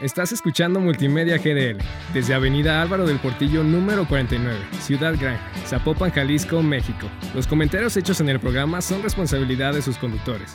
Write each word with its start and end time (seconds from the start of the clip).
Estás 0.00 0.32
escuchando 0.32 0.80
Multimedia 0.80 1.36
GDL 1.36 1.76
desde 2.14 2.32
Avenida 2.32 2.80
Álvaro 2.80 3.06
del 3.06 3.18
Portillo 3.18 3.62
número 3.62 4.08
49, 4.08 4.58
Ciudad 4.80 5.14
Gran, 5.20 5.38
Zapopan, 5.66 6.10
Jalisco, 6.10 6.62
México. 6.62 7.06
Los 7.34 7.46
comentarios 7.46 7.98
hechos 7.98 8.18
en 8.22 8.30
el 8.30 8.40
programa 8.40 8.80
son 8.80 9.02
responsabilidad 9.02 9.74
de 9.74 9.82
sus 9.82 9.98
conductores. 9.98 10.54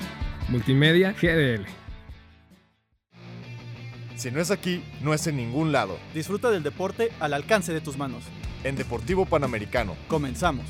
Multimedia 0.50 1.14
GDL. 1.14 1.64
Si 4.16 4.32
no 4.32 4.42
es 4.42 4.50
aquí, 4.50 4.84
no 5.02 5.14
es 5.14 5.28
en 5.28 5.38
ningún 5.38 5.72
lado. 5.72 6.00
Disfruta 6.16 6.50
del 6.50 6.64
deporte 6.64 7.12
al 7.20 7.36
alcance 7.36 7.72
de 7.72 7.82
tus 7.82 7.98
manos. 8.00 8.24
En 8.64 8.76
Deportivo 8.76 9.28
Panamericano. 9.28 9.96
Comenzamos. 10.08 10.66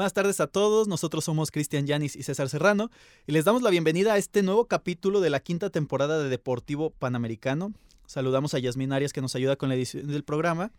Buenas 0.00 0.14
tardes 0.14 0.40
a 0.40 0.46
todos, 0.46 0.88
nosotros 0.88 1.26
somos 1.26 1.50
Cristian 1.50 1.86
Yanis 1.86 2.16
y 2.16 2.22
César 2.22 2.48
Serrano 2.48 2.90
y 3.26 3.32
les 3.32 3.44
damos 3.44 3.60
la 3.60 3.68
bienvenida 3.68 4.14
a 4.14 4.16
este 4.16 4.42
nuevo 4.42 4.64
capítulo 4.64 5.20
de 5.20 5.28
la 5.28 5.40
quinta 5.40 5.68
temporada 5.68 6.18
de 6.22 6.30
Deportivo 6.30 6.88
Panamericano. 6.88 7.74
Saludamos 8.06 8.54
a 8.54 8.58
Yasmin 8.60 8.94
Arias 8.94 9.12
que 9.12 9.20
nos 9.20 9.36
ayuda 9.36 9.56
con 9.56 9.68
la 9.68 9.74
edición 9.74 10.06
del 10.06 10.24
programa. 10.24 10.72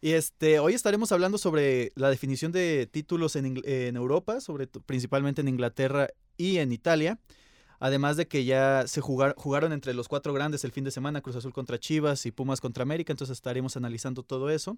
Y 0.00 0.14
este, 0.14 0.58
hoy 0.58 0.74
estaremos 0.74 1.12
hablando 1.12 1.38
sobre 1.38 1.92
la 1.94 2.10
definición 2.10 2.50
de 2.50 2.88
títulos 2.90 3.36
en, 3.36 3.56
Europa, 3.96 4.40
sobre, 4.40 4.66
principalmente 4.66 5.42
en 5.42 5.46
Inglaterra 5.46 6.08
y 6.36 6.56
en 6.56 6.72
Italia. 6.72 7.20
Además 7.78 8.16
de 8.16 8.26
que 8.26 8.44
ya 8.44 8.88
se 8.88 9.00
jugar, 9.00 9.36
jugaron 9.36 9.72
entre 9.72 9.94
los 9.94 10.08
cuatro 10.08 10.32
grandes 10.32 10.64
el 10.64 10.72
fin 10.72 10.82
de 10.82 10.90
semana, 10.90 11.20
Cruz 11.20 11.36
Azul 11.36 11.52
contra 11.52 11.78
Chivas 11.78 12.26
y 12.26 12.32
Pumas 12.32 12.60
contra 12.60 12.82
América, 12.82 13.12
entonces 13.12 13.36
estaremos 13.36 13.76
analizando 13.76 14.24
todo 14.24 14.50
eso. 14.50 14.76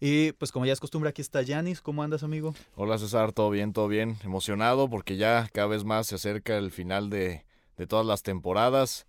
Y 0.00 0.32
pues 0.32 0.50
como 0.50 0.64
ya 0.64 0.72
es 0.72 0.80
costumbre, 0.80 1.10
aquí 1.10 1.20
está 1.20 1.42
Yanis. 1.42 1.82
¿Cómo 1.82 2.02
andas, 2.02 2.22
amigo? 2.22 2.54
Hola 2.74 2.96
César, 2.96 3.32
todo 3.32 3.50
bien, 3.50 3.74
todo 3.74 3.86
bien. 3.86 4.16
Emocionado 4.24 4.88
porque 4.88 5.18
ya 5.18 5.48
cada 5.52 5.66
vez 5.66 5.84
más 5.84 6.06
se 6.06 6.14
acerca 6.14 6.56
el 6.56 6.70
final 6.70 7.10
de, 7.10 7.44
de 7.76 7.86
todas 7.86 8.06
las 8.06 8.22
temporadas. 8.22 9.06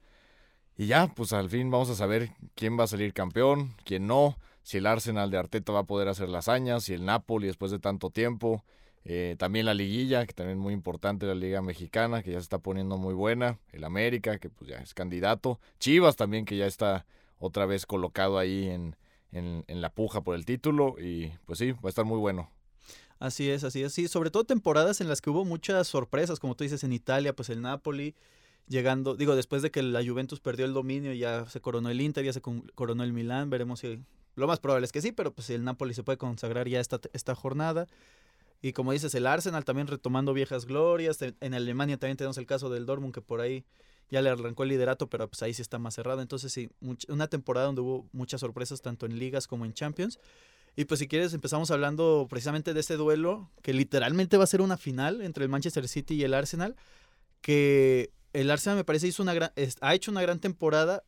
Y 0.77 0.87
ya, 0.87 1.07
pues 1.15 1.31
al 1.31 1.49
fin 1.49 1.71
vamos 1.71 1.89
a 1.89 1.95
saber 1.95 2.31
quién 2.55 2.77
va 2.77 2.83
a 2.83 2.87
salir 2.87 3.13
campeón, 3.13 3.73
quién 3.85 4.05
no, 4.05 4.37
si 4.63 4.77
el 4.79 4.85
Arsenal 4.85 5.31
de 5.31 5.37
Arteta 5.37 5.71
va 5.71 5.79
a 5.79 5.83
poder 5.83 6.09
hacer 6.09 6.27
las 6.27 6.49
hazañas, 6.49 6.83
si 6.83 6.93
el 6.93 7.05
Napoli 7.05 7.47
después 7.47 7.71
de 7.71 7.79
tanto 7.79 8.09
tiempo. 8.09 8.65
Eh, 9.03 9.35
también 9.39 9.65
la 9.65 9.73
liguilla, 9.73 10.25
que 10.25 10.33
también 10.33 10.57
es 10.57 10.63
muy 10.63 10.73
importante, 10.73 11.25
la 11.25 11.35
liga 11.35 11.61
mexicana, 11.61 12.21
que 12.21 12.31
ya 12.31 12.37
se 12.37 12.43
está 12.43 12.59
poniendo 12.59 12.97
muy 12.97 13.13
buena. 13.13 13.59
El 13.71 13.85
América, 13.85 14.39
que 14.39 14.49
pues 14.49 14.69
ya 14.69 14.77
es 14.77 14.93
candidato. 14.93 15.59
Chivas 15.79 16.17
también, 16.17 16.45
que 16.45 16.57
ya 16.57 16.67
está 16.67 17.05
otra 17.39 17.65
vez 17.65 17.85
colocado 17.85 18.37
ahí 18.37 18.67
en, 18.67 18.95
en, 19.31 19.63
la 19.67 19.93
puja 19.93 20.21
por 20.21 20.35
el 20.35 20.45
título 20.45 20.95
y 20.99 21.31
pues 21.45 21.59
sí, 21.59 21.71
va 21.71 21.85
a 21.85 21.89
estar 21.89 22.05
muy 22.05 22.19
bueno. 22.19 22.49
Así 23.19 23.49
es, 23.49 23.63
así 23.63 23.83
es, 23.83 23.93
sí, 23.93 24.07
sobre 24.07 24.31
todo 24.31 24.43
temporadas 24.45 24.99
en 24.99 25.07
las 25.07 25.21
que 25.21 25.29
hubo 25.29 25.45
muchas 25.45 25.87
sorpresas, 25.87 26.39
como 26.39 26.55
tú 26.55 26.63
dices, 26.63 26.83
en 26.83 26.91
Italia, 26.91 27.35
pues 27.35 27.49
el 27.49 27.61
Napoli 27.61 28.15
llegando, 28.67 29.15
digo, 29.15 29.35
después 29.35 29.61
de 29.61 29.69
que 29.69 29.83
la 29.83 30.03
Juventus 30.03 30.39
perdió 30.39 30.65
el 30.65 30.73
dominio, 30.73 31.13
ya 31.13 31.45
se 31.47 31.61
coronó 31.61 31.89
el 31.89 32.01
Inter, 32.01 32.25
ya 32.25 32.33
se 32.33 32.41
coronó 32.41 33.03
el 33.03 33.13
Milán, 33.13 33.49
veremos 33.49 33.79
si, 33.79 34.03
lo 34.35 34.47
más 34.47 34.59
probable 34.59 34.85
es 34.85 34.91
que 34.91 35.01
sí, 35.01 35.11
pero 35.11 35.33
pues 35.33 35.49
el 35.49 35.63
Napoli 35.63 35.93
se 35.93 36.03
puede 36.03 36.17
consagrar 36.17 36.67
ya 36.67 36.79
esta, 36.79 36.99
esta 37.13 37.35
jornada. 37.35 37.87
Y 38.61 38.73
como 38.73 38.91
dices, 38.91 39.13
el 39.15 39.27
Arsenal 39.27 39.65
también 39.65 39.87
retomando 39.87 40.33
viejas 40.33 40.65
glorias, 40.65 41.19
en 41.21 41.53
Alemania 41.53 41.97
también 41.97 42.17
tenemos 42.17 42.37
el 42.37 42.45
caso 42.45 42.69
del 42.69 42.85
Dortmund 42.85 43.13
que 43.13 43.21
por 43.21 43.41
ahí 43.41 43.65
ya 44.11 44.21
le 44.21 44.29
arrancó 44.29 44.63
el 44.63 44.69
liderato, 44.69 45.09
pero 45.09 45.27
pues 45.29 45.41
ahí 45.41 45.53
sí 45.53 45.61
está 45.61 45.79
más 45.79 45.95
cerrado. 45.95 46.21
Entonces 46.21 46.51
sí, 46.51 46.69
una 47.07 47.27
temporada 47.27 47.67
donde 47.67 47.81
hubo 47.81 48.07
muchas 48.11 48.41
sorpresas 48.41 48.81
tanto 48.81 49.05
en 49.05 49.17
ligas 49.17 49.47
como 49.47 49.65
en 49.65 49.73
Champions. 49.73 50.19
Y 50.75 50.85
pues 50.85 50.99
si 50.99 51.07
quieres 51.07 51.33
empezamos 51.33 51.71
hablando 51.71 52.27
precisamente 52.29 52.73
de 52.73 52.79
este 52.81 52.97
duelo 52.97 53.49
que 53.61 53.73
literalmente 53.73 54.37
va 54.37 54.43
a 54.43 54.47
ser 54.47 54.61
una 54.61 54.77
final 54.77 55.21
entre 55.21 55.43
el 55.43 55.49
Manchester 55.49 55.87
City 55.87 56.15
y 56.15 56.23
el 56.23 56.33
Arsenal, 56.33 56.75
que 57.41 58.11
el 58.33 58.51
Arsenal 58.51 58.77
me 58.77 58.83
parece 58.83 59.07
hizo 59.07 59.23
una 59.23 59.33
gran, 59.33 59.51
ha 59.81 59.95
hecho 59.95 60.11
una 60.11 60.21
gran 60.21 60.39
temporada, 60.39 61.03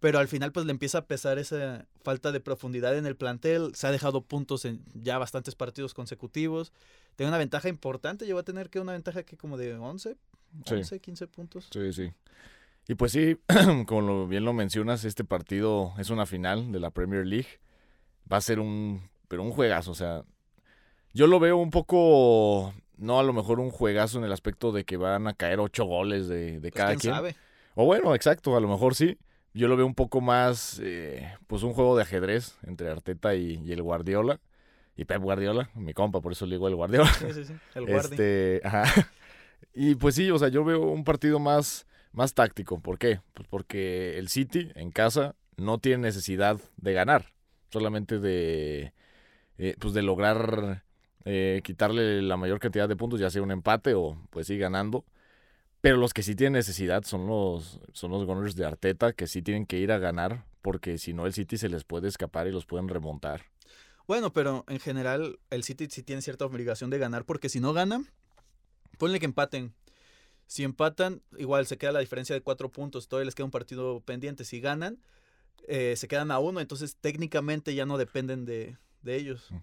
pero 0.00 0.18
al 0.18 0.28
final 0.28 0.52
pues 0.52 0.66
le 0.66 0.72
empieza 0.72 0.98
a 0.98 1.06
pesar 1.06 1.38
esa 1.38 1.86
falta 2.02 2.32
de 2.32 2.40
profundidad 2.40 2.96
en 2.96 3.06
el 3.06 3.16
plantel, 3.16 3.74
se 3.74 3.86
ha 3.86 3.90
dejado 3.90 4.22
puntos 4.22 4.64
en 4.64 4.84
ya 4.94 5.18
bastantes 5.18 5.54
partidos 5.54 5.94
consecutivos, 5.94 6.72
tiene 7.16 7.28
una 7.30 7.38
ventaja 7.38 7.68
importante, 7.68 8.26
llegó 8.26 8.38
a 8.40 8.44
tener 8.44 8.70
que 8.70 8.80
una 8.80 8.92
ventaja 8.92 9.24
que 9.24 9.36
como 9.36 9.56
de 9.56 9.76
11, 9.76 10.16
11, 10.70 11.00
15 11.00 11.26
puntos. 11.26 11.68
Sí, 11.72 11.92
sí. 11.92 12.12
Y 12.88 12.94
pues 12.94 13.12
sí, 13.12 13.38
como 13.86 14.26
bien 14.26 14.44
lo 14.44 14.52
mencionas, 14.52 15.04
este 15.04 15.24
partido 15.24 15.92
es 15.98 16.10
una 16.10 16.26
final 16.26 16.72
de 16.72 16.80
la 16.80 16.90
Premier 16.90 17.26
League. 17.26 17.60
Va 18.30 18.38
a 18.38 18.42
ser 18.42 18.60
un, 18.60 19.08
pero 19.28 19.42
un 19.42 19.52
juegazo, 19.52 19.90
o 19.90 19.94
sea, 19.94 20.24
yo 21.12 21.26
lo 21.26 21.40
veo 21.40 21.56
un 21.56 21.70
poco, 21.70 22.74
no 22.96 23.18
a 23.18 23.22
lo 23.22 23.32
mejor 23.32 23.60
un 23.60 23.70
juegazo 23.70 24.18
en 24.18 24.24
el 24.24 24.32
aspecto 24.32 24.72
de 24.72 24.84
que 24.84 24.96
van 24.96 25.26
a 25.26 25.34
caer 25.34 25.60
ocho 25.60 25.84
goles 25.84 26.28
de, 26.28 26.60
de 26.60 26.70
pues 26.70 26.74
cada 26.74 26.96
quien. 26.96 27.14
Sabe? 27.14 27.36
O 27.74 27.84
bueno, 27.84 28.14
exacto, 28.14 28.56
a 28.56 28.60
lo 28.60 28.68
mejor 28.68 28.94
sí. 28.94 29.18
Yo 29.54 29.68
lo 29.68 29.76
veo 29.76 29.86
un 29.86 29.94
poco 29.94 30.20
más, 30.20 30.80
eh, 30.82 31.32
pues 31.46 31.62
un 31.62 31.72
juego 31.72 31.96
de 31.96 32.02
ajedrez 32.02 32.56
entre 32.66 32.90
Arteta 32.90 33.34
y, 33.34 33.72
el 33.72 33.82
Guardiola. 33.82 34.40
Y 34.96 35.04
Pep 35.04 35.22
Guardiola, 35.22 35.70
mi 35.74 35.94
compa, 35.94 36.20
por 36.20 36.32
eso 36.32 36.44
le 36.44 36.56
digo 36.56 36.66
el 36.68 36.74
Guardiola. 36.74 37.12
Sí, 37.14 37.32
sí, 37.32 37.44
sí, 37.44 37.54
el 37.74 37.88
Este, 37.88 38.60
ajá. 38.64 38.84
Y 39.80 39.94
pues 39.94 40.16
sí, 40.16 40.28
o 40.32 40.38
sea, 40.40 40.48
yo 40.48 40.64
veo 40.64 40.80
un 40.80 41.04
partido 41.04 41.38
más, 41.38 41.86
más 42.10 42.34
táctico. 42.34 42.80
¿Por 42.80 42.98
qué? 42.98 43.20
Pues 43.32 43.46
porque 43.46 44.18
el 44.18 44.28
City 44.28 44.72
en 44.74 44.90
casa 44.90 45.36
no 45.56 45.78
tiene 45.78 45.98
necesidad 45.98 46.58
de 46.78 46.92
ganar, 46.94 47.32
solamente 47.70 48.18
de, 48.18 48.92
eh, 49.56 49.76
pues 49.78 49.94
de 49.94 50.02
lograr 50.02 50.82
eh, 51.24 51.60
quitarle 51.62 52.22
la 52.22 52.36
mayor 52.36 52.58
cantidad 52.58 52.88
de 52.88 52.96
puntos, 52.96 53.20
ya 53.20 53.30
sea 53.30 53.40
un 53.40 53.52
empate 53.52 53.94
o 53.94 54.20
pues 54.30 54.48
sí 54.48 54.58
ganando. 54.58 55.04
Pero 55.80 55.96
los 55.96 56.12
que 56.12 56.24
sí 56.24 56.34
tienen 56.34 56.54
necesidad 56.54 57.04
son 57.04 57.28
los, 57.28 57.78
son 57.92 58.10
los 58.10 58.26
Gunners 58.26 58.56
de 58.56 58.66
Arteta, 58.66 59.12
que 59.12 59.28
sí 59.28 59.42
tienen 59.42 59.64
que 59.64 59.78
ir 59.78 59.92
a 59.92 59.98
ganar, 59.98 60.44
porque 60.60 60.98
si 60.98 61.12
no 61.12 61.24
el 61.24 61.34
City 61.34 61.56
se 61.56 61.68
les 61.68 61.84
puede 61.84 62.08
escapar 62.08 62.48
y 62.48 62.50
los 62.50 62.66
pueden 62.66 62.88
remontar. 62.88 63.44
Bueno, 64.08 64.32
pero 64.32 64.64
en 64.66 64.80
general 64.80 65.38
el 65.50 65.62
City 65.62 65.86
sí 65.88 66.02
tiene 66.02 66.20
cierta 66.20 66.46
obligación 66.46 66.90
de 66.90 66.98
ganar, 66.98 67.24
porque 67.24 67.48
si 67.48 67.60
no 67.60 67.72
gana, 67.72 68.02
ponle 68.98 69.18
que 69.18 69.26
empaten. 69.26 69.72
Si 70.46 70.64
empatan, 70.64 71.22
igual 71.36 71.66
se 71.66 71.76
queda 71.76 71.92
la 71.92 72.00
diferencia 72.00 72.34
de 72.34 72.40
cuatro 72.40 72.70
puntos, 72.70 73.08
todavía 73.08 73.26
les 73.26 73.34
queda 73.34 73.44
un 73.44 73.50
partido 73.50 74.00
pendiente. 74.00 74.44
Si 74.44 74.60
ganan, 74.60 74.98
eh, 75.66 75.94
se 75.96 76.08
quedan 76.08 76.30
a 76.30 76.38
uno, 76.38 76.60
entonces 76.60 76.96
técnicamente 76.96 77.74
ya 77.74 77.86
no 77.86 77.98
dependen 77.98 78.44
de, 78.44 78.76
ellos. 79.04 79.50
Mm. 79.50 79.56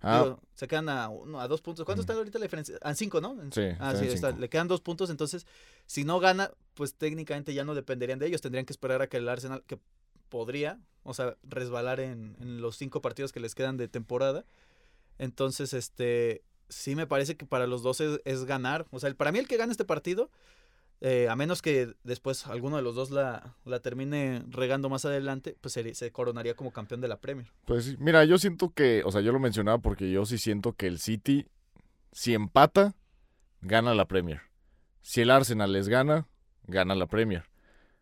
Ah. 0.00 0.36
se 0.54 0.68
quedan 0.68 0.88
a, 0.88 1.08
uno, 1.08 1.40
a 1.40 1.48
dos 1.48 1.60
puntos. 1.60 1.84
¿Cuánto 1.84 2.02
está 2.02 2.12
ahorita 2.12 2.38
la 2.38 2.44
diferencia? 2.44 2.76
A 2.82 2.94
cinco, 2.94 3.20
¿no? 3.20 3.36
Sí. 3.50 3.62
Ah, 3.80 3.96
sí, 3.96 4.06
está. 4.06 4.30
Le 4.30 4.48
quedan 4.48 4.68
dos 4.68 4.80
puntos, 4.80 5.10
entonces 5.10 5.46
si 5.86 6.04
no 6.04 6.20
gana, 6.20 6.52
pues 6.74 6.94
técnicamente 6.94 7.52
ya 7.52 7.64
no 7.64 7.74
dependerían 7.74 8.18
de 8.18 8.26
ellos. 8.26 8.40
Tendrían 8.40 8.64
que 8.64 8.72
esperar 8.72 9.02
a 9.02 9.08
que 9.08 9.16
el 9.16 9.28
Arsenal, 9.28 9.64
que 9.66 9.78
podría, 10.28 10.78
o 11.02 11.14
sea, 11.14 11.36
resbalar 11.42 12.00
en, 12.00 12.36
en 12.38 12.60
los 12.60 12.76
cinco 12.76 13.00
partidos 13.00 13.32
que 13.32 13.40
les 13.40 13.54
quedan 13.54 13.76
de 13.76 13.88
temporada. 13.88 14.44
Entonces, 15.18 15.72
este, 15.72 16.42
sí 16.68 16.94
me 16.94 17.06
parece 17.06 17.36
que 17.36 17.46
para 17.46 17.66
los 17.66 17.82
dos 17.82 18.00
es, 18.00 18.44
ganar. 18.44 18.86
O 18.90 19.00
sea, 19.00 19.12
para 19.14 19.32
mí 19.32 19.38
el 19.38 19.48
que 19.48 19.56
gane 19.56 19.72
este 19.72 19.84
partido, 19.84 20.30
eh, 21.00 21.28
a 21.28 21.36
menos 21.36 21.62
que 21.62 21.94
después 22.04 22.46
alguno 22.46 22.76
de 22.76 22.82
los 22.82 22.94
dos 22.94 23.10
la, 23.10 23.54
la 23.64 23.80
termine 23.80 24.42
regando 24.48 24.88
más 24.88 25.04
adelante, 25.04 25.56
pues 25.60 25.74
se, 25.74 26.12
coronaría 26.12 26.54
como 26.54 26.72
campeón 26.72 27.00
de 27.00 27.08
la 27.08 27.20
Premier. 27.20 27.50
Pues 27.64 27.98
mira, 27.98 28.24
yo 28.24 28.38
siento 28.38 28.70
que, 28.70 29.02
o 29.04 29.12
sea, 29.12 29.20
yo 29.20 29.32
lo 29.32 29.38
mencionaba 29.38 29.78
porque 29.78 30.10
yo 30.10 30.24
sí 30.26 30.38
siento 30.38 30.72
que 30.72 30.86
el 30.86 30.98
City, 30.98 31.46
si 32.12 32.34
empata, 32.34 32.94
gana 33.60 33.94
la 33.94 34.06
Premier. 34.06 34.42
Si 35.02 35.20
el 35.20 35.30
Arsenal 35.30 35.72
les 35.72 35.88
gana, 35.88 36.26
gana 36.64 36.94
la 36.94 37.06
Premier. 37.06 37.44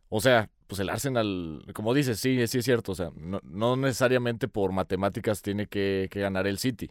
O 0.09 0.21
sea, 0.21 0.51
pues 0.67 0.81
el 0.81 0.89
Arsenal, 0.89 1.65
como 1.75 1.95
dices, 1.95 2.19
sí, 2.19 2.45
sí 2.49 2.59
es 2.59 2.65
cierto. 2.65 2.93
O 2.93 2.95
sea, 2.95 3.11
no, 3.15 3.41
no 3.45 3.77
necesariamente 3.77 4.49
por 4.49 4.73
matemáticas 4.73 5.43
tiene 5.43 5.67
que 5.69 6.09
ganar 6.13 6.47
el 6.47 6.59
City. 6.59 6.91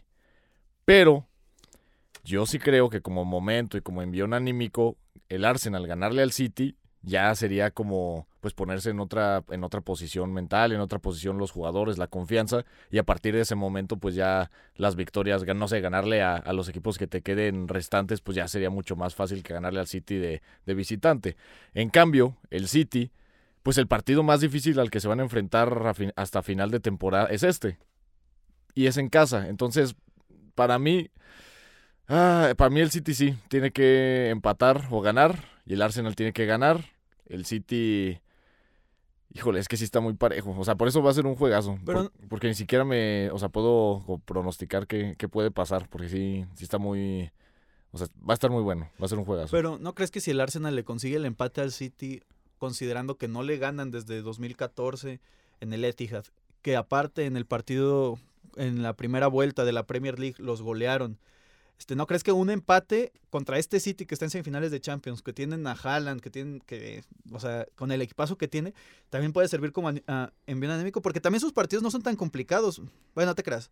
Pero 0.86 1.26
yo 2.26 2.44
sí 2.44 2.58
creo 2.58 2.90
que 2.90 3.00
como 3.00 3.24
momento 3.24 3.78
y 3.78 3.80
como 3.80 4.02
envión 4.02 4.34
anímico, 4.34 4.96
el 5.28 5.44
Arsenal 5.44 5.86
ganarle 5.86 6.22
al 6.22 6.32
City 6.32 6.76
ya 7.02 7.32
sería 7.36 7.70
como 7.70 8.26
pues 8.40 8.52
ponerse 8.52 8.90
en 8.90 8.98
otra 8.98 9.44
en 9.50 9.62
otra 9.62 9.80
posición 9.80 10.32
mental, 10.32 10.72
en 10.72 10.80
otra 10.80 10.98
posición 10.98 11.38
los 11.38 11.52
jugadores, 11.52 11.98
la 11.98 12.08
confianza 12.08 12.64
y 12.90 12.98
a 12.98 13.04
partir 13.04 13.34
de 13.34 13.42
ese 13.42 13.54
momento 13.54 13.96
pues 13.96 14.16
ya 14.16 14.50
las 14.74 14.96
victorias, 14.96 15.44
no 15.46 15.68
sé, 15.68 15.80
ganarle 15.80 16.22
a, 16.22 16.52
los 16.52 16.68
equipos 16.68 16.98
que 16.98 17.06
te 17.06 17.22
queden 17.22 17.68
restantes 17.68 18.20
pues 18.20 18.34
ya 18.34 18.48
sería 18.48 18.70
mucho 18.70 18.96
más 18.96 19.14
fácil 19.14 19.44
que 19.44 19.54
ganarle 19.54 19.78
al 19.78 19.86
City 19.86 20.16
de, 20.16 20.42
de 20.66 20.74
visitante. 20.74 21.36
En 21.74 21.90
cambio, 21.90 22.36
el 22.50 22.66
City 22.66 23.12
pues 23.62 23.78
el 23.78 23.86
partido 23.86 24.24
más 24.24 24.40
difícil 24.40 24.80
al 24.80 24.90
que 24.90 25.00
se 25.00 25.08
van 25.08 25.20
a 25.20 25.24
enfrentar 25.24 25.94
hasta 26.16 26.42
final 26.42 26.72
de 26.72 26.80
temporada 26.80 27.28
es 27.28 27.44
este. 27.44 27.78
Y 28.74 28.86
es 28.86 28.96
en 28.96 29.08
casa. 29.08 29.48
Entonces, 29.48 29.96
para 30.54 30.78
mí, 30.78 31.10
Ah, 32.08 32.52
para 32.56 32.70
mí 32.70 32.80
el 32.80 32.90
City 32.90 33.14
sí, 33.14 33.36
tiene 33.48 33.72
que 33.72 34.30
empatar 34.30 34.86
o 34.90 35.00
ganar 35.00 35.44
y 35.66 35.74
el 35.74 35.82
Arsenal 35.82 36.14
tiene 36.14 36.32
que 36.32 36.46
ganar. 36.46 36.84
El 37.26 37.44
City, 37.44 38.20
híjole, 39.34 39.58
es 39.58 39.68
que 39.68 39.76
sí 39.76 39.84
está 39.84 40.00
muy 40.00 40.14
parejo. 40.14 40.54
O 40.56 40.64
sea, 40.64 40.76
por 40.76 40.86
eso 40.86 41.02
va 41.02 41.10
a 41.10 41.14
ser 41.14 41.26
un 41.26 41.34
juegazo. 41.34 41.78
porque 42.28 42.46
ni 42.46 42.54
siquiera 42.54 42.84
me, 42.84 43.30
o 43.30 43.38
sea, 43.38 43.48
puedo 43.48 44.20
pronosticar 44.24 44.86
qué, 44.86 45.16
puede 45.28 45.50
pasar, 45.50 45.88
porque 45.88 46.08
sí, 46.08 46.46
sí 46.54 46.64
está 46.64 46.78
muy, 46.78 47.30
o 47.90 47.98
sea, 47.98 48.06
va 48.18 48.32
a 48.32 48.34
estar 48.34 48.50
muy 48.50 48.62
bueno, 48.62 48.88
va 49.00 49.06
a 49.06 49.08
ser 49.08 49.18
un 49.18 49.24
juegazo. 49.24 49.50
Pero 49.50 49.78
¿no 49.78 49.94
crees 49.94 50.12
que 50.12 50.20
si 50.20 50.30
el 50.30 50.40
Arsenal 50.40 50.76
le 50.76 50.84
consigue 50.84 51.16
el 51.16 51.24
empate 51.24 51.60
al 51.60 51.72
City, 51.72 52.22
considerando 52.58 53.16
que 53.16 53.26
no 53.26 53.42
le 53.42 53.58
ganan 53.58 53.90
desde 53.90 54.22
2014 54.22 55.20
en 55.60 55.72
el 55.72 55.84
Etihad, 55.84 56.24
que 56.62 56.76
aparte 56.76 57.26
en 57.26 57.36
el 57.36 57.46
partido, 57.46 58.18
en 58.56 58.82
la 58.82 58.94
primera 58.94 59.26
vuelta 59.26 59.64
de 59.64 59.72
la 59.72 59.86
Premier 59.86 60.18
League, 60.20 60.36
los 60.38 60.62
golearon. 60.62 61.18
Este, 61.78 61.94
¿No 61.94 62.06
crees 62.06 62.22
que 62.22 62.32
un 62.32 62.50
empate 62.50 63.12
contra 63.30 63.58
este 63.58 63.80
City 63.80 64.06
que 64.06 64.14
está 64.14 64.24
en 64.24 64.30
semifinales 64.30 64.70
de 64.70 64.80
Champions, 64.80 65.22
que 65.22 65.32
tienen 65.32 65.66
a 65.66 65.72
Haaland, 65.72 66.20
que 66.20 66.30
tienen 66.30 66.60
que, 66.60 67.04
o 67.32 67.38
sea, 67.38 67.66
con 67.74 67.92
el 67.92 68.00
equipazo 68.00 68.38
que 68.38 68.48
tiene, 68.48 68.72
también 69.10 69.32
puede 69.32 69.48
servir 69.48 69.72
como 69.72 69.90
envío 69.90 70.72
anémico? 70.72 71.02
Porque 71.02 71.20
también 71.20 71.40
sus 71.40 71.52
partidos 71.52 71.82
no 71.82 71.90
son 71.90 72.02
tan 72.02 72.16
complicados. 72.16 72.80
Bueno, 73.14 73.30
no 73.30 73.34
te 73.34 73.42
creas. 73.42 73.70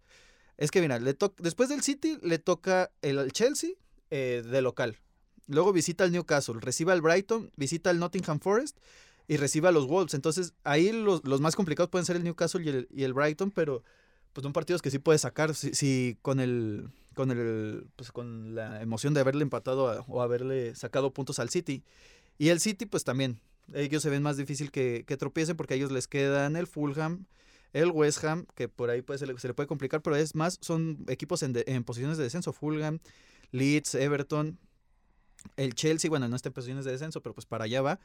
Es 0.57 0.71
que 0.71 0.81
mira, 0.81 0.99
le 0.99 1.17
después 1.39 1.69
del 1.69 1.83
City 1.83 2.19
le 2.23 2.39
toca 2.39 2.91
el 3.03 3.33
Chelsea 3.33 3.71
eh, 4.11 4.43
de 4.45 4.63
local. 4.63 4.99
Luego 5.47 5.73
visita 5.73 6.05
al 6.05 6.13
Newcastle, 6.13 6.57
recibe 6.61 6.93
al 6.93 7.03
Brighton, 7.03 7.51
visita 7.57 7.91
al 7.91 7.99
Nottingham 7.99 8.41
Forest 8.41 8.79
y 9.27 9.37
recibe 9.37 9.69
a 9.69 9.73
los 9.73 9.87
Wolves. 9.87 10.15
Entonces 10.15 10.55
ahí 10.63 10.93
los, 10.93 11.23
más 11.41 11.57
complicados 11.57 11.91
pueden 11.91 12.07
ser 12.07 12.17
el 12.17 12.25
Newcastle 12.25 12.87
y 12.91 13.03
el, 13.03 13.13
Brighton, 13.13 13.51
pero 13.51 13.83
pues 14.33 14.43
son 14.43 14.53
partidos 14.53 14.83
que 14.83 14.91
sí 14.91 14.99
puede 14.99 15.19
sacar 15.19 15.55
si, 15.55 16.19
con 16.23 16.41
el 16.41 16.91
con 17.15 17.31
el 17.31 17.87
pues 17.97 18.13
con 18.13 18.55
la 18.55 18.83
emoción 18.83 19.15
de 19.15 19.21
haberle 19.21 19.43
empatado 19.43 20.05
o 20.09 20.23
haberle 20.23 20.75
sacado 20.75 21.13
puntos 21.13 21.39
al 21.39 21.51
City. 21.51 21.83
Y 22.39 22.49
el 22.49 22.61
City 22.61 22.87
pues 22.87 23.05
también 23.05 23.41
ellos 23.73 24.03
se 24.03 24.11
ven 24.11 24.23
más 24.23 24.37
difícil 24.37 24.71
que, 24.71 25.05
que 25.07 25.17
tropiecen 25.17 25.57
porque 25.57 25.75
a 25.75 25.77
ellos 25.77 25.91
les 25.91 26.07
quedan 26.07 26.57
el 26.57 26.67
Fulham, 26.67 27.27
el 27.73 27.91
West 27.91 28.23
Ham, 28.25 28.47
que 28.55 28.69
por 28.69 28.91
ahí 28.91 29.03
pues, 29.03 29.21
se, 29.21 29.27
le, 29.27 29.55
puede 29.55 29.67
complicar, 29.67 30.03
pero 30.03 30.17
es 30.17 30.35
más, 30.35 30.59
son 30.61 31.05
equipos 31.09 31.43
en, 31.43 31.55
en 31.67 31.85
posiciones 31.85 32.19
de 32.19 32.25
descenso. 32.25 32.53
Fulham, 32.53 32.99
Leeds, 33.53 33.95
Everton, 33.95 34.59
el 35.57 35.75
Chelsea, 35.75 36.11
bueno, 36.11 36.29
no 36.29 36.37
está 36.37 36.51
en 36.51 36.53
posiciones 36.53 36.85
de 36.85 36.93
descenso, 36.93 37.23
pero 37.23 37.35
pues 37.35 37.47
para 37.47 37.65
allá 37.65 37.83
va. 37.83 38.01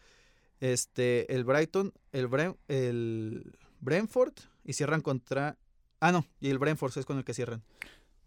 Este, 0.60 1.34
el 1.34 1.44
Brighton, 1.44 1.94
el, 2.12 2.30
el 2.68 3.58
Brentford 3.80 4.34
y 4.66 4.74
cierran 4.74 5.02
contra... 5.02 5.58
Ah, 6.00 6.12
no, 6.12 6.26
y 6.40 6.50
el 6.50 6.60
Brentford 6.60 6.98
es 6.98 7.06
con 7.06 7.18
el 7.18 7.24
que 7.24 7.34
cierran. 7.34 7.62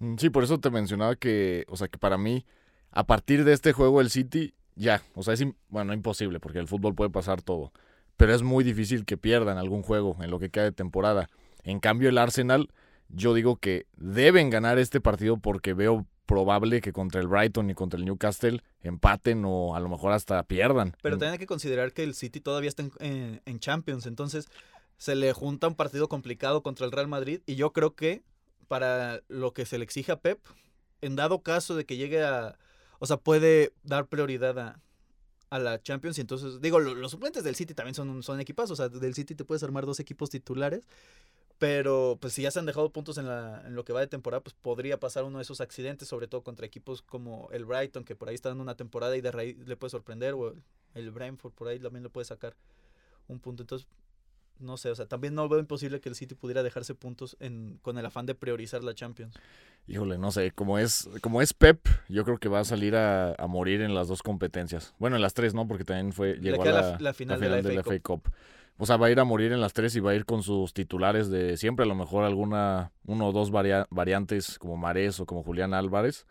Mm, 0.03 0.17
sí, 0.17 0.31
por 0.31 0.43
eso 0.43 0.59
te 0.59 0.69
mencionaba 0.71 1.15
que, 1.15 1.65
o 1.69 1.77
sea, 1.77 1.87
que 1.87 1.97
para 1.97 2.19
mí, 2.19 2.45
a 2.91 3.07
partir 3.07 3.45
de 3.45 3.53
este 3.53 3.73
juego 3.73 4.01
el 4.01 4.11
City, 4.11 4.53
ya, 4.75 5.01
o 5.15 5.23
sea, 5.23 5.35
es, 5.35 5.45
bueno, 5.69 5.95
imposible, 5.95 6.41
porque 6.41 6.59
el 6.59 6.67
fútbol 6.67 6.97
puede 6.97 7.11
pasar 7.11 7.41
todo, 7.41 7.73
pero 8.17 8.35
es 8.35 8.43
muy 8.43 8.65
difícil 8.65 9.05
que 9.05 9.17
pierdan 9.17 9.59
algún 9.59 9.83
juego 9.83 10.17
en 10.21 10.31
lo 10.31 10.41
que 10.41 10.51
queda 10.51 10.65
de 10.65 10.73
temporada. 10.73 11.29
En 11.63 11.79
cambio, 11.79 12.09
el 12.09 12.19
Arsenal, 12.19 12.69
yo 13.11 13.33
digo 13.33 13.57
que 13.57 13.87
deben 13.97 14.51
ganar 14.51 14.79
este 14.79 15.01
partido 15.01 15.37
porque 15.37 15.73
veo 15.73 16.05
probable 16.27 16.81
que 16.81 16.93
contra 16.93 17.21
el 17.21 17.29
Brighton 17.29 17.71
y 17.71 17.75
contra 17.75 17.99
el 17.99 18.05
Newcastle 18.05 18.61
empaten 18.81 19.45
o 19.45 19.77
a 19.77 19.81
lo 19.81 19.89
mejor 19.89 20.13
hasta 20.13 20.43
pierdan. 20.43 20.97
Pero 21.01 21.17
también 21.17 21.35
hay 21.35 21.39
que 21.39 21.47
considerar 21.47 21.93
que 21.93 22.03
el 22.03 22.15
City 22.15 22.41
todavía 22.41 22.69
está 22.69 22.83
en, 22.99 23.61
Champions, 23.61 24.07
entonces 24.07 24.49
se 24.97 25.15
le 25.15 25.33
junta 25.33 25.69
un 25.69 25.77
partido 25.77 26.09
complicado 26.09 26.63
contra 26.63 26.87
el 26.87 26.93
Real 26.93 27.07
Madrid 27.07 27.41
y 27.47 27.55
yo 27.55 27.73
creo 27.73 27.95
que 27.95 28.23
para 28.69 29.23
lo 29.29 29.53
que 29.53 29.67
se 29.67 29.79
le 29.79 29.85
exige 29.85 30.13
a 30.13 30.21
Pep, 30.21 30.39
en 31.01 31.17
dado 31.17 31.43
caso 31.43 31.75
de 31.77 31.85
que 31.85 31.97
llegue 31.97 32.23
a, 32.23 32.59
o 32.99 33.07
sea, 33.07 33.17
puede 33.17 33.73
dar 33.83 34.07
prioridad 34.07 34.59
a, 34.59 34.81
a 35.51 35.59
la 35.59 35.83
Champions 35.83 36.19
y 36.19 36.21
entonces, 36.23 36.61
digo, 36.61 36.81
los, 36.81 37.11
suplentes 37.11 37.45
del 37.45 37.55
City 37.55 37.75
también 37.75 37.95
son, 37.95 38.23
son 38.23 38.41
equipos, 38.41 38.71
o 38.71 38.77
sea, 38.77 38.89
del 38.89 39.15
City 39.15 39.35
te 39.35 39.45
puedes 39.45 39.63
armar 39.63 39.87
dos 39.87 40.01
equipos 40.01 40.31
titulares 40.31 40.87
pero 41.63 42.19
pues 42.21 42.33
si 42.33 42.43
ya 42.43 42.51
se 42.51 42.59
han 42.59 42.67
dejado 42.67 42.91
puntos 42.91 43.19
en, 43.19 43.29
la, 43.29 43.63
en 43.65 43.77
lo 43.77 43.85
que 43.85 43.93
va 43.93 44.01
de 44.01 44.09
temporada, 44.09 44.41
pues 44.43 44.53
podría 44.53 44.99
pasar 44.99 45.23
uno 45.23 45.39
de 45.39 45.43
esos 45.43 45.61
accidentes, 45.61 46.09
sobre 46.09 46.27
todo 46.27 46.43
contra 46.43 46.67
equipos 46.67 47.03
como 47.03 47.49
el 47.53 47.65
Brighton, 47.65 48.03
que 48.03 48.17
por 48.17 48.29
ahí 48.29 48.35
está 48.35 48.49
dando 48.49 48.65
una 48.65 48.77
temporada 48.77 49.17
y 49.17 49.21
de 49.21 49.31
raíz 49.31 49.57
le 49.65 49.77
puede 49.77 49.93
sorprender, 49.93 50.35
o 50.35 50.57
el 50.95 51.11
Brentford 51.13 51.53
por 51.53 51.69
ahí 51.69 51.79
también 51.79 52.03
le 52.03 52.09
puede 52.09 52.25
sacar 52.25 52.57
un 53.29 53.39
punto. 53.39 53.63
Entonces, 53.63 53.87
no 54.63 54.77
sé, 54.77 54.91
o 54.91 54.95
sea, 54.95 55.07
también 55.07 55.35
no 55.35 55.49
veo 55.49 55.59
imposible 55.59 56.01
que 56.01 56.09
el 56.09 56.15
City 56.15 56.35
pudiera 56.35 56.63
dejarse 56.63 56.95
puntos 56.95 57.37
en, 57.41 57.79
con 57.83 57.99
el 57.99 58.07
afán 58.07 58.27
de 58.27 58.35
priorizar 58.35 58.83
la 58.85 58.95
Champions. 58.95 59.35
Híjole, 59.87 60.19
no 60.19 60.31
sé, 60.31 60.53
como 60.53 60.79
es, 60.79 61.09
como 61.21 61.43
es 61.43 61.53
Pep, 61.53 61.87
yo 62.09 62.25
creo 62.25 62.39
que 62.39 62.49
va 62.49 62.61
a 62.61 62.65
salir 62.65 62.97
a, 62.97 63.35
morir 63.49 63.81
en 63.83 63.95
las 63.95 64.09
dos 64.09 64.23
competencias. 64.23 64.95
Bueno, 64.99 65.17
en 65.17 65.23
las 65.23 65.35
tres, 65.35 65.55
¿no? 65.55 65.67
Porque 65.67 65.85
también 65.85 66.13
fue 66.13 66.39
llegó 66.41 66.63
a 66.63 66.67
la, 66.67 67.13
final, 67.13 67.41
de 67.41 67.75
la, 67.75 67.83
FA, 67.83 67.99
Cup. 68.01 68.29
O 68.79 68.87
sea, 68.87 68.97
va 68.97 69.09
a 69.09 69.11
ir 69.11 69.21
a 69.21 69.25
morir 69.25 69.53
en 69.53 69.61
las 69.61 69.73
tres 69.73 69.95
y 69.97 70.01
va 70.01 70.13
a 70.13 70.15
ir 70.15 70.25
con 70.25 70.43
sus 70.43 70.73
titulares 70.73 71.29
de 71.31 71.57
siempre, 71.57 71.85
a 71.85 71.89
lo 71.89 71.95
mejor 71.95 72.25
alguna, 72.25 72.93
uno 73.05 73.29
o 73.29 73.33
dos 73.33 73.51
variantes 73.51 74.59
como 74.59 74.77
Marés 74.77 75.21
o 75.21 75.27
como 75.27 75.43
Julián 75.43 75.75
Álvarez. 75.75 76.27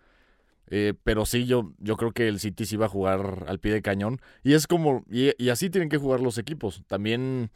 Eh, 0.73 0.93
pero 1.03 1.25
sí, 1.25 1.45
yo, 1.45 1.73
yo 1.79 1.97
creo 1.97 2.13
que 2.13 2.29
el 2.29 2.39
City 2.39 2.65
sí 2.65 2.77
va 2.77 2.85
a 2.85 2.89
jugar 2.89 3.43
al 3.47 3.59
pie 3.59 3.73
de 3.73 3.81
cañón. 3.81 4.21
Y 4.41 4.53
es 4.53 4.67
como, 4.67 5.03
y, 5.11 5.49
así 5.49 5.69
tienen 5.69 5.89
que 5.89 5.97
jugar 5.97 6.21
los 6.21 6.37
equipos. 6.37 6.81
También, 6.87 7.51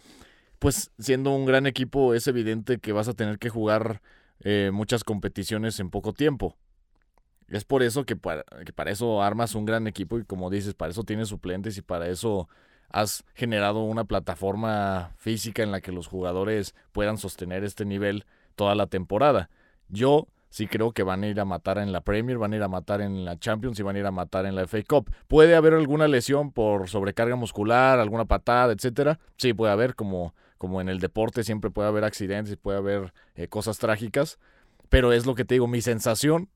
pues 0.66 0.90
siendo 0.98 1.30
un 1.30 1.46
gran 1.46 1.68
equipo, 1.68 2.16
es 2.16 2.26
evidente 2.26 2.80
que 2.80 2.92
vas 2.92 3.08
a 3.08 3.14
tener 3.14 3.38
que 3.38 3.50
jugar 3.50 4.02
eh, 4.40 4.72
muchas 4.74 5.04
competiciones 5.04 5.80
en 5.80 5.92
poco 5.92 6.12
tiempo. 6.12 6.58
Es 7.48 7.64
por 7.66 7.84
eso 7.84 8.04
que 8.04 8.16
para, 8.16 8.44
que 8.66 8.74
para 8.74 8.90
eso 8.90 9.22
armas 9.22 9.54
un 9.54 9.66
gran 9.66 9.86
equipo 9.86 10.18
y 10.18 10.26
como 10.26 10.50
dices, 10.50 10.74
para 10.74 10.90
eso 10.90 11.04
tienes 11.04 11.28
suplentes 11.28 11.78
y 11.78 11.84
para 11.84 12.08
eso 12.08 12.50
has 12.90 13.24
generado 13.36 13.84
una 13.84 14.06
plataforma 14.06 15.12
física 15.18 15.62
en 15.62 15.72
la 15.72 15.82
que 15.82 15.92
los 15.92 16.08
jugadores 16.08 16.74
puedan 16.94 17.20
sostener 17.20 17.64
este 17.64 17.86
nivel 17.86 18.26
toda 18.56 18.74
la 18.74 18.88
temporada. 18.88 19.52
Yo 19.90 20.30
sí 20.50 20.66
creo 20.66 20.94
que 20.94 21.04
van 21.04 21.24
a 21.24 21.28
ir 21.28 21.40
a 21.40 21.46
matar 21.46 21.78
en 21.78 21.92
la 21.92 22.02
Premier, 22.02 22.40
van 22.40 22.54
a 22.54 22.56
ir 22.56 22.64
a 22.64 22.70
matar 22.70 23.02
en 23.02 23.24
la 23.24 23.38
Champions 23.38 23.80
y 23.80 23.84
van 23.84 23.98
a 23.98 24.00
ir 24.00 24.06
a 24.08 24.12
matar 24.12 24.48
en 24.48 24.56
la 24.56 24.64
FA 24.64 24.82
Cup. 24.82 25.12
¿Puede 25.28 25.56
haber 25.56 25.76
alguna 25.76 26.08
lesión 26.08 26.52
por 26.52 26.90
sobrecarga 26.90 27.36
muscular, 27.36 28.00
alguna 28.00 28.26
patada, 28.26 28.74
etcétera? 28.74 29.20
Sí, 29.38 29.54
puede 29.54 29.72
haber, 29.72 29.94
como, 29.94 30.34
como 30.58 30.82
en 30.82 30.90
el 30.90 31.00
deporte 31.00 31.44
siempre 31.44 31.72
puede 31.72 31.88
haber 31.88 32.04
accidentes 32.04 32.54
y 32.54 32.56
puede 32.56 32.78
haber 32.78 33.14
eh, 33.36 33.48
cosas 33.48 33.78
trágicas. 33.78 34.40
Pero 34.90 35.14
es 35.14 35.26
lo 35.26 35.36
que 35.36 35.46
te 35.46 35.56
digo, 35.56 35.68
mi 35.68 35.82
sensación, 35.82 36.50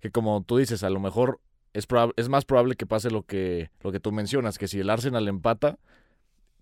que 0.00 0.10
como 0.10 0.42
tú 0.42 0.58
dices, 0.58 0.82
a 0.82 0.90
lo 0.90 1.00
mejor 1.00 1.40
es, 1.72 1.86
es 2.16 2.28
más 2.28 2.44
probable 2.44 2.76
que 2.76 2.86
pase 2.86 3.10
lo 3.10 3.22
que, 3.22 3.70
lo 3.82 3.92
que 3.92 4.00
tú 4.00 4.12
mencionas, 4.12 4.58
que 4.58 4.68
si 4.68 4.80
el 4.80 4.90
Arsenal 4.90 5.28
empata, 5.28 5.78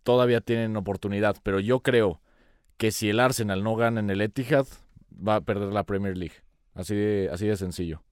todavía 0.02 0.40
tienen 0.40 0.76
oportunidad. 0.76 1.36
Pero 1.42 1.60
yo 1.60 1.80
creo 1.80 2.20
que 2.76 2.90
si 2.90 3.08
el 3.08 3.20
Arsenal 3.20 3.62
no 3.62 3.76
gana 3.76 4.00
en 4.00 4.10
el 4.10 4.20
Etihad, 4.20 4.66
va 5.10 5.36
a 5.36 5.40
perder 5.40 5.72
la 5.72 5.84
Premier 5.84 6.16
League. 6.16 6.34
Así 6.74 6.94
de, 6.94 7.30
así 7.32 7.46
de 7.46 7.56
sencillo. 7.56 8.02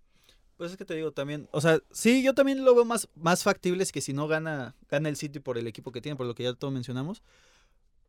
Pues 0.56 0.70
es 0.70 0.76
que 0.76 0.84
te 0.84 0.94
digo 0.94 1.10
también, 1.10 1.48
o 1.50 1.60
sea, 1.60 1.80
sí, 1.90 2.22
yo 2.22 2.34
también 2.34 2.64
lo 2.64 2.74
veo 2.74 2.84
más, 2.84 3.08
más 3.16 3.42
factible 3.42 3.82
es 3.82 3.90
que 3.90 4.00
si 4.00 4.12
no 4.12 4.28
gana, 4.28 4.76
gana 4.88 5.08
el 5.08 5.16
City 5.16 5.40
por 5.40 5.58
el 5.58 5.66
equipo 5.66 5.90
que 5.90 6.00
tiene, 6.00 6.14
por 6.14 6.26
lo 6.26 6.36
que 6.36 6.44
ya 6.44 6.54
todos 6.54 6.72
mencionamos, 6.72 7.22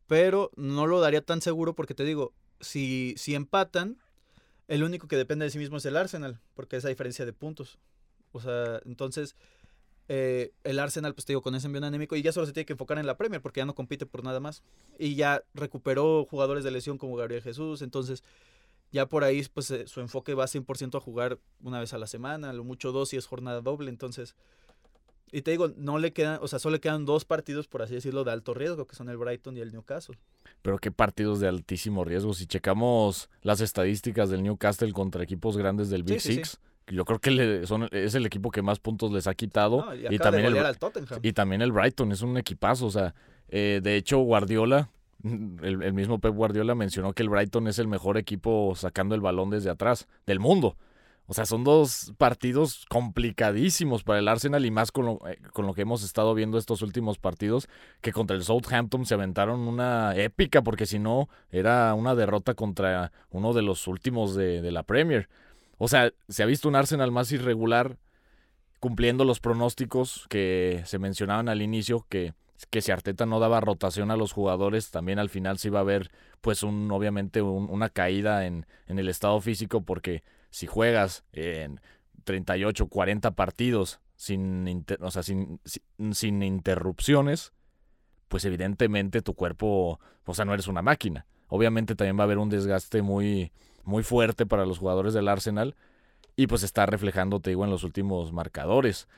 pero 0.06 0.50
no 0.56 0.86
lo 0.86 1.00
daría 1.00 1.22
tan 1.22 1.40
seguro 1.40 1.74
porque 1.74 1.94
te 1.94 2.04
digo, 2.04 2.32
si, 2.60 3.14
si 3.16 3.34
empatan, 3.34 3.98
el 4.68 4.82
único 4.82 5.08
que 5.08 5.16
depende 5.16 5.44
de 5.44 5.50
sí 5.50 5.58
mismo 5.58 5.76
es 5.76 5.86
el 5.86 5.96
Arsenal, 5.96 6.40
porque 6.54 6.76
esa 6.76 6.88
diferencia 6.88 7.24
de 7.24 7.32
puntos. 7.32 7.78
O 8.32 8.40
sea, 8.40 8.80
entonces 8.84 9.36
eh, 10.08 10.52
el 10.64 10.78
Arsenal, 10.78 11.14
pues 11.14 11.24
te 11.24 11.32
digo, 11.32 11.42
con 11.42 11.54
ese 11.54 11.66
envío 11.66 11.84
anémico 11.84 12.16
y 12.16 12.22
ya 12.22 12.32
solo 12.32 12.46
se 12.46 12.52
tiene 12.52 12.66
que 12.66 12.74
enfocar 12.74 12.98
en 12.98 13.06
la 13.06 13.16
Premier 13.16 13.40
porque 13.40 13.60
ya 13.60 13.66
no 13.66 13.74
compite 13.74 14.06
por 14.06 14.22
nada 14.24 14.40
más. 14.40 14.62
Y 14.98 15.14
ya 15.14 15.42
recuperó 15.54 16.26
jugadores 16.26 16.64
de 16.64 16.70
lesión 16.70 16.98
como 16.98 17.16
Gabriel 17.16 17.42
Jesús, 17.42 17.82
entonces 17.82 18.22
ya 18.92 19.06
por 19.06 19.24
ahí 19.24 19.44
pues 19.52 19.70
eh, 19.70 19.86
su 19.86 20.00
enfoque 20.00 20.34
va 20.34 20.46
100% 20.46 20.96
a 20.96 21.00
jugar 21.00 21.38
una 21.62 21.80
vez 21.80 21.94
a 21.94 21.98
la 21.98 22.06
semana, 22.06 22.52
lo 22.52 22.64
mucho 22.64 22.92
dos 22.92 23.12
y 23.14 23.16
es 23.16 23.26
jornada 23.26 23.60
doble, 23.60 23.90
entonces... 23.90 24.34
Y 25.34 25.42
te 25.42 25.50
digo, 25.50 25.72
no 25.76 25.98
le 25.98 26.12
quedan, 26.12 26.38
o 26.42 26.46
sea, 26.46 26.60
solo 26.60 26.74
le 26.74 26.80
quedan 26.80 27.04
dos 27.04 27.24
partidos, 27.24 27.66
por 27.66 27.82
así 27.82 27.92
decirlo, 27.92 28.22
de 28.22 28.30
alto 28.30 28.54
riesgo, 28.54 28.86
que 28.86 28.94
son 28.94 29.08
el 29.08 29.16
Brighton 29.16 29.56
y 29.56 29.60
el 29.60 29.72
Newcastle. 29.72 30.16
Pero 30.62 30.78
qué 30.78 30.92
partidos 30.92 31.40
de 31.40 31.48
altísimo 31.48 32.04
riesgo. 32.04 32.34
Si 32.34 32.46
checamos 32.46 33.28
las 33.42 33.60
estadísticas 33.60 34.30
del 34.30 34.44
Newcastle 34.44 34.92
contra 34.92 35.24
equipos 35.24 35.56
grandes 35.56 35.90
del 35.90 36.04
Big 36.04 36.20
Six, 36.20 36.60
yo 36.86 37.04
creo 37.04 37.18
que 37.18 37.66
son, 37.66 37.88
es 37.90 38.14
el 38.14 38.26
equipo 38.26 38.52
que 38.52 38.62
más 38.62 38.78
puntos 38.78 39.10
les 39.10 39.26
ha 39.26 39.34
quitado. 39.34 39.84
y, 40.08 40.18
también 40.18 40.46
el, 40.46 40.76
y 41.20 41.32
también 41.32 41.62
el 41.62 41.72
Brighton 41.72 42.12
es 42.12 42.22
un 42.22 42.36
equipazo. 42.36 42.86
O 42.86 42.90
sea, 42.92 43.12
eh, 43.48 43.80
de 43.82 43.96
hecho, 43.96 44.18
Guardiola, 44.18 44.88
el, 45.24 45.92
mismo 45.94 46.20
Pep 46.20 46.32
Guardiola 46.32 46.76
mencionó 46.76 47.12
que 47.12 47.24
el 47.24 47.28
Brighton 47.28 47.66
es 47.66 47.80
el 47.80 47.88
mejor 47.88 48.18
equipo 48.18 48.74
sacando 48.76 49.16
el 49.16 49.20
balón 49.20 49.50
desde 49.50 49.70
atrás 49.70 50.06
del 50.26 50.38
mundo. 50.38 50.76
O 51.26 51.32
sea, 51.32 51.46
son 51.46 51.64
dos 51.64 52.12
partidos 52.18 52.84
complicadísimos 52.90 54.04
para 54.04 54.18
el 54.18 54.28
Arsenal 54.28 54.66
y 54.66 54.70
más 54.70 54.92
con 54.92 55.06
lo, 55.06 55.28
eh, 55.28 55.38
con 55.52 55.66
lo 55.66 55.72
que 55.72 55.82
hemos 55.82 56.02
estado 56.02 56.34
viendo 56.34 56.58
estos 56.58 56.82
últimos 56.82 57.18
partidos, 57.18 57.68
que 58.02 58.12
contra 58.12 58.36
el 58.36 58.44
Southampton 58.44 59.06
se 59.06 59.14
aventaron 59.14 59.60
una 59.60 60.14
épica, 60.16 60.60
porque 60.62 60.84
si 60.84 60.98
no, 60.98 61.30
era 61.50 61.94
una 61.94 62.14
derrota 62.14 62.54
contra 62.54 63.10
uno 63.30 63.54
de 63.54 63.62
los 63.62 63.86
últimos 63.86 64.34
de, 64.34 64.60
de 64.60 64.70
la 64.70 64.82
Premier. 64.82 65.30
O 65.78 65.88
sea, 65.88 66.12
se 66.28 66.42
ha 66.42 66.46
visto 66.46 66.68
un 66.68 66.76
Arsenal 66.76 67.10
más 67.10 67.32
irregular 67.32 67.96
cumpliendo 68.78 69.24
los 69.24 69.40
pronósticos 69.40 70.26
que 70.28 70.82
se 70.84 70.98
mencionaban 70.98 71.48
al 71.48 71.62
inicio, 71.62 72.04
que, 72.10 72.34
que 72.68 72.82
si 72.82 72.92
Arteta 72.92 73.24
no 73.24 73.40
daba 73.40 73.60
rotación 73.60 74.10
a 74.10 74.16
los 74.18 74.32
jugadores, 74.32 74.90
también 74.90 75.18
al 75.18 75.30
final 75.30 75.56
se 75.56 75.68
iba 75.68 75.80
a 75.80 75.84
ver, 75.84 76.10
pues, 76.42 76.62
un, 76.62 76.90
obviamente, 76.92 77.40
una 77.40 77.88
caída 77.88 78.44
en, 78.44 78.66
en 78.86 78.98
el 78.98 79.08
estado 79.08 79.40
físico, 79.40 79.80
porque 79.80 80.22
si 80.54 80.68
juegas 80.68 81.24
en 81.32 81.80
38, 82.22 82.86
40 82.86 83.32
partidos 83.32 83.98
sin, 84.14 84.86
o 85.00 85.10
sea, 85.10 85.24
sin, 85.24 85.58
sin, 86.12 86.42
interrupciones, 86.44 87.52
pues 88.28 88.44
evidentemente 88.44 89.20
tu 89.20 89.34
cuerpo, 89.34 89.98
o 90.24 90.34
sea, 90.34 90.44
no 90.44 90.54
eres 90.54 90.68
una 90.68 90.80
máquina. 90.80 91.26
Obviamente 91.48 91.96
también 91.96 92.16
va 92.16 92.22
a 92.22 92.26
haber 92.26 92.38
un 92.38 92.50
desgaste 92.50 93.02
muy, 93.02 93.50
muy 93.82 94.04
fuerte 94.04 94.46
para 94.46 94.64
los 94.64 94.78
jugadores 94.78 95.12
del 95.12 95.26
Arsenal 95.26 95.74
y 96.36 96.46
pues 96.46 96.62
está 96.62 96.86
reflejando, 96.86 97.40
te 97.40 97.50
digo, 97.50 97.64
en 97.64 97.70
los 97.70 97.82
últimos 97.82 98.32
marcadores. 98.32 99.08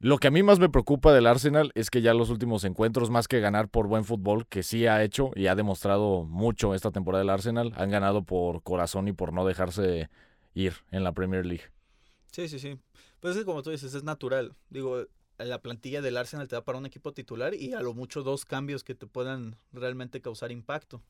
Lo 0.00 0.18
que 0.18 0.26
a 0.26 0.32
mí 0.32 0.42
más 0.42 0.58
me 0.58 0.70
preocupa 0.70 1.12
del 1.12 1.28
Arsenal 1.28 1.70
es 1.76 1.88
que 1.88 2.02
ya 2.02 2.14
los 2.14 2.30
últimos 2.30 2.64
encuentros, 2.64 3.10
más 3.10 3.28
que 3.28 3.38
ganar 3.38 3.68
por 3.68 3.86
buen 3.86 4.04
fútbol, 4.04 4.44
que 4.48 4.64
sí 4.64 4.88
ha 4.88 5.04
hecho 5.04 5.30
y 5.36 5.46
ha 5.46 5.54
demostrado 5.54 6.24
mucho 6.24 6.74
esta 6.74 6.90
temporada 6.90 7.22
del 7.22 7.30
Arsenal, 7.30 7.74
han 7.76 7.90
ganado 7.90 8.24
por 8.24 8.64
corazón 8.64 9.06
y 9.06 9.12
por 9.12 9.32
no 9.32 9.46
dejarse 9.46 10.10
ir 10.54 10.74
en 10.90 11.04
la 11.04 11.12
Premier 11.12 11.46
League. 11.46 11.64
Sí, 12.30 12.48
sí, 12.48 12.58
sí. 12.58 12.78
Pues 13.20 13.36
es 13.36 13.44
como 13.44 13.62
tú 13.62 13.70
dices, 13.70 13.94
es 13.94 14.04
natural. 14.04 14.54
Digo, 14.68 15.06
la 15.38 15.60
plantilla 15.60 16.02
del 16.02 16.16
Arsenal 16.16 16.48
te 16.48 16.56
da 16.56 16.64
para 16.64 16.78
un 16.78 16.86
equipo 16.86 17.12
titular 17.12 17.54
y 17.54 17.72
a 17.74 17.80
lo 17.80 17.94
mucho 17.94 18.22
dos 18.22 18.44
cambios 18.44 18.84
que 18.84 18.94
te 18.94 19.06
puedan 19.06 19.56
realmente 19.72 20.20
causar 20.20 20.52
impacto. 20.52 21.02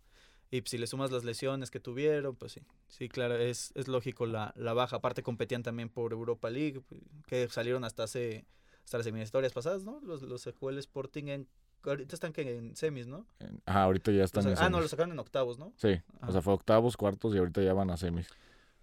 Y 0.50 0.62
si 0.62 0.78
le 0.78 0.88
sumas 0.88 1.12
las 1.12 1.22
lesiones 1.22 1.70
que 1.70 1.78
tuvieron, 1.78 2.34
pues 2.34 2.52
sí, 2.52 2.62
sí, 2.88 3.08
claro, 3.08 3.36
es, 3.36 3.70
es 3.76 3.86
lógico 3.86 4.26
la, 4.26 4.52
la 4.56 4.72
baja. 4.72 4.96
Aparte 4.96 5.22
competían 5.22 5.62
también 5.62 5.88
por 5.88 6.12
Europa 6.12 6.50
League, 6.50 6.82
que 7.26 7.48
salieron 7.48 7.84
hasta 7.84 8.02
hace 8.04 8.46
hasta 8.84 8.98
las 8.98 9.04
semihistorias 9.04 9.52
pasadas, 9.52 9.84
¿no? 9.84 10.00
Los, 10.00 10.22
los 10.22 10.44
el 10.46 10.78
Sporting 10.78 11.28
en... 11.28 11.48
Ahorita 11.84 12.14
están 12.14 12.32
que 12.32 12.56
en 12.56 12.74
semis, 12.74 13.06
¿no? 13.06 13.24
Ah, 13.64 13.84
ahorita 13.84 14.10
ya 14.10 14.24
están 14.24 14.40
O 14.40 14.42
sea, 14.42 14.52
en 14.52 14.58
ah, 14.58 14.68
no, 14.68 14.80
lo 14.80 14.88
sacaron 14.88 15.12
en 15.12 15.18
octavos, 15.20 15.58
¿no? 15.58 15.72
Sí, 15.76 16.00
o 16.20 16.24
Ajá. 16.24 16.32
sea, 16.32 16.42
fue 16.42 16.52
octavos, 16.54 16.96
cuartos 16.96 17.34
y 17.34 17.38
ahorita 17.38 17.62
ya 17.62 17.72
van 17.72 17.90
a 17.90 17.96
semis. 17.96 18.26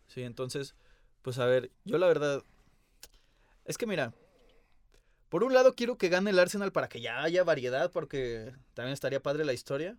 Sí, 0.08 0.24
entonces, 0.24 0.76
pues 1.22 1.40
a 1.40 1.46
ver, 1.46 1.72
yo 1.86 1.98
la 1.98 2.08
verdad... 2.08 2.44
Es 3.66 3.78
que 3.78 3.86
mira, 3.86 4.14
por 5.30 5.44
un 5.44 5.54
lado 5.54 5.74
quiero 5.76 5.98
que 5.98 6.10
gane 6.10 6.30
el 6.30 6.40
Arsenal 6.40 6.72
para 6.72 6.88
que 6.88 7.02
ya 7.02 7.22
haya 7.22 7.44
variedad, 7.44 7.92
porque 7.92 8.54
también 8.74 8.94
estaría 8.94 9.22
padre 9.22 9.46
la 9.46 9.54
historia. 9.54 9.98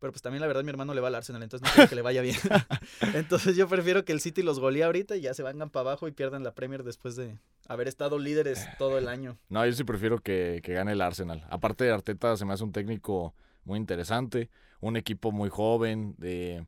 Pero 0.00 0.12
pues 0.12 0.22
también 0.22 0.42
la 0.42 0.46
verdad 0.46 0.64
mi 0.64 0.70
hermano 0.70 0.92
le 0.92 1.00
va 1.00 1.08
al 1.08 1.14
Arsenal, 1.14 1.42
entonces 1.42 1.66
no 1.66 1.72
quiero 1.72 1.88
que 1.88 1.94
le 1.94 2.02
vaya 2.02 2.20
bien. 2.20 2.36
entonces 3.14 3.56
yo 3.56 3.68
prefiero 3.68 4.04
que 4.04 4.12
el 4.12 4.20
City 4.20 4.42
los 4.42 4.60
golee 4.60 4.82
ahorita 4.82 5.16
y 5.16 5.22
ya 5.22 5.32
se 5.32 5.42
vengan 5.42 5.70
para 5.70 5.88
abajo 5.88 6.08
y 6.08 6.12
pierdan 6.12 6.42
la 6.42 6.52
Premier 6.52 6.82
después 6.82 7.16
de 7.16 7.38
haber 7.68 7.88
estado 7.88 8.18
líderes 8.18 8.66
todo 8.76 8.98
el 8.98 9.08
año. 9.08 9.38
No, 9.48 9.64
yo 9.64 9.72
sí 9.72 9.84
prefiero 9.84 10.18
que, 10.18 10.60
que 10.62 10.74
gane 10.74 10.92
el 10.92 11.00
Arsenal. 11.00 11.46
Aparte 11.48 11.90
Arteta, 11.90 12.36
se 12.36 12.44
me 12.44 12.52
hace 12.52 12.64
un 12.64 12.72
técnico 12.72 13.34
muy 13.64 13.78
interesante, 13.78 14.50
un 14.80 14.96
equipo 14.96 15.32
muy 15.32 15.48
joven. 15.48 16.16
De... 16.18 16.66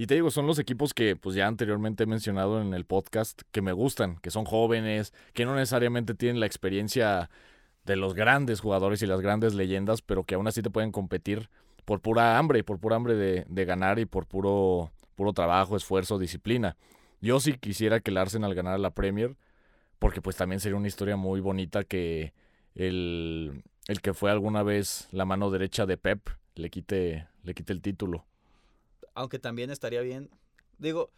Y 0.00 0.06
te 0.06 0.14
digo, 0.14 0.30
son 0.30 0.46
los 0.46 0.60
equipos 0.60 0.94
que 0.94 1.16
pues 1.16 1.34
ya 1.34 1.48
anteriormente 1.48 2.04
he 2.04 2.06
mencionado 2.06 2.62
en 2.62 2.72
el 2.72 2.84
podcast, 2.84 3.42
que 3.50 3.62
me 3.62 3.72
gustan, 3.72 4.16
que 4.18 4.30
son 4.30 4.44
jóvenes, 4.44 5.12
que 5.34 5.44
no 5.44 5.56
necesariamente 5.56 6.14
tienen 6.14 6.38
la 6.38 6.46
experiencia 6.46 7.30
de 7.84 7.96
los 7.96 8.14
grandes 8.14 8.60
jugadores 8.60 9.02
y 9.02 9.06
las 9.06 9.20
grandes 9.20 9.54
leyendas, 9.54 10.00
pero 10.00 10.22
que 10.22 10.36
aún 10.36 10.46
así 10.46 10.62
te 10.62 10.70
pueden 10.70 10.92
competir 10.92 11.50
por 11.84 12.00
pura 12.00 12.38
hambre, 12.38 12.62
por 12.62 12.78
pura 12.78 12.94
hambre 12.94 13.16
de, 13.16 13.64
ganar 13.64 13.98
y 13.98 14.06
por 14.06 14.26
puro, 14.26 14.92
puro 15.16 15.32
trabajo, 15.32 15.74
esfuerzo, 15.76 16.16
disciplina. 16.16 16.76
Yo 17.20 17.40
sí 17.40 17.54
quisiera 17.54 17.98
que 17.98 18.12
el 18.12 18.18
Arsenal 18.18 18.54
ganara 18.54 18.78
la 18.78 18.94
Premier, 18.94 19.36
porque 19.98 20.22
pues 20.22 20.36
también 20.36 20.60
sería 20.60 20.78
una 20.78 20.86
historia 20.86 21.16
muy 21.16 21.40
bonita 21.40 21.82
que 21.82 22.34
el, 22.76 23.64
el 23.88 24.00
que 24.00 24.14
fue 24.14 24.30
alguna 24.30 24.62
vez 24.62 25.08
la 25.10 25.24
mano 25.24 25.50
derecha 25.50 25.86
de 25.86 25.96
Pep 25.96 26.20
le 26.54 26.70
quite, 26.70 27.26
le 27.42 27.52
quite 27.52 27.72
el 27.72 27.82
título. 27.82 28.28
Aunque 29.18 29.40
también 29.40 29.70
estaría 29.70 30.00
bien. 30.00 30.30
Digo, 30.78 31.10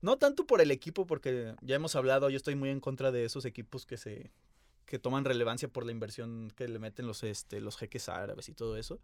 no 0.00 0.16
tanto 0.16 0.46
por 0.46 0.62
el 0.62 0.70
equipo, 0.70 1.06
porque 1.06 1.54
ya 1.60 1.76
hemos 1.76 1.94
hablado, 1.94 2.30
yo 2.30 2.38
estoy 2.38 2.54
muy 2.54 2.70
en 2.70 2.80
contra 2.80 3.12
de 3.12 3.26
esos 3.26 3.44
equipos 3.44 3.84
que 3.84 3.98
se 3.98 4.30
que 4.86 4.98
toman 4.98 5.24
relevancia 5.24 5.68
por 5.68 5.84
la 5.84 5.90
inversión 5.92 6.50
que 6.56 6.68
le 6.68 6.78
meten 6.78 7.06
los 7.08 7.24
este 7.24 7.60
los 7.60 7.76
jeques 7.76 8.08
árabes 8.08 8.48
y 8.48 8.54
todo 8.54 8.78
eso. 8.78 9.00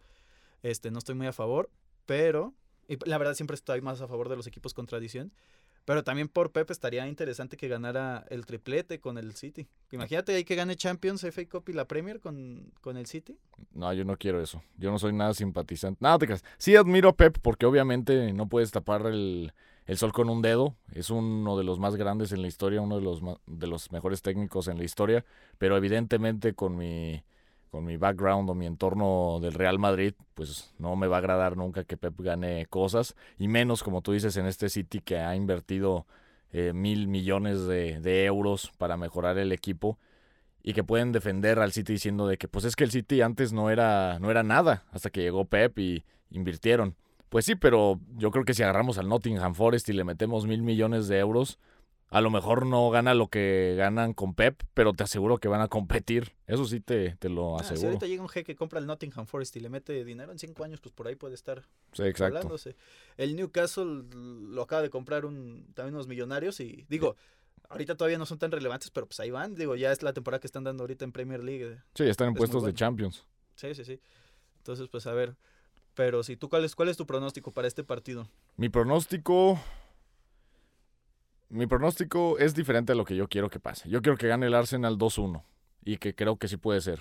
Este, 0.63 0.91
no 0.91 0.99
estoy 0.99 1.15
muy 1.15 1.27
a 1.27 1.35
favor, 1.35 1.69
pero 2.07 2.55
y 2.89 2.97
la 3.05 3.19
verdad 3.19 3.35
siempre 3.35 3.55
estoy 3.55 3.83
más 3.83 4.01
a 4.01 4.09
favor 4.09 4.31
de 4.31 4.37
los 4.37 4.47
equipos 4.47 4.73
con 4.73 4.87
tradición. 4.87 5.31
Pero 5.85 6.05
también 6.05 6.29
por 6.29 6.53
Pep 6.53 6.71
estaría 6.71 7.07
interesante 7.09 7.57
que 7.57 7.69
ganara 7.69 8.25
el 8.31 8.47
triplete 8.47 9.01
con 9.01 9.19
el 9.19 9.35
City. 9.35 9.67
Imagínate 9.91 10.35
ahí 10.35 10.45
que 10.45 10.55
gane 10.55 10.77
Champions, 10.77 11.25
FA 11.25 11.49
Cup 11.49 11.69
y 11.69 11.73
la 11.73 11.87
Premier 11.87 12.21
con, 12.21 12.73
con 12.81 12.97
el 12.97 13.07
City. 13.07 13.37
No, 13.73 13.93
yo 13.93 14.05
no 14.05 14.17
quiero 14.17 14.41
eso. 14.41 14.63
Yo 14.77 14.93
no 14.93 14.99
soy 14.99 15.13
nada 15.13 15.35
simpatizante. 15.35 15.99
Nada, 16.01 16.19
te 16.19 16.27
creas. 16.27 16.45
Sí 16.59 16.77
admiro 16.77 17.09
a 17.09 17.17
Pep 17.17 17.39
porque 17.43 17.67
obviamente 17.67 18.33
no 18.33 18.49
puedes 18.49 18.71
tapar 18.71 19.07
el, 19.07 19.53
el 19.87 19.99
sol 19.99 20.13
con 20.13 20.31
un 20.31 20.41
dedo. 20.41 20.77
Es 20.93 21.11
uno 21.11 21.59
de 21.59 21.65
los 21.65 21.81
más 21.81 21.97
grandes 21.97 22.31
en 22.31 22.43
la 22.43 22.49
historia, 22.49 22.81
uno 22.81 22.97
de 22.97 23.03
los, 23.03 23.21
de 23.47 23.67
los 23.67 23.91
mejores 23.91 24.23
técnicos 24.23 24.69
en 24.69 24.79
la 24.79 24.85
historia. 24.85 25.25
Pero 25.59 25.77
evidentemente 25.77 26.55
con 26.55 26.77
mi, 26.77 27.25
con 27.73 27.87
mi 27.87 27.97
background 27.97 28.51
o 28.51 28.55
mi 28.55 28.67
entorno 28.67 29.39
del 29.41 29.55
Real 29.55 29.79
Madrid, 29.79 30.13
pues 30.35 30.75
no 30.79 30.95
me 30.95 31.07
va 31.07 31.17
a 31.17 31.19
agradar 31.21 31.57
nunca 31.57 31.85
que 31.85 31.97
Pep 31.97 32.13
gane 32.21 32.67
cosas. 32.67 33.17
Y 33.39 33.49
menos, 33.49 33.83
como 33.83 34.03
tú 34.03 34.13
dices, 34.13 34.37
en 34.37 34.45
este 34.45 34.69
City 34.69 35.01
que 35.01 35.17
ha 35.17 35.35
invertido 35.35 36.07
eh, 36.53 36.75
mil 36.75 37.09
millones 37.09 37.67
de, 37.67 37.99
de 38.01 38.27
euros 38.27 38.71
para 38.77 38.99
mejorar 38.99 39.39
el 39.39 39.53
equipo 39.53 39.99
y 40.63 40.75
que 40.75 40.85
pueden 40.85 41.13
defender 41.13 41.61
al 41.61 41.73
City 41.73 41.95
diciendo 41.95 42.27
de 42.27 42.37
que 42.37 42.47
pues 42.47 42.67
es 42.67 42.77
que 42.77 42.85
el 42.85 42.91
City 42.91 43.23
antes 43.23 43.55
no 43.55 43.71
era 43.71 44.19
no 44.21 44.31
era 44.31 44.43
nada 44.43 44.85
hasta 44.93 45.09
que 45.09 45.23
llegó 45.23 45.47
Pep 45.47 45.79
y 45.79 46.05
invirtieron. 46.31 46.95
Pues 47.31 47.47
sí, 47.47 47.55
pero 47.55 47.99
yo 48.19 48.31
creo 48.31 48.45
que 48.45 48.53
si 48.53 48.63
agarramos 48.63 48.99
al 48.99 49.09
Nottingham 49.09 49.55
Forest 49.55 49.89
y 49.89 49.95
le 49.95 50.05
metemos 50.05 50.47
mil 50.47 50.63
millones 50.63 51.09
de 51.09 51.19
euros, 51.21 51.59
a 52.15 52.21
lo 52.21 52.31
mejor 52.31 52.67
no 52.67 52.91
gana 52.91 53.15
lo 53.15 53.29
que 53.29 53.75
ganan 53.77 54.13
con 54.13 54.35
Pep, 54.35 54.63
pero 54.75 54.93
te 54.93 55.03
aseguro 55.03 55.39
que 55.39 55.49
van 55.49 55.63
a 55.63 55.69
competir. 55.69 56.33
Eso 56.47 56.67
sí 56.67 56.81
te, 56.81 57.17
te 57.17 57.29
lo 57.31 57.57
Ah, 57.59 57.61
si 57.65 57.71
aseguro. 57.73 57.89
ahorita 57.89 58.07
llega 58.07 58.23
un 58.23 58.29
jeque, 58.29 58.55
compra 58.55 58.79
el 58.81 58.87
Nottingham 58.87 59.27
Forest 59.27 59.57
y 59.57 59.61
le 59.61 59.71
mete 59.71 60.05
dinero 60.05 60.31
en 60.31 60.39
cinco 60.39 60.63
años, 60.63 60.81
pues 60.81 60.93
por 60.95 61.09
ahí 61.09 61.17
puede 61.17 61.35
estar 61.35 61.63
Sí, 61.93 62.03
exacto. 62.03 62.37
hablándose. 62.37 62.77
El 63.17 63.35
Newcastle 63.35 64.05
lo 64.13 64.63
acaba 64.63 64.83
de 64.83 64.91
comprar 64.91 65.25
un, 65.25 65.67
también 65.75 65.95
unos 65.95 66.07
millonarios 66.07 66.61
y 66.61 66.85
digo, 66.91 67.17
ahorita 67.71 67.95
todavía 67.97 68.19
no 68.19 68.27
son 68.27 68.39
tan 68.39 68.53
relevantes, 68.53 68.91
pero 68.91 69.07
pues 69.07 69.19
ahí 69.21 69.31
van. 69.31 69.55
Digo, 69.55 69.75
ya 69.75 69.91
es 69.91 70.03
la 70.03 70.13
temporada 70.13 70.39
que 70.41 70.47
están 70.47 70.65
dando 70.65 70.83
ahorita 70.83 71.07
en 71.07 71.13
Premier 71.13 71.43
League. 71.43 71.79
Sí, 71.95 72.05
están 72.05 72.29
en 72.29 72.35
Es 72.35 72.39
puestos 72.39 72.63
de. 72.65 72.75
Champions. 72.75 73.25
Sí, 73.57 73.75
sí, 73.75 73.85
sí. 73.87 73.99
Entonces, 74.59 74.87
pues 74.89 75.07
a 75.07 75.13
ver. 75.15 75.35
Pero 75.95 76.23
si 76.23 76.37
tú, 76.37 76.49
¿cuál 76.49 76.65
es, 76.65 76.75
cuál 76.75 76.89
es 76.91 76.97
tu 76.97 77.07
pronóstico 77.07 77.53
para 77.53 77.69
este 77.69 77.85
partido? 77.85 78.29
Mi 78.57 78.69
pronóstico. 78.69 79.59
Mi 81.53 81.67
pronóstico 81.67 82.39
es 82.39 82.55
diferente 82.55 82.93
a 82.93 82.95
lo 82.95 83.05
que 83.05 83.15
yo 83.15 83.29
quiero 83.29 83.51
que 83.51 83.61
pase. 83.61 83.89
Yo 83.89 84.01
quiero 84.01 84.17
que 84.17 84.27
gane 84.27 84.47
el 84.47 84.55
Arsenal 84.55 84.97
2-1. 84.97 85.45
Y 85.85 85.99
que 85.99 86.15
creo 86.15 86.37
que 86.39 86.49
sí 86.49 86.57
puede 86.57 86.81
ser. 86.81 87.01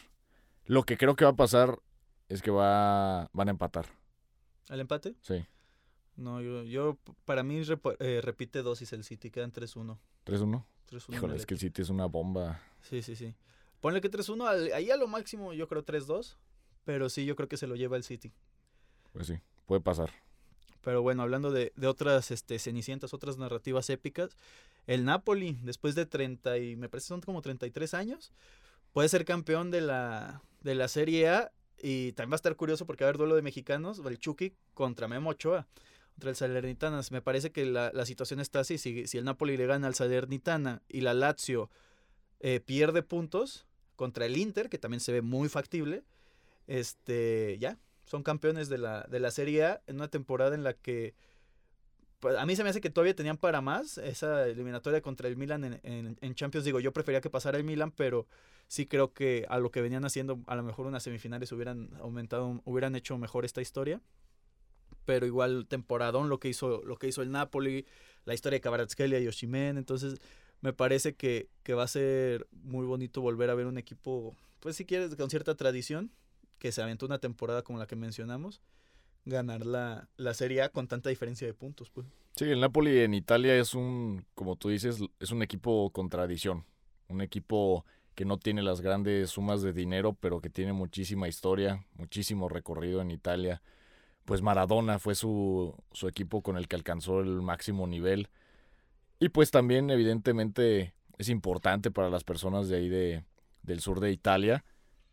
Lo 0.65 0.84
que 0.84 0.98
creo 0.98 1.15
que 1.15 1.24
va 1.24 1.31
a 1.31 1.36
pasar 1.36 1.79
es 2.27 2.41
que 2.41 2.51
va, 2.51 3.29
van 3.31 3.48
a 3.48 3.51
empatar. 3.51 3.86
¿El 4.70 4.81
empate? 4.81 5.15
Sí. 5.22 5.46
No, 6.17 6.41
yo, 6.41 6.63
yo 6.63 6.98
para 7.25 7.43
mí 7.43 7.62
repo- 7.62 7.96
eh, 8.00 8.20
repite 8.22 8.62
dosis 8.62 8.91
el 8.91 9.03
City, 9.05 9.31
quedan 9.31 9.51
3-1. 9.53 9.98
3-1. 10.25 10.65
3-1 10.89 11.13
Híjole, 11.15 11.36
es 11.38 11.46
que 11.46 11.53
el 11.53 11.60
City 11.60 11.81
es 11.81 11.89
una 11.89 12.08
bomba. 12.08 12.60
Sí, 12.81 13.01
sí, 13.01 13.15
sí. 13.15 13.34
Ponle 13.79 14.01
que 14.01 14.10
3-1, 14.12 14.48
al- 14.48 14.74
ahí 14.74 14.91
a 14.91 14.98
lo 14.98 15.08
máximo 15.08 15.53
yo 15.53 15.67
creo 15.70 15.84
3-2, 15.86 16.36
pero 16.84 17.10
sí, 17.10 17.25
yo 17.25 17.36
creo 17.38 17.48
que 17.48 17.55
se 17.58 17.67
lo 17.67 17.75
lleva 17.75 17.96
el 17.96 18.03
City. 18.03 18.34
Pues 19.13 19.27
sí, 19.27 19.39
puede 19.65 19.79
pasar. 19.81 20.12
Pero 20.82 21.02
bueno, 21.02 21.22
hablando 21.22 21.52
de, 21.52 21.74
de 21.76 21.88
otras 21.88 22.32
este, 22.32 22.60
cenicientas, 22.60 23.14
otras 23.14 23.38
narrativas 23.38 23.90
épicas, 23.90 24.36
el 24.88 25.06
Napoli, 25.06 25.58
después 25.64 25.96
de 25.96 26.06
30 26.06 26.58
y 26.58 26.76
me 26.76 26.90
parece 26.90 27.08
son 27.08 27.22
como 27.22 27.42
33 27.42 27.94
años, 27.94 28.32
puede 28.94 29.10
ser 29.10 29.26
campeón 29.26 29.72
de 29.72 29.82
la, 29.82 30.42
de 30.62 30.76
la 30.76 30.88
Serie 30.88 31.30
A 31.30 31.52
y 31.82 32.14
también 32.14 32.32
va 32.32 32.36
a 32.36 32.38
estar 32.38 32.56
curioso 32.56 32.86
porque 32.86 33.04
va 33.04 33.08
a 33.08 33.10
haber 33.10 33.18
duelo 33.18 33.36
de 33.36 33.42
mexicanos, 33.42 34.02
el 34.06 34.20
Chucky 34.20 34.54
contra 34.74 35.08
Memo 35.08 35.32
Ochoa, 35.32 35.68
contra 36.14 36.30
el 36.30 36.36
Salernitana. 36.36 37.02
Me 37.12 37.22
parece 37.22 37.52
que 37.52 37.66
la, 37.66 37.92
la 37.94 38.06
situación 38.06 38.40
está 38.40 38.60
así, 38.60 38.78
si, 38.78 39.08
si 39.08 39.18
el 39.18 39.26
Napoli 39.26 39.58
le 39.58 39.66
gana 39.66 39.88
al 39.88 39.96
Salernitana 39.96 40.82
y 40.90 41.02
la 41.02 41.14
Lazio 41.14 41.70
eh, 42.40 42.60
pierde 42.60 43.04
puntos 43.04 43.66
contra 43.96 44.26
el 44.26 44.38
Inter, 44.38 44.70
que 44.70 44.78
también 44.78 45.00
se 45.00 45.12
ve 45.12 45.22
muy 45.22 45.48
factible, 45.48 46.04
este, 46.68 47.58
ya, 47.60 47.78
son 48.12 48.24
campeones 48.24 48.68
de 48.68 48.77
la, 48.77 49.03
de 49.10 49.22
la 49.22 49.32
Serie 49.32 49.63
A 49.63 49.82
en 49.88 49.96
una 49.96 50.10
temporada 50.10 50.53
en 50.53 50.65
la 50.65 50.74
que 50.74 51.15
pues, 52.20 52.36
a 52.38 52.46
mí 52.46 52.58
se 52.58 52.63
me 52.65 52.70
hace 52.70 52.82
que 52.82 52.89
todavía 52.89 53.15
tenían 53.15 53.38
para 53.38 53.62
más 53.62 53.98
esa 54.00 54.46
eliminatoria 54.48 55.01
contra 55.01 55.30
el 55.30 55.38
Milan 55.38 55.63
en, 55.63 55.80
en- 55.84 56.18
en 56.20 56.36
Champions. 56.36 56.65
Digo, 56.65 56.82
yo 56.82 56.91
prefería 56.91 57.22
que 57.22 57.30
pasara 57.30 57.58
el 57.58 57.63
Milan, 57.63 57.91
pero 57.91 58.27
sí 58.68 58.86
creo 58.86 59.13
que 59.13 59.46
a 59.48 59.60
lo 59.60 59.72
que 59.72 59.82
venían 59.82 60.03
haciendo, 60.03 60.41
a 60.48 60.56
lo 60.58 60.63
mejor 60.63 60.88
unas 60.88 61.03
semifinales 61.03 61.53
hubieran 61.53 61.89
aumentado, 62.01 62.62
hubieran 62.65 62.96
hecho 62.98 63.18
mejor 63.18 63.46
esta 63.46 63.62
historia. 63.62 64.01
Pero 65.06 65.25
igual 65.25 65.68
temporadón 65.70 66.27
lo 66.27 66.38
que 66.41 66.50
hizo, 66.50 66.84
lo 66.84 66.98
que 66.98 67.08
hizo 67.08 67.22
el 67.22 67.32
Napoli, 67.32 67.86
la 68.25 68.34
historia 68.34 68.58
de 68.58 68.62
Kvaratskhelia 68.62 69.20
y 69.22 69.27
Oshimen. 69.30 69.77
Entonces, 69.77 70.20
me 70.60 70.74
parece 70.74 71.15
que, 71.15 71.48
que 71.63 71.74
va 71.75 71.84
a 71.84 71.88
ser 71.88 72.46
muy 72.51 72.86
bonito 72.86 73.22
volver 73.22 73.50
a 73.50 73.56
ver 73.56 73.68
un 73.68 73.77
equipo, 73.77 74.36
pues 74.60 74.75
si 74.75 74.84
quieres, 74.86 75.15
con 75.15 75.30
cierta 75.30 75.56
tradición, 75.56 76.12
que 76.62 76.72
se 76.72 76.84
aventó 76.84 77.08
una 77.08 77.18
temporada 77.18 77.63
como 77.63 77.80
la 77.80 77.88
que 77.88 77.96
mencionamos, 77.96 78.62
ganar 79.25 79.65
la, 79.65 80.08
la 80.15 80.36
Serie 80.36 80.62
A 80.62 80.70
con 80.70 80.88
tanta 80.88 81.10
diferencia 81.10 81.48
de 81.48 81.56
puntos. 81.56 81.89
Pues. 81.89 82.06
Sí, 82.36 82.46
el 82.46 82.60
Napoli 82.60 83.00
en 83.00 83.15
Italia 83.15 83.56
es 83.56 83.74
un, 83.74 84.24
como 84.36 84.56
tú 84.58 84.70
dices, 84.70 85.00
es 85.20 85.32
un 85.32 85.41
equipo 85.41 85.89
con 85.89 86.08
tradición. 86.08 86.63
Un 87.08 87.22
equipo 87.22 87.84
que 88.13 88.25
no 88.25 88.38
tiene 88.38 88.62
las 88.62 88.82
grandes 88.82 89.32
sumas 89.32 89.63
de 89.63 89.74
dinero, 89.74 90.13
pero 90.13 90.39
que 90.39 90.51
tiene 90.51 90.72
muchísima 90.72 91.27
historia, 91.27 91.84
muchísimo 91.96 92.48
recorrido 92.48 93.01
en 93.01 93.10
Italia. 93.10 93.63
Pues 94.25 94.44
Maradona 94.44 95.00
fue 95.00 95.15
su, 95.15 95.75
su 95.94 96.08
equipo 96.08 96.44
con 96.44 96.58
el 96.58 96.68
que 96.68 96.75
alcanzó 96.75 97.22
el 97.22 97.41
máximo 97.41 97.88
nivel. 97.88 98.30
Y 99.20 99.30
pues 99.30 99.50
también 99.50 99.89
evidentemente 99.89 100.94
es 101.18 101.27
importante 101.30 101.89
para 101.89 102.12
las 102.12 102.24
personas 102.24 102.70
de 102.70 102.77
ahí 102.77 102.88
de, 102.88 103.24
del 103.63 103.80
sur 103.80 104.00
de 104.00 104.12
Italia 104.12 104.63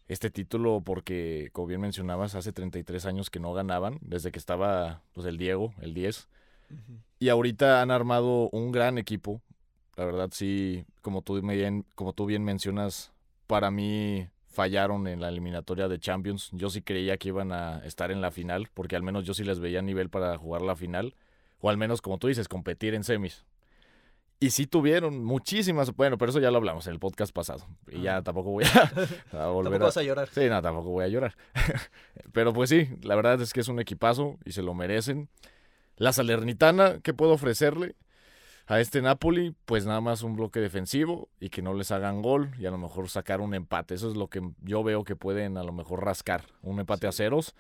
este 0.09 0.31
título 0.31 0.83
porque, 0.85 1.51
como 1.53 1.69
bien 1.69 1.81
mencionabas, 1.81 2.35
hace 2.35 2.53
33 2.53 3.05
años 3.07 3.31
que 3.31 3.41
no 3.41 3.53
ganaban, 3.53 3.99
desde 4.01 4.33
que 4.33 4.39
estaba 4.39 5.03
pues, 5.13 5.27
el 5.27 5.37
Diego, 5.37 5.75
el 5.81 5.95
10. 5.95 6.29
Y 7.19 7.29
ahorita 7.29 7.81
han 7.83 7.91
armado 7.91 8.49
un 8.51 8.73
gran 8.73 8.99
equipo. 8.99 9.41
La 9.97 10.05
verdad, 10.05 10.31
sí, 10.33 10.85
como 11.03 11.23
tú, 11.23 11.41
bien, 11.41 11.85
como 11.95 12.13
tú 12.13 12.27
bien 12.27 12.45
mencionas, 12.45 13.13
para 13.47 13.71
mí 13.71 14.29
fallaron 14.47 15.07
en 15.07 15.21
la 15.21 15.29
eliminatoria 15.29 15.89
de 15.89 15.99
Champions. 15.99 16.51
Yo 16.53 16.71
sí 16.71 16.83
creía 16.83 17.17
que 17.17 17.29
iban 17.29 17.53
a 17.53 17.79
estar 17.85 18.11
en 18.11 18.21
la 18.21 18.31
final, 18.31 18.69
porque 18.75 18.97
al 18.97 19.03
menos 19.03 19.25
yo 19.25 19.35
sí 19.35 19.45
les 19.45 19.61
veía 19.61 19.81
a 19.81 19.83
nivel 19.83 20.09
para 20.11 20.37
jugar 20.37 20.63
la 20.63 20.77
final. 20.77 21.15
O 21.61 21.71
al 21.71 21.77
menos, 21.77 22.01
como 22.01 22.19
tú 22.19 22.29
dices, 22.29 22.49
competir 22.49 22.95
en 22.95 23.05
semis. 23.05 23.45
Y 24.41 24.51
sí 24.51 24.67
tuvieron 24.67 25.25
muchísimas, 25.25 25.95
bueno, 25.97 26.17
pero 26.17 26.31
eso 26.31 26.39
ya 26.39 26.53
lo 26.53 26.59
hablamos 26.59 26.87
en 26.87 26.93
el 26.93 27.01
podcast 27.01 27.33
pasado. 27.33 27.67
Y 27.91 28.03
ya 28.03 28.23
tampoco 28.23 28.51
voy 28.51 28.65
a, 28.65 28.69
volver 29.49 29.73
tampoco 29.73 29.85
vas 29.85 29.97
a 29.97 30.03
llorar. 30.03 30.29
Sí, 30.29 30.49
no, 30.49 30.63
tampoco 30.63 30.91
voy 30.91 31.05
a 31.05 31.09
llorar. 31.09 31.35
pero 32.33 32.53
pues 32.53 32.71
sí, 32.71 32.89
la 33.03 33.17
verdad 33.17 33.41
es 33.41 33.53
que 33.53 33.61
es 33.61 33.69
un 33.69 33.81
equipazo 33.81 34.39
y 34.45 34.53
se 34.53 34.63
lo 34.63 34.75
merecen. 34.75 35.29
La 35.97 36.13
Salernitana, 36.13 37.01
¿qué 37.03 37.13
puedo 37.15 37.33
ofrecerle 37.33 37.97
a 38.69 38.79
este 38.79 39.03
Napoli? 39.03 39.57
Pues 39.65 39.87
nada 39.87 40.01
más 40.01 40.23
un 40.23 40.37
bloque 40.37 40.61
defensivo 40.61 41.29
y 41.41 41.51
que 41.51 41.61
no 41.61 41.75
les 41.75 41.91
hagan 41.91 42.23
gol 42.23 42.53
y 42.61 42.67
a 42.67 42.71
lo 42.71 42.79
mejor 42.79 43.09
sacar 43.09 43.41
un 43.41 43.55
empate. 43.55 43.95
Eso 43.95 44.09
es 44.09 44.17
lo 44.17 44.29
que 44.29 44.41
yo 44.63 44.85
veo 44.85 45.03
que 45.03 45.17
pueden 45.17 45.57
a 45.57 45.65
lo 45.65 45.73
mejor 45.73 46.05
rascar. 46.05 46.45
Un 46.63 46.79
empate 46.79 47.09
a 47.09 47.13
ceros, 47.13 47.57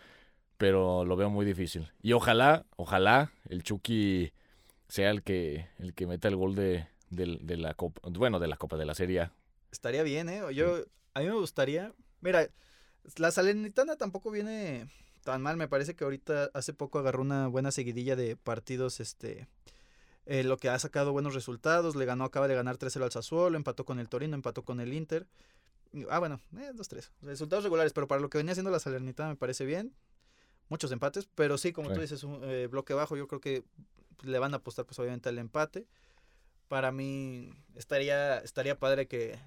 pero 0.56 1.04
lo 1.04 1.16
veo 1.16 1.28
muy 1.28 1.44
difícil. 1.44 1.90
Y 2.02 2.12
ojalá, 2.12 2.66
ojalá 2.76 3.32
el 3.48 3.64
Chucky 3.64 4.32
sea 4.88 5.10
el 5.10 5.22
que, 5.22 5.68
el 5.78 5.94
que 5.94 6.06
meta 6.06 6.28
el 6.28 6.36
gol 6.36 6.54
de, 6.54 6.86
la 7.10 7.74
Copa, 7.74 8.00
bueno, 8.10 8.38
de 8.38 8.48
la 8.48 8.56
Copa 8.56 8.76
de 8.76 8.86
la 8.86 8.94
Serie 8.94 9.30
Estaría 9.70 10.02
bien, 10.02 10.28
¿eh? 10.28 10.42
Yo, 10.54 10.84
a 11.14 11.20
mí 11.20 11.26
me 11.26 11.34
gustaría, 11.34 11.92
mira, 12.20 12.48
la 13.16 13.30
Salernitana 13.30 13.96
tampoco 13.96 14.30
viene 14.30 14.88
tan 15.24 15.42
mal, 15.42 15.58
me 15.58 15.68
parece 15.68 15.94
que 15.94 16.04
ahorita 16.04 16.50
hace 16.54 16.72
poco 16.72 16.98
agarró 16.98 17.20
una 17.20 17.48
buena 17.48 17.70
seguidilla 17.70 18.16
de 18.16 18.36
partidos, 18.36 19.00
este, 19.00 19.46
eh, 20.24 20.42
lo 20.42 20.56
que 20.56 20.70
ha 20.70 20.78
sacado 20.78 21.12
buenos 21.12 21.34
resultados, 21.34 21.96
le 21.96 22.06
ganó, 22.06 22.24
acaba 22.24 22.48
de 22.48 22.54
ganar 22.54 22.78
3-0 22.78 23.02
al 23.02 23.12
Sassuolo, 23.12 23.56
empató 23.56 23.84
con 23.84 23.98
el 23.98 24.08
Torino, 24.08 24.34
empató 24.34 24.64
con 24.64 24.80
el 24.80 24.92
Inter. 24.92 25.26
Ah, 26.10 26.18
bueno, 26.18 26.40
eh, 26.58 26.70
dos, 26.74 26.88
tres. 26.88 27.12
Resultados 27.22 27.64
regulares, 27.64 27.92
pero 27.92 28.08
para 28.08 28.20
lo 28.20 28.28
que 28.28 28.38
venía 28.38 28.52
haciendo 28.52 28.70
la 28.70 28.78
Salernitana 28.78 29.30
me 29.30 29.36
parece 29.36 29.64
bien. 29.64 29.94
Muchos 30.68 30.92
empates, 30.92 31.28
pero 31.34 31.56
sí, 31.56 31.72
como 31.72 31.90
tú 31.92 32.00
dices, 32.00 32.24
un 32.24 32.40
eh, 32.44 32.66
bloque 32.66 32.92
bajo, 32.92 33.16
yo 33.16 33.26
creo 33.26 33.40
que 33.40 33.64
le 34.22 34.38
van 34.38 34.54
a 34.54 34.58
apostar 34.58 34.84
pues 34.84 34.98
obviamente 34.98 35.28
al 35.28 35.38
empate. 35.38 35.86
Para 36.68 36.92
mí 36.92 37.50
estaría, 37.76 38.38
estaría 38.38 38.78
padre 38.78 39.06
que, 39.06 39.38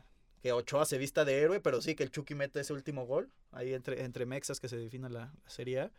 que 0.41 0.53
Ochoa 0.53 0.85
se 0.85 0.97
vista 0.97 1.23
de 1.25 1.39
héroe, 1.39 1.59
pero 1.59 1.81
sí 1.81 1.95
que 1.95 2.03
el 2.03 2.11
Chucky 2.11 2.35
mete 2.35 2.59
ese 2.59 2.73
último 2.73 3.05
gol, 3.05 3.31
ahí 3.51 3.73
entre, 3.73 4.03
entre 4.03 4.25
Mexas 4.25 4.59
que 4.59 4.69
se 4.69 4.77
defina 4.77 5.09
la, 5.09 5.31
Serie 5.45 5.81
A. 5.81 5.91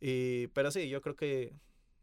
Y, 0.00 0.48
pero 0.48 0.70
sí, 0.70 0.88
yo 0.88 1.00
creo 1.00 1.16
que 1.16 1.52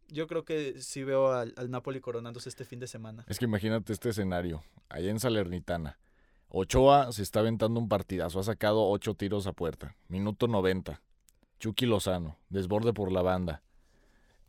yo 0.08 0.26
creo 0.26 0.44
que 0.44 0.82
sí 0.82 1.04
veo 1.04 1.32
al, 1.34 1.54
al, 1.56 1.70
Napoli 1.70 2.02
coronándose 2.02 2.50
este 2.50 2.66
fin 2.66 2.80
de 2.80 2.88
semana. 2.88 3.26
Es 3.28 3.38
que 3.38 3.46
imagínate 3.46 3.94
este 3.94 4.10
escenario, 4.10 4.64
allá 4.90 5.10
en 5.10 5.20
Salernitana. 5.20 6.00
Ochoa 6.48 7.12
se 7.12 7.22
está 7.22 7.42
aventando 7.42 7.80
un 7.80 7.90
partidazo, 7.90 8.40
ha 8.40 8.44
sacado 8.44 8.88
ocho 8.88 9.14
tiros 9.14 9.46
a 9.46 9.54
puerta. 9.54 9.96
Minuto 10.08 10.48
90. 10.48 11.00
Chucky 11.60 11.86
Lozano, 11.86 12.38
desborde 12.50 12.94
por 12.94 13.12
la 13.12 13.22
banda 13.22 13.62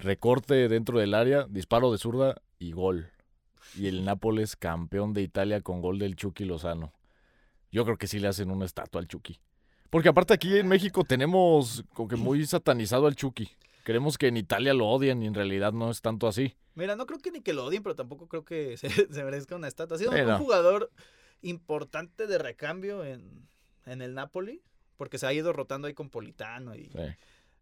recorte 0.01 0.69
dentro 0.69 0.99
del 0.99 1.15
área, 1.15 1.47
disparo 1.49 1.93
de 1.93 1.99
zurda 1.99 2.43
y 2.59 2.73
gol. 2.73 3.11
Y 3.77 3.87
el 3.87 4.05
Nápoles 4.05 4.57
campeón 4.57 5.13
de 5.13 5.23
Italia 5.23 5.61
con 5.61 5.81
gol 5.81 5.99
del 5.99 6.17
Chucky 6.17 6.45
Lozano. 6.45 6.93
Yo 7.71 7.85
creo 7.85 7.99
que 7.99 8.09
sí 8.09 8.19
le 8.19 8.29
hacen 8.29 8.51
una 8.51 8.65
estatua 8.65 9.01
al 9.01 9.07
Chucky. 9.07 9.39
Porque 9.91 10.09
aparte 10.09 10.35
aquí 10.35 10.57
en 10.57 10.69
México 10.69 11.05
tenemos 11.05 11.85
como 11.95 12.09
que 12.09 12.17
muy 12.17 12.45
satanizado 12.47 13.07
al 13.07 13.15
Chucky. 13.15 13.49
Creemos 13.85 14.19
que 14.19 14.29
en 14.29 14.37
Italia 14.37 14.75
lo 14.75 14.89
odian 14.89 15.23
y 15.23 15.27
en 15.27 15.35
realidad 15.35 15.73
no 15.73 15.91
es 15.91 16.01
tanto 16.01 16.27
así. 16.27 16.55
Mira, 16.75 16.97
no 16.97 17.07
creo 17.07 17.19
que 17.19 17.31
ni 17.31 17.41
que 17.41 17.53
lo 17.53 17.65
odien, 17.65 17.83
pero 17.83 17.95
tampoco 17.95 18.29
creo 18.29 18.45
que 18.45 18.77
se, 18.77 18.89
merezca 19.25 19.57
una 19.57 19.69
estatua. 19.69 19.97
Ha 19.97 19.99
sido 19.99 20.13
un 20.13 20.39
jugador 20.39 20.91
importante 21.43 22.27
de 22.27 22.39
recambio 22.39 23.05
en, 23.05 23.49
en 23.87 24.03
el 24.03 24.15
Napoli, 24.15 24.63
porque 24.97 25.19
se 25.19 25.27
ha 25.27 25.33
ido 25.33 25.53
rotando 25.53 25.89
ahí 25.89 25.95
con 25.95 26.11
Politano 26.11 26.75
y... 26.75 26.91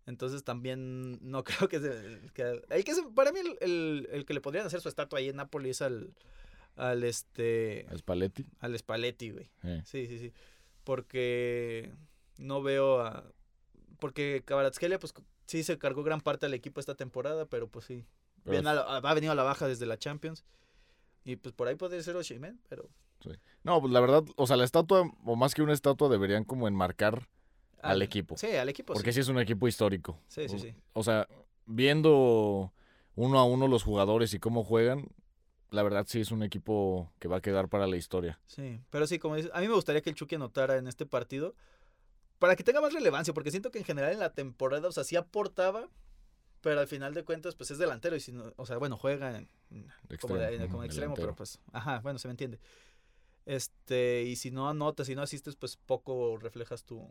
Entonces 0.08 0.42
también 0.42 1.18
no 1.20 1.44
creo 1.44 1.68
que, 1.68 1.78
que 2.32 2.62
el 2.70 2.84
que 2.84 2.94
para 3.14 3.30
mí 3.30 3.40
el, 3.60 4.08
el, 4.10 4.24
que 4.24 4.32
le 4.32 4.40
podrían 4.40 4.66
hacer 4.66 4.80
su 4.80 4.88
estatua 4.88 5.18
ahí 5.18 5.28
en 5.28 5.36
Nápoles 5.36 5.76
es 5.76 5.82
al 5.82 6.14
al 6.76 7.04
este 7.04 7.86
al 7.90 7.98
Spalletti. 7.98 8.46
Al 8.60 8.78
Spalletti, 8.78 9.30
güey. 9.30 9.50
Sí, 9.84 10.06
sí, 10.06 10.18
sí. 10.18 10.32
Porque 10.82 11.92
no 12.38 12.62
veo 12.62 13.00
a 13.02 13.30
porque 14.00 14.42
Kvaratskhelia 14.46 14.98
pues 14.98 15.12
sí 15.46 15.62
se 15.62 15.76
cargó 15.76 16.02
gran 16.02 16.22
parte 16.22 16.46
del 16.46 16.54
equipo 16.54 16.80
esta 16.80 16.94
temporada, 16.94 17.44
pero 17.44 17.68
pues 17.68 17.84
sí. 17.84 18.06
ha 18.46 19.14
venido 19.14 19.32
a 19.32 19.36
la 19.36 19.42
baja 19.42 19.68
desde 19.68 19.84
la 19.84 19.98
Champions. 19.98 20.42
Y 21.24 21.36
pues 21.36 21.54
por 21.54 21.68
ahí 21.68 21.74
podría 21.74 22.02
ser 22.02 22.16
Oshimen, 22.16 22.58
pero 22.70 22.88
sí. 23.20 23.30
No, 23.62 23.78
pues 23.82 23.92
la 23.92 24.00
verdad, 24.00 24.24
o 24.36 24.46
sea, 24.46 24.56
la 24.56 24.64
estatua 24.64 25.02
o 25.26 25.36
más 25.36 25.54
que 25.54 25.60
una 25.60 25.74
estatua 25.74 26.08
deberían 26.08 26.44
como 26.44 26.66
enmarcar 26.66 27.28
al, 27.82 28.02
equipo. 28.02 28.36
Sí, 28.36 28.48
al 28.48 28.68
equipo. 28.68 28.94
Porque 28.94 29.12
sí. 29.12 29.20
es 29.20 29.28
un 29.28 29.38
equipo 29.38 29.68
histórico. 29.68 30.18
Sí, 30.28 30.48
sí, 30.48 30.58
sí. 30.58 30.74
O 30.92 31.02
sea, 31.02 31.28
viendo 31.66 32.72
uno 33.14 33.38
a 33.38 33.44
uno 33.44 33.68
los 33.68 33.82
jugadores 33.82 34.32
y 34.34 34.38
cómo 34.38 34.64
juegan, 34.64 35.08
la 35.70 35.82
verdad 35.82 36.06
sí 36.08 36.20
es 36.20 36.30
un 36.30 36.42
equipo 36.42 37.12
que 37.18 37.28
va 37.28 37.38
a 37.38 37.40
quedar 37.40 37.68
para 37.68 37.86
la 37.86 37.96
historia. 37.96 38.38
Sí, 38.46 38.80
pero 38.90 39.06
sí, 39.06 39.18
como 39.18 39.36
dices, 39.36 39.50
a 39.54 39.60
mí 39.60 39.68
me 39.68 39.74
gustaría 39.74 40.02
que 40.02 40.10
el 40.10 40.16
Chucky 40.16 40.36
anotara 40.36 40.76
en 40.76 40.86
este 40.88 41.06
partido 41.06 41.54
para 42.38 42.56
que 42.56 42.64
tenga 42.64 42.80
más 42.80 42.92
relevancia, 42.92 43.34
porque 43.34 43.50
siento 43.50 43.70
que 43.70 43.78
en 43.78 43.84
general 43.84 44.12
en 44.12 44.20
la 44.20 44.32
temporada, 44.32 44.88
o 44.88 44.92
sea, 44.92 45.04
sí 45.04 45.16
aportaba, 45.16 45.88
pero 46.60 46.80
al 46.80 46.86
final 46.86 47.14
de 47.14 47.24
cuentas, 47.24 47.54
pues 47.54 47.70
es 47.70 47.78
delantero 47.78 48.16
y 48.16 48.20
si 48.20 48.32
no, 48.32 48.52
o 48.56 48.66
sea, 48.66 48.78
bueno, 48.78 48.96
juega 48.96 49.42
como, 50.20 50.84
extremo, 50.84 51.14
pero 51.14 51.34
pues, 51.34 51.60
ajá, 51.72 52.00
bueno, 52.00 52.18
se 52.18 52.28
me 52.28 52.32
entiende. 52.32 52.58
Este, 53.44 54.22
y 54.22 54.36
si 54.36 54.50
no 54.50 54.68
anotas, 54.68 55.06
si 55.06 55.14
no 55.14 55.22
asistes, 55.22 55.56
pues 55.56 55.76
poco 55.76 56.36
reflejas 56.36 56.84
tu, 56.84 57.10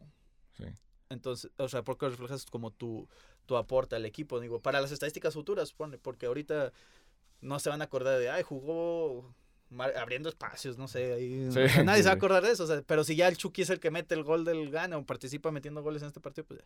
entonces, 1.09 1.51
o 1.57 1.69
sea, 1.69 1.83
porque 1.83 2.09
reflejas 2.09 2.45
como 2.45 2.71
tu, 2.71 3.07
tu 3.45 3.55
aporte 3.55 3.95
al 3.95 4.05
equipo, 4.05 4.39
digo, 4.39 4.59
para 4.59 4.81
las 4.81 4.91
estadísticas 4.91 5.33
futuras, 5.33 5.73
porque 6.01 6.25
ahorita 6.25 6.73
no 7.41 7.59
se 7.59 7.69
van 7.69 7.81
a 7.81 7.85
acordar 7.85 8.19
de, 8.19 8.29
ay, 8.29 8.43
jugó 8.43 9.33
abriendo 9.95 10.29
espacios, 10.29 10.77
no 10.77 10.87
sé, 10.87 11.13
ahí, 11.13 11.49
nadie 11.83 12.03
se 12.03 12.09
va 12.09 12.13
a 12.13 12.15
acordar 12.15 12.43
de 12.43 12.51
eso, 12.51 12.63
o 12.63 12.67
sea, 12.67 12.81
pero 12.85 13.03
si 13.03 13.15
ya 13.15 13.27
el 13.27 13.37
Chucky 13.37 13.61
es 13.61 13.69
el 13.69 13.79
que 13.79 13.91
mete 13.91 14.15
el 14.15 14.23
gol 14.23 14.45
del 14.45 14.69
gana 14.69 14.97
o 14.97 15.05
participa 15.05 15.51
metiendo 15.51 15.83
goles 15.83 16.01
en 16.01 16.07
este 16.07 16.19
partido, 16.19 16.45
pues 16.45 16.61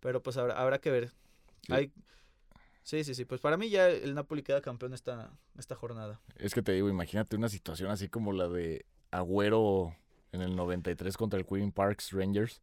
pero 0.00 0.22
pues 0.22 0.36
habrá, 0.36 0.60
habrá 0.60 0.78
que 0.78 0.90
ver. 0.90 1.10
Sí. 1.66 1.72
Hay, 1.72 1.92
sí, 2.84 3.02
sí, 3.02 3.14
sí, 3.14 3.24
pues 3.24 3.40
para 3.40 3.56
mí 3.56 3.68
ya 3.68 3.88
el 3.88 4.14
Napoli 4.14 4.42
queda 4.42 4.60
campeón 4.60 4.94
esta, 4.94 5.32
esta 5.58 5.74
jornada. 5.74 6.20
Es 6.36 6.54
que 6.54 6.62
te 6.62 6.72
digo, 6.72 6.88
imagínate 6.88 7.34
una 7.34 7.48
situación 7.48 7.90
así 7.90 8.08
como 8.08 8.32
la 8.32 8.48
de 8.48 8.86
Agüero 9.10 9.96
en 10.30 10.42
el 10.42 10.54
93 10.54 11.16
contra 11.16 11.38
el 11.38 11.46
Queen 11.46 11.72
Parks 11.72 12.12
Rangers 12.12 12.60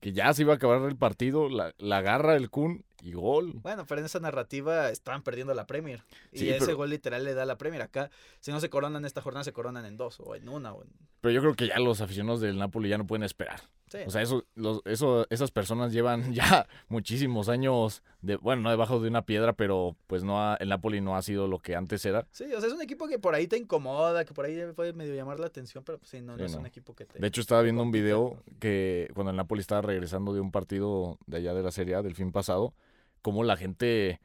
que 0.00 0.12
ya 0.12 0.32
se 0.32 0.42
iba 0.42 0.52
a 0.52 0.56
acabar 0.56 0.82
el 0.88 0.96
partido, 0.96 1.48
la, 1.48 1.74
la 1.78 1.98
agarra 1.98 2.36
el 2.36 2.50
Kun 2.50 2.84
y 3.02 3.12
gol. 3.12 3.54
Bueno, 3.62 3.86
pero 3.86 4.00
en 4.00 4.06
esa 4.06 4.20
narrativa 4.20 4.90
estaban 4.90 5.22
perdiendo 5.22 5.54
la 5.54 5.66
Premier. 5.66 6.02
Y 6.32 6.48
ese 6.48 6.72
gol 6.74 6.90
literal 6.90 7.24
le 7.24 7.34
da 7.34 7.44
la 7.46 7.58
Premier. 7.58 7.82
Acá, 7.82 8.10
si 8.40 8.50
no 8.50 8.60
se 8.60 8.70
coronan 8.70 9.04
esta 9.04 9.22
jornada, 9.22 9.44
se 9.44 9.52
coronan 9.52 9.84
en 9.84 9.96
dos 9.96 10.20
o 10.20 10.34
en 10.34 10.48
una. 10.48 10.72
Pero 11.20 11.32
yo 11.32 11.40
creo 11.40 11.54
que 11.54 11.68
ya 11.68 11.78
los 11.78 12.00
aficionados 12.00 12.40
del 12.40 12.58
Napoli 12.58 12.88
ya 12.88 12.98
no 12.98 13.06
pueden 13.06 13.22
esperar. 13.22 13.60
O 14.06 14.10
sea, 14.10 14.22
eso, 14.22 14.44
los, 14.54 14.80
eso, 14.84 15.26
esas 15.30 15.50
personas 15.50 15.92
llevan 15.92 16.32
ya 16.32 16.66
muchísimos 16.88 17.48
años, 17.48 18.02
de, 18.22 18.36
bueno, 18.36 18.62
no 18.62 18.70
debajo 18.70 19.00
de 19.00 19.08
una 19.08 19.22
piedra, 19.22 19.52
pero 19.52 19.96
pues 20.06 20.24
no 20.24 20.56
el 20.56 20.68
Napoli 20.68 21.00
no 21.00 21.16
ha 21.16 21.22
sido 21.22 21.48
lo 21.48 21.58
que 21.58 21.76
antes 21.76 22.04
era. 22.04 22.26
Sí, 22.30 22.44
o 22.52 22.60
sea, 22.60 22.68
es 22.68 22.74
un 22.74 22.82
equipo 22.82 23.08
que 23.08 23.18
por 23.18 23.34
ahí 23.34 23.46
te 23.46 23.56
incomoda, 23.56 24.24
que 24.24 24.34
por 24.34 24.44
ahí 24.44 24.60
puede 24.74 24.92
medio 24.92 25.14
llamar 25.14 25.40
la 25.40 25.46
atención, 25.46 25.84
pero 25.84 25.98
pues 25.98 26.10
sí, 26.10 26.20
no, 26.20 26.36
es 26.36 26.54
un 26.54 26.66
equipo 26.66 26.94
que 26.94 27.04
te... 27.04 27.18
De 27.18 27.26
hecho, 27.26 27.40
estaba 27.40 27.62
viendo 27.62 27.82
un 27.82 27.90
video 27.90 28.42
que 28.60 29.10
cuando 29.14 29.30
el 29.30 29.36
Napoli 29.36 29.60
estaba 29.60 29.82
regresando 29.82 30.32
de 30.32 30.40
un 30.40 30.50
partido 30.50 31.18
de 31.26 31.38
allá 31.38 31.54
de 31.54 31.62
la 31.62 31.70
Serie 31.70 31.94
A 31.94 32.02
del 32.02 32.14
fin 32.14 32.32
pasado, 32.32 32.74
como 33.22 33.44
la 33.44 33.56
gente 33.56 34.20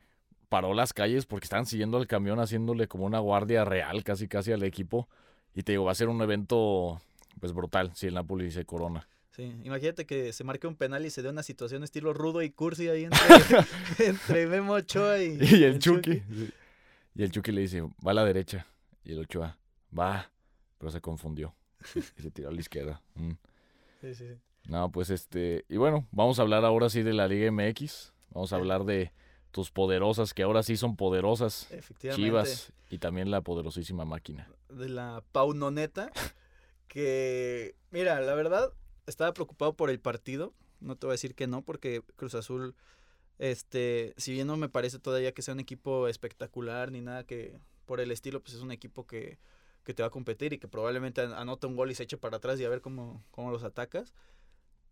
paró 0.50 0.76
las 0.76 0.94
calles 0.94 1.26
porque 1.26 1.46
estaban 1.46 1.66
siguiendo 1.66 1.98
al 1.98 2.06
camión 2.06 2.40
haciéndole 2.40 2.88
como 2.88 3.06
una 3.06 3.18
guardia 3.18 3.66
real 3.66 4.04
casi 4.04 4.28
casi 4.28 4.52
al 4.52 4.62
equipo. 4.62 5.10
Y 5.56 5.64
te 5.64 5.72
digo, 5.72 5.86
va 5.86 5.92
a 5.92 5.96
ser 5.96 6.10
un 6.10 6.22
evento 6.22 7.02
pues 7.40 7.54
brutal 7.54 7.92
si 7.96 8.08
el 8.08 8.14
Napoli 8.14 8.52
se 8.52 8.64
corona. 8.64 9.08
Sí, 9.36 9.52
imagínate 9.64 10.06
que 10.06 10.32
se 10.32 10.44
marque 10.44 10.68
un 10.68 10.76
penal 10.76 11.06
y 11.06 11.10
se 11.10 11.22
dé 11.24 11.30
una 11.30 11.42
situación 11.44 11.84
estilo 11.84 12.14
rudo 12.14 12.42
y 12.44 12.52
cursi 12.52 12.88
ahí 12.90 13.06
entre, 13.06 13.18
entre 14.08 14.48
Memo 14.48 14.74
Ochoa 14.74 15.22
y, 15.22 15.38
y 15.42 15.64
el, 15.64 15.80
Chucky. 15.80 16.22
Y 17.16 17.24
el 17.24 17.32
Chucky 17.32 17.52
le 17.52 17.62
dice, 17.62 17.82
va 17.82 18.12
a 18.12 18.14
la 18.14 18.26
derecha. 18.26 18.68
Y 19.04 19.14
el 19.14 19.20
Ochoa, 19.20 19.58
va, 19.98 20.30
pero 20.78 20.92
se 20.92 21.02
confundió. 21.02 21.56
Y 21.96 22.22
se 22.22 22.32
tiró 22.32 22.50
a 22.50 22.52
la 22.52 22.60
izquierda. 22.60 23.02
Mm. 23.16 23.32
Sí, 24.02 24.16
sí, 24.16 24.28
sí. 24.30 24.36
No, 24.66 24.92
pues 24.92 25.10
este. 25.10 25.66
Y 25.68 25.78
bueno, 25.78 26.08
vamos 26.12 26.40
a 26.40 26.44
hablar 26.44 26.64
ahora 26.64 26.90
sí 26.90 27.02
de 27.04 27.14
la 27.14 27.28
Liga 27.28 27.52
MX. 27.52 28.14
Vamos 28.30 28.54
a 28.54 28.56
Sí. 28.56 28.60
hablar 28.62 28.84
de 28.86 29.12
tus 29.52 29.72
poderosas, 29.72 30.34
que 30.34 30.44
ahora 30.44 30.64
sí 30.64 30.78
son 30.78 30.96
poderosas. 30.96 31.70
Efectivamente. 31.72 32.24
Chivas 32.26 32.72
y 32.90 33.00
también 33.00 33.30
la 33.32 33.42
poderosísima 33.42 34.06
máquina. 34.06 34.48
de 34.70 34.90
la 34.90 35.24
Paunoneta, 35.32 36.12
que, 36.88 37.76
mira, 37.92 38.22
la 38.22 38.34
verdad, 38.36 38.72
estaba 39.08 39.34
preocupado 39.34 39.74
por 39.76 39.90
el 39.90 40.00
partido, 40.00 40.54
no 40.80 40.96
te 40.96 41.06
voy 41.08 41.14
a 41.14 41.16
decir 41.16 41.36
que 41.36 41.48
no, 41.48 41.62
porque 41.62 42.02
Cruz 42.16 42.36
Azul, 42.36 42.76
este, 43.40 44.14
si 44.18 44.32
bien 44.34 44.48
no 44.48 44.58
me 44.58 44.70
parece 44.70 45.00
todavía 45.00 45.34
que 45.34 45.42
sea 45.42 45.54
un 45.54 45.60
equipo 45.60 46.08
espectacular 46.08 46.92
ni 46.92 47.02
nada 47.02 47.26
que 47.26 47.60
por 47.86 48.00
el 48.00 48.12
estilo, 48.12 48.42
pues 48.42 48.56
es 48.56 48.62
un 48.62 48.72
equipo 48.72 49.06
que, 49.08 49.40
que 49.84 49.94
te 49.94 50.04
va 50.04 50.08
a 50.08 50.12
competir 50.12 50.54
y 50.54 50.58
que 50.60 50.68
probablemente 50.68 51.22
an- 51.22 51.34
anota 51.34 51.68
un 51.68 51.76
gol 51.76 51.92
y 51.92 51.96
se 51.96 52.04
eche 52.04 52.18
para 52.18 52.38
atrás 52.38 52.60
y 52.60 52.66
a 52.66 52.70
ver 52.70 52.82
cómo, 52.82 53.24
cómo 53.32 53.52
los 53.52 53.64
atacas. 53.64 54.14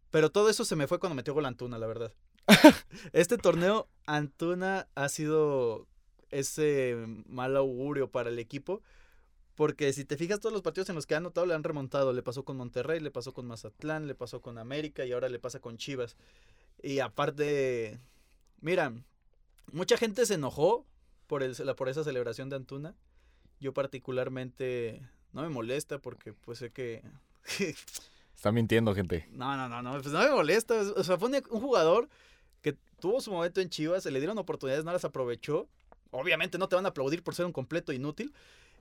Pero 0.10 0.30
todo 0.30 0.50
eso 0.50 0.65
se 0.65 0.76
me 0.76 0.88
fue 0.88 1.00
cuando 1.00 1.15
metió 1.15 1.34
gol 1.34 1.45
Antuna, 1.45 1.78
la 1.78 1.88
verdad. 1.88 2.13
este 3.13 3.38
torneo, 3.38 3.88
Antuna 4.06 4.88
ha 4.95 5.10
sido 5.10 5.88
ese 6.32 6.95
mal 7.28 7.56
augurio 7.56 8.10
para 8.10 8.30
el 8.30 8.39
equipo. 8.39 8.82
Porque 9.62 9.93
si 9.93 10.06
te 10.06 10.17
fijas, 10.17 10.39
todos 10.39 10.54
los 10.54 10.63
partidos 10.63 10.89
en 10.89 10.95
los 10.95 11.06
que 11.06 11.13
ha 11.13 11.17
anotado 11.17 11.45
le 11.45 11.54
han 11.54 11.63
remontado. 11.63 12.13
Le 12.13 12.24
pasó 12.24 12.43
con 12.43 12.58
Monterrey, 12.58 13.00
le 13.00 13.12
pasó 13.12 13.32
con 13.32 13.45
Mazatlán, 13.45 14.08
le 14.08 14.15
pasó 14.15 14.41
con 14.41 14.58
América 14.58 15.06
y 15.06 15.12
ahora 15.12 15.30
le 15.30 15.38
pasa 15.38 15.60
con 15.60 15.78
Chivas. 15.78 16.15
Y 16.82 16.97
aparte, 16.97 18.00
mira, 18.60 18.91
mucha 19.71 19.97
gente 19.97 20.26
se 20.26 20.34
enojó 20.34 20.88
por, 21.28 21.43
el, 21.43 21.56
por 21.78 21.89
esa 21.89 22.04
celebración 22.04 22.50
de 22.50 22.56
Antuna. 22.56 22.95
Yo 23.60 23.71
particularmente 23.71 25.00
no 25.32 25.43
me 25.43 25.50
molesta 25.50 26.00
porque 26.00 26.34
pues 26.34 26.58
sé 26.58 26.71
que... 26.71 27.04
Está 28.36 28.52
mintiendo, 28.52 28.95
gente. 28.95 29.30
No, 29.30 29.56
no, 29.56 29.69
no, 29.69 29.84
no, 29.84 29.91
pues 30.02 30.12
no 30.12 30.21
me 30.21 30.32
molesta. 30.32 30.74
O 30.95 31.04
sea, 31.04 31.19
fue 31.19 31.30
un, 31.30 31.36
un 31.36 31.62
jugador 31.62 32.10
que 32.63 32.76
tuvo 33.00 33.21
su 33.21 33.32
momento 33.32 33.62
en 33.62 33.69
Chivas, 33.69 34.02
se 34.02 34.10
le 34.10 34.19
dieron 34.19 34.39
oportunidades, 34.39 34.86
no 34.86 34.91
las 34.91 35.06
aprovechó. 35.06 35.69
Obviamente 36.10 36.58
no 36.58 36.67
te 36.67 36.76
van 36.76 36.88
a 36.88 36.89
aplaudir 36.89 37.21
por 37.21 37.36
ser 37.36 37.45
un 37.45 37.54
completo 37.54 37.93
inútil. 37.93 38.34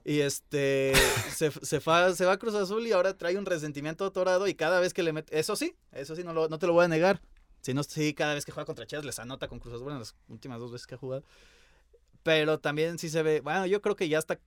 Y 0.05 0.21
este 0.21 0.93
se, 1.31 1.51
se, 1.51 1.81
fa- 1.81 2.15
se 2.15 2.25
va 2.25 2.33
a 2.33 2.39
Cruz 2.39 2.55
Azul 2.55 2.87
y 2.87 2.93
ahora 2.93 3.17
trae 3.19 3.37
un 3.37 3.45
resentimiento 3.47 4.05
atorado 4.07 4.49
y 4.49 4.55
cada 4.55 4.81
vez 4.81 4.95
que 4.95 5.03
le 5.03 5.13
mete... 5.13 5.39
Eso 5.39 5.57
sí, 5.57 5.77
eso 5.93 6.17
sí, 6.17 6.25
no, 6.25 6.33
lo- 6.33 6.49
no 6.49 6.59
te 6.59 6.67
lo 6.67 6.73
voy 6.73 6.87
a 6.87 6.89
negar. 6.89 7.21
Si 7.61 7.75
no, 7.75 7.83
sí, 7.83 8.15
cada 8.15 8.33
vez 8.35 8.45
que 8.47 8.53
juega 8.53 8.65
contra 8.65 8.87
Chivas 8.87 9.05
les 9.05 9.19
anota 9.19 9.47
con 9.49 9.59
Cruz 9.59 9.75
Azul 9.75 9.93
en 9.93 9.99
las 9.99 10.15
últimas 10.29 10.59
dos 10.61 10.73
veces 10.73 10.87
que 10.87 10.95
ha 10.95 10.99
jugado. 10.99 11.23
Pero 12.23 12.59
también 12.61 12.99
sí 12.99 13.09
se 13.09 13.23
ve... 13.23 13.41
Bueno, 13.41 13.67
yo 13.67 13.81
creo 13.81 13.97
que 13.97 14.09
ya 14.09 14.19
hasta 14.19 14.39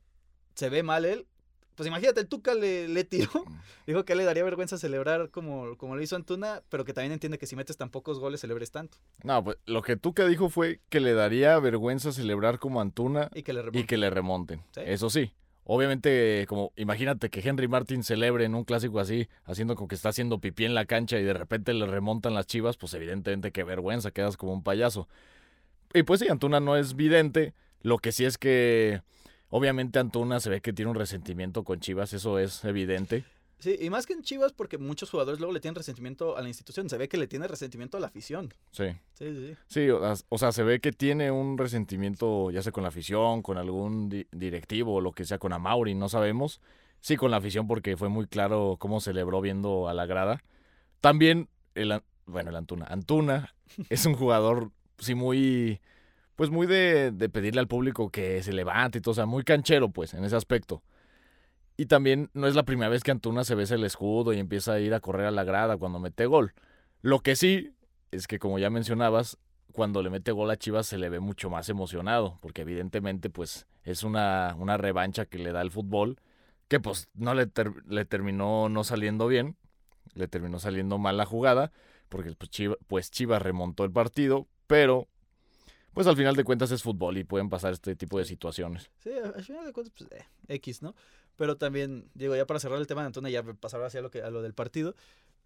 se 0.55 0.69
ve 0.69 0.83
mal 0.83 1.05
él. 1.05 1.25
Pues 1.75 1.87
imagínate, 1.87 2.19
el 2.21 2.27
Tuca 2.27 2.53
le, 2.53 2.87
le 2.87 3.03
tiró. 3.03 3.29
Dijo 3.87 4.05
que 4.05 4.13
le 4.13 4.23
daría 4.25 4.43
vergüenza 4.43 4.77
celebrar 4.77 5.31
como, 5.31 5.75
como 5.77 5.95
lo 5.95 6.01
hizo 6.03 6.15
Antuna, 6.15 6.61
pero 6.69 6.85
que 6.85 6.93
también 6.93 7.13
entiende 7.13 7.39
que 7.39 7.47
si 7.47 7.55
metes 7.55 7.77
tan 7.77 7.89
pocos 7.89 8.19
goles 8.19 8.41
celebres 8.41 8.69
tanto. 8.69 8.99
No, 9.23 9.43
pues 9.43 9.57
lo 9.65 9.81
que 9.81 9.97
Tuca 9.97 10.25
dijo 10.27 10.49
fue 10.49 10.81
que 10.89 10.99
le 10.99 11.13
daría 11.13 11.57
vergüenza 11.59 12.11
celebrar 12.11 12.59
como 12.59 12.79
Antuna 12.79 13.31
Y 13.33 13.41
que 13.41 13.53
le 13.53 13.61
y 13.61 13.63
remonte. 13.63 13.87
que 13.87 13.97
le 13.97 14.09
remonten. 14.11 14.61
Sí. 14.75 14.81
Eso 14.85 15.09
sí. 15.09 15.33
Obviamente, 15.65 16.45
como 16.47 16.73
imagínate 16.75 17.29
que 17.29 17.47
Henry 17.47 17.67
Martin 17.67 18.03
celebre 18.03 18.45
en 18.45 18.53
un 18.53 18.65
clásico 18.65 18.99
así, 18.99 19.29
haciendo 19.45 19.75
como 19.75 19.87
que 19.87 19.95
está 19.95 20.09
haciendo 20.09 20.39
pipí 20.39 20.65
en 20.65 20.73
la 20.73 20.85
cancha 20.85 21.17
y 21.17 21.23
de 21.23 21.33
repente 21.33 21.73
le 21.73 21.85
remontan 21.85 22.33
las 22.33 22.47
chivas, 22.47 22.75
pues 22.75 22.93
evidentemente 22.93 23.51
qué 23.51 23.63
vergüenza, 23.63 24.11
quedas 24.11 24.35
como 24.35 24.53
un 24.53 24.63
payaso. 24.63 25.07
Y 25.93 26.03
pues 26.03 26.19
sí, 26.19 26.27
Antuna 26.27 26.59
no 26.59 26.75
es 26.75 26.95
vidente, 26.95 27.53
lo 27.81 27.97
que 27.97 28.11
sí 28.11 28.25
es 28.25 28.37
que 28.37 29.01
obviamente 29.49 29.99
Antuna 29.99 30.39
se 30.41 30.49
ve 30.49 30.59
que 30.59 30.73
tiene 30.73 30.91
un 30.91 30.97
resentimiento 30.97 31.63
con 31.63 31.79
Chivas, 31.79 32.13
eso 32.13 32.39
es 32.39 32.65
evidente. 32.65 33.23
Sí, 33.63 33.77
y 33.79 33.89
más 33.89 34.05
que 34.05 34.11
en 34.11 34.23
Chivas, 34.23 34.51
porque 34.51 34.77
muchos 34.77 35.09
jugadores 35.09 35.39
luego 35.39 35.53
le 35.53 35.61
tienen 35.61 35.75
resentimiento 35.75 36.35
a 36.35 36.41
la 36.41 36.49
institución. 36.49 36.89
Se 36.89 36.97
ve 36.97 37.07
que 37.07 37.15
le 37.15 37.27
tiene 37.27 37.47
resentimiento 37.47 37.95
a 37.95 38.01
la 38.01 38.07
afición. 38.07 38.53
Sí. 38.71 38.87
Sí, 39.13 39.25
sí, 39.33 39.47
sí. 39.47 39.55
Sí, 39.67 39.89
o, 39.89 40.01
o 40.27 40.37
sea, 40.37 40.51
se 40.51 40.63
ve 40.63 40.81
que 40.81 40.91
tiene 40.91 41.31
un 41.31 41.57
resentimiento, 41.57 42.51
ya 42.51 42.61
sea 42.61 42.73
con 42.73 42.83
la 42.83 42.89
afición, 42.89 43.41
con 43.41 43.57
algún 43.57 44.09
di- 44.09 44.27
directivo 44.33 44.95
o 44.95 44.99
lo 45.01 45.13
que 45.13 45.23
sea, 45.23 45.37
con 45.37 45.53
Amauri, 45.53 45.95
no 45.95 46.09
sabemos. 46.09 46.59
Sí, 46.99 47.15
con 47.15 47.31
la 47.31 47.37
afición 47.37 47.65
porque 47.65 47.95
fue 47.95 48.09
muy 48.09 48.27
claro 48.27 48.75
cómo 48.79 48.99
celebró 48.99 49.39
viendo 49.39 49.87
a 49.87 49.93
la 49.93 50.05
grada. 50.05 50.43
También, 50.99 51.47
el, 51.75 52.01
bueno, 52.25 52.49
el 52.49 52.55
Antuna. 52.57 52.85
Antuna 52.89 53.55
es 53.89 54.05
un 54.05 54.15
jugador, 54.15 54.71
sí, 54.97 55.15
muy, 55.15 55.79
pues 56.35 56.49
muy 56.49 56.67
de, 56.67 57.11
de 57.11 57.29
pedirle 57.29 57.61
al 57.61 57.67
público 57.69 58.09
que 58.09 58.43
se 58.43 58.51
levante 58.51 58.97
y 58.97 59.01
todo, 59.01 59.11
o 59.13 59.15
sea, 59.15 59.25
muy 59.25 59.43
canchero, 59.43 59.89
pues, 59.89 60.13
en 60.13 60.25
ese 60.25 60.35
aspecto. 60.35 60.83
Y 61.75 61.87
también 61.87 62.29
no 62.33 62.47
es 62.47 62.55
la 62.55 62.63
primera 62.63 62.89
vez 62.89 63.03
que 63.03 63.11
Antuna 63.11 63.43
se 63.43 63.55
besa 63.55 63.75
el 63.75 63.83
escudo 63.83 64.33
y 64.33 64.39
empieza 64.39 64.73
a 64.73 64.79
ir 64.79 64.93
a 64.93 64.99
correr 64.99 65.25
a 65.25 65.31
la 65.31 65.43
grada 65.43 65.77
cuando 65.77 65.99
mete 65.99 66.25
gol. 66.25 66.53
Lo 67.01 67.19
que 67.19 67.35
sí 67.35 67.73
es 68.11 68.27
que, 68.27 68.39
como 68.39 68.59
ya 68.59 68.69
mencionabas, 68.69 69.37
cuando 69.71 70.03
le 70.03 70.11
mete 70.11 70.31
gol 70.31 70.51
a 70.51 70.57
Chivas 70.57 70.85
se 70.85 70.97
le 70.97 71.09
ve 71.09 71.19
mucho 71.19 71.49
más 71.49 71.67
emocionado, 71.67 72.37
porque 72.41 72.61
evidentemente 72.61 73.29
pues 73.29 73.65
es 73.83 74.03
una, 74.03 74.55
una 74.57 74.77
revancha 74.77 75.25
que 75.25 75.39
le 75.39 75.51
da 75.51 75.61
el 75.61 75.71
fútbol, 75.71 76.19
que 76.67 76.79
pues 76.79 77.09
no 77.15 77.33
le, 77.33 77.49
le 77.87 78.05
terminó 78.05 78.69
no 78.69 78.83
saliendo 78.83 79.27
bien, 79.27 79.57
le 80.13 80.27
terminó 80.27 80.59
saliendo 80.59 80.99
mal 80.99 81.17
la 81.17 81.25
jugada, 81.25 81.71
porque 82.07 82.33
pues 82.33 82.51
Chivas, 82.51 82.77
pues 82.87 83.09
Chivas 83.09 83.41
remontó 83.41 83.83
el 83.83 83.91
partido, 83.91 84.47
pero 84.67 85.07
pues 85.93 86.07
al 86.07 86.15
final 86.15 86.35
de 86.35 86.43
cuentas 86.43 86.71
es 86.71 86.83
fútbol 86.83 87.17
y 87.17 87.23
pueden 87.23 87.49
pasar 87.49 87.73
este 87.73 87.95
tipo 87.95 88.19
de 88.19 88.25
situaciones. 88.25 88.91
Sí, 88.99 89.11
al 89.11 89.33
al 89.35 89.43
final 89.43 89.65
de 89.65 89.73
cuentas, 89.73 89.93
pues, 89.97 90.11
eh, 90.11 90.25
X, 90.47 90.81
¿no? 90.81 90.95
Pero 91.35 91.57
también, 91.57 92.09
digo, 92.13 92.35
ya 92.35 92.45
para 92.45 92.59
cerrar 92.59 92.79
el 92.79 92.87
tema 92.87 93.01
de 93.01 93.07
Antuna, 93.07 93.29
ya 93.29 93.43
pasar 93.43 93.81
hacia 93.83 94.01
lo, 94.01 94.11
que, 94.11 94.21
a 94.21 94.29
lo 94.29 94.41
del 94.41 94.53
partido. 94.53 94.95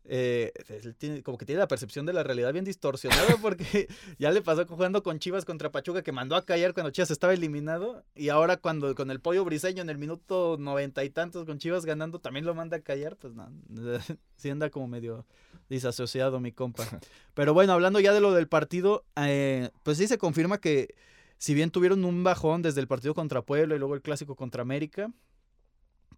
eh, 0.10 0.54
él 0.70 0.96
tiene, 0.96 1.22
como 1.22 1.38
que 1.38 1.46
tiene 1.46 1.60
la 1.60 1.68
percepción 1.68 2.06
de 2.06 2.14
la 2.14 2.24
realidad 2.24 2.54
bien 2.54 2.64
distorsionada 2.64 3.36
porque 3.42 3.88
ya 4.20 4.32
le 4.32 4.42
pasó 4.42 4.66
jugando 4.66 5.04
con 5.04 5.20
Chivas 5.20 5.44
contra 5.44 5.72
Pachuca 5.72 6.02
que 6.02 6.14
mandó 6.14 6.36
a 6.36 6.46
callar 6.46 6.74
cuando 6.74 6.92
Chivas 6.92 7.12
estaba 7.12 7.34
eliminado 7.34 8.04
y 8.16 8.30
ahora 8.30 8.56
cuando 8.58 8.96
con 8.96 9.12
el 9.12 9.20
pollo 9.20 9.44
briseño 9.44 9.82
en 9.82 9.90
el 9.90 9.98
minuto 9.98 10.56
noventa 10.58 11.04
y 11.04 11.10
tantos 11.10 11.46
con 11.46 11.58
Chivas 11.60 11.86
ganando 11.86 12.20
también 12.20 12.46
lo 12.46 12.56
manda 12.56 12.78
a 12.78 12.80
callar, 12.82 13.18
pues 13.18 13.34
no, 13.34 13.50
sí 14.38 14.50
anda 14.50 14.70
como 14.70 14.88
medio 14.88 15.26
disasociado 15.70 16.40
mi 16.40 16.54
compa. 16.54 16.88
Pero 17.34 17.54
bueno, 17.54 17.74
hablando 17.74 18.00
ya 18.00 18.14
de 18.14 18.22
lo 18.22 18.32
del 18.34 18.48
partido, 18.48 19.04
eh, 19.18 19.72
pues 19.84 19.98
sí 19.98 20.08
se 20.08 20.18
confirma 20.18 20.60
que 20.60 20.96
si 21.38 21.54
bien 21.54 21.70
tuvieron 21.70 22.06
un 22.06 22.24
bajón 22.24 22.62
desde 22.62 22.80
el 22.80 22.88
partido 22.88 23.14
contra 23.14 23.42
Puebla 23.42 23.76
y 23.76 23.80
luego 23.80 23.94
el 23.94 24.02
clásico 24.02 24.36
contra 24.36 24.62
América, 24.62 25.12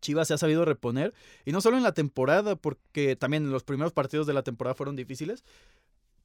Chivas 0.01 0.27
se 0.27 0.33
ha 0.33 0.37
sabido 0.37 0.65
reponer. 0.65 1.13
Y 1.45 1.51
no 1.51 1.61
solo 1.61 1.77
en 1.77 1.83
la 1.83 1.93
temporada, 1.93 2.55
porque 2.55 3.15
también 3.15 3.51
los 3.51 3.63
primeros 3.63 3.93
partidos 3.93 4.27
de 4.27 4.33
la 4.33 4.43
temporada 4.43 4.75
fueron 4.75 4.95
difíciles, 4.95 5.43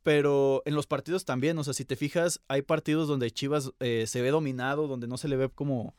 pero 0.03 0.63
en 0.67 0.75
los 0.75 0.87
partidos 0.87 1.25
también. 1.25 1.59
O 1.59 1.65
sea, 1.65 1.75
si 1.75 1.85
te 1.85 1.97
fijas, 1.97 2.41
hay 2.49 2.63
partidos 2.63 3.09
donde 3.09 3.31
Chivas 3.31 3.73
eh, 3.81 4.05
se 4.07 4.23
ve 4.23 4.31
dominado, 4.31 4.87
donde 4.87 5.07
no 5.07 5.17
se 5.17 5.29
le 5.29 5.37
ve 5.37 5.49
como, 5.49 5.95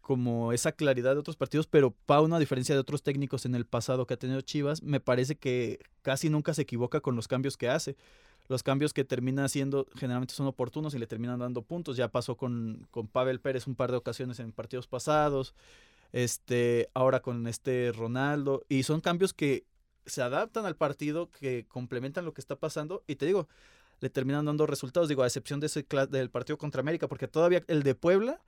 como 0.00 0.52
esa 0.52 0.72
claridad 0.72 1.14
de 1.14 1.20
otros 1.20 1.36
partidos, 1.36 1.66
pero 1.66 1.94
Pauno, 2.06 2.36
a 2.36 2.40
diferencia 2.40 2.74
de 2.74 2.80
otros 2.80 3.02
técnicos 3.02 3.46
en 3.46 3.54
el 3.54 3.64
pasado 3.64 4.06
que 4.06 4.14
ha 4.14 4.18
tenido 4.18 4.40
Chivas, 4.42 4.82
me 4.82 5.00
parece 5.00 5.36
que 5.36 5.78
casi 6.02 6.28
nunca 6.28 6.52
se 6.52 6.62
equivoca 6.62 7.00
con 7.00 7.16
los 7.16 7.28
cambios 7.28 7.56
que 7.56 7.68
hace. 7.68 7.96
Los 8.46 8.62
cambios 8.62 8.92
que 8.92 9.04
termina 9.04 9.44
haciendo 9.46 9.86
generalmente 9.94 10.34
son 10.34 10.46
oportunos 10.46 10.94
y 10.94 10.98
le 10.98 11.06
terminan 11.06 11.38
dando 11.38 11.62
puntos. 11.62 11.96
Ya 11.96 12.08
pasó 12.08 12.36
con, 12.36 12.86
con 12.90 13.08
Pavel 13.08 13.40
Pérez 13.40 13.66
un 13.66 13.74
par 13.74 13.90
de 13.90 13.96
ocasiones 13.96 14.38
en 14.38 14.52
partidos 14.52 14.86
pasados 14.86 15.54
este, 16.14 16.88
ahora 16.94 17.20
con 17.20 17.48
este 17.48 17.90
Ronaldo, 17.92 18.62
y 18.68 18.84
son 18.84 19.00
cambios 19.00 19.34
que 19.34 19.66
se 20.06 20.22
adaptan 20.22 20.64
al 20.64 20.76
partido, 20.76 21.28
que 21.28 21.66
complementan 21.66 22.24
lo 22.24 22.32
que 22.32 22.40
está 22.40 22.54
pasando, 22.54 23.02
y 23.08 23.16
te 23.16 23.26
digo, 23.26 23.48
le 23.98 24.10
terminan 24.10 24.44
dando 24.44 24.64
resultados, 24.66 25.08
digo, 25.08 25.24
a 25.24 25.26
excepción 25.26 25.58
de 25.58 25.66
ese 25.66 25.84
del 26.10 26.30
partido 26.30 26.56
contra 26.56 26.80
América, 26.82 27.08
porque 27.08 27.26
todavía 27.26 27.64
el 27.66 27.82
de 27.82 27.96
Puebla 27.96 28.40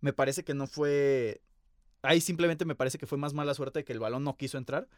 me 0.00 0.12
parece 0.12 0.42
que 0.42 0.52
no 0.52 0.66
fue, 0.66 1.40
ahí 2.02 2.20
simplemente 2.20 2.64
me 2.64 2.74
parece 2.74 2.98
que 2.98 3.06
fue 3.06 3.18
más 3.18 3.34
mala 3.34 3.54
suerte 3.54 3.80
de 3.80 3.84
que 3.84 3.92
el 3.92 4.00
balón 4.00 4.24
no 4.24 4.36
quiso 4.36 4.58
entrar. 4.58 4.88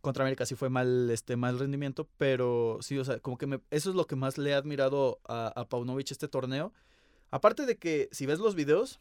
Contra 0.00 0.24
América 0.24 0.44
sí 0.44 0.56
fue 0.56 0.70
mal, 0.70 1.08
este, 1.10 1.36
mal 1.36 1.58
rendimiento, 1.58 2.08
pero 2.18 2.78
sí, 2.80 2.98
o 2.98 3.04
sea, 3.04 3.20
como 3.20 3.38
que 3.38 3.46
me- 3.46 3.60
eso 3.70 3.90
es 3.90 3.96
lo 3.96 4.06
que 4.08 4.16
más 4.16 4.38
le 4.38 4.50
he 4.50 4.54
admirado 4.54 5.20
a, 5.28 5.52
a 5.54 5.68
Paunovic 5.68 6.10
este 6.10 6.26
torneo. 6.26 6.72
Aparte 7.30 7.64
de 7.64 7.76
que 7.76 8.08
si 8.10 8.26
ves 8.26 8.40
los 8.40 8.54
videos, 8.56 9.00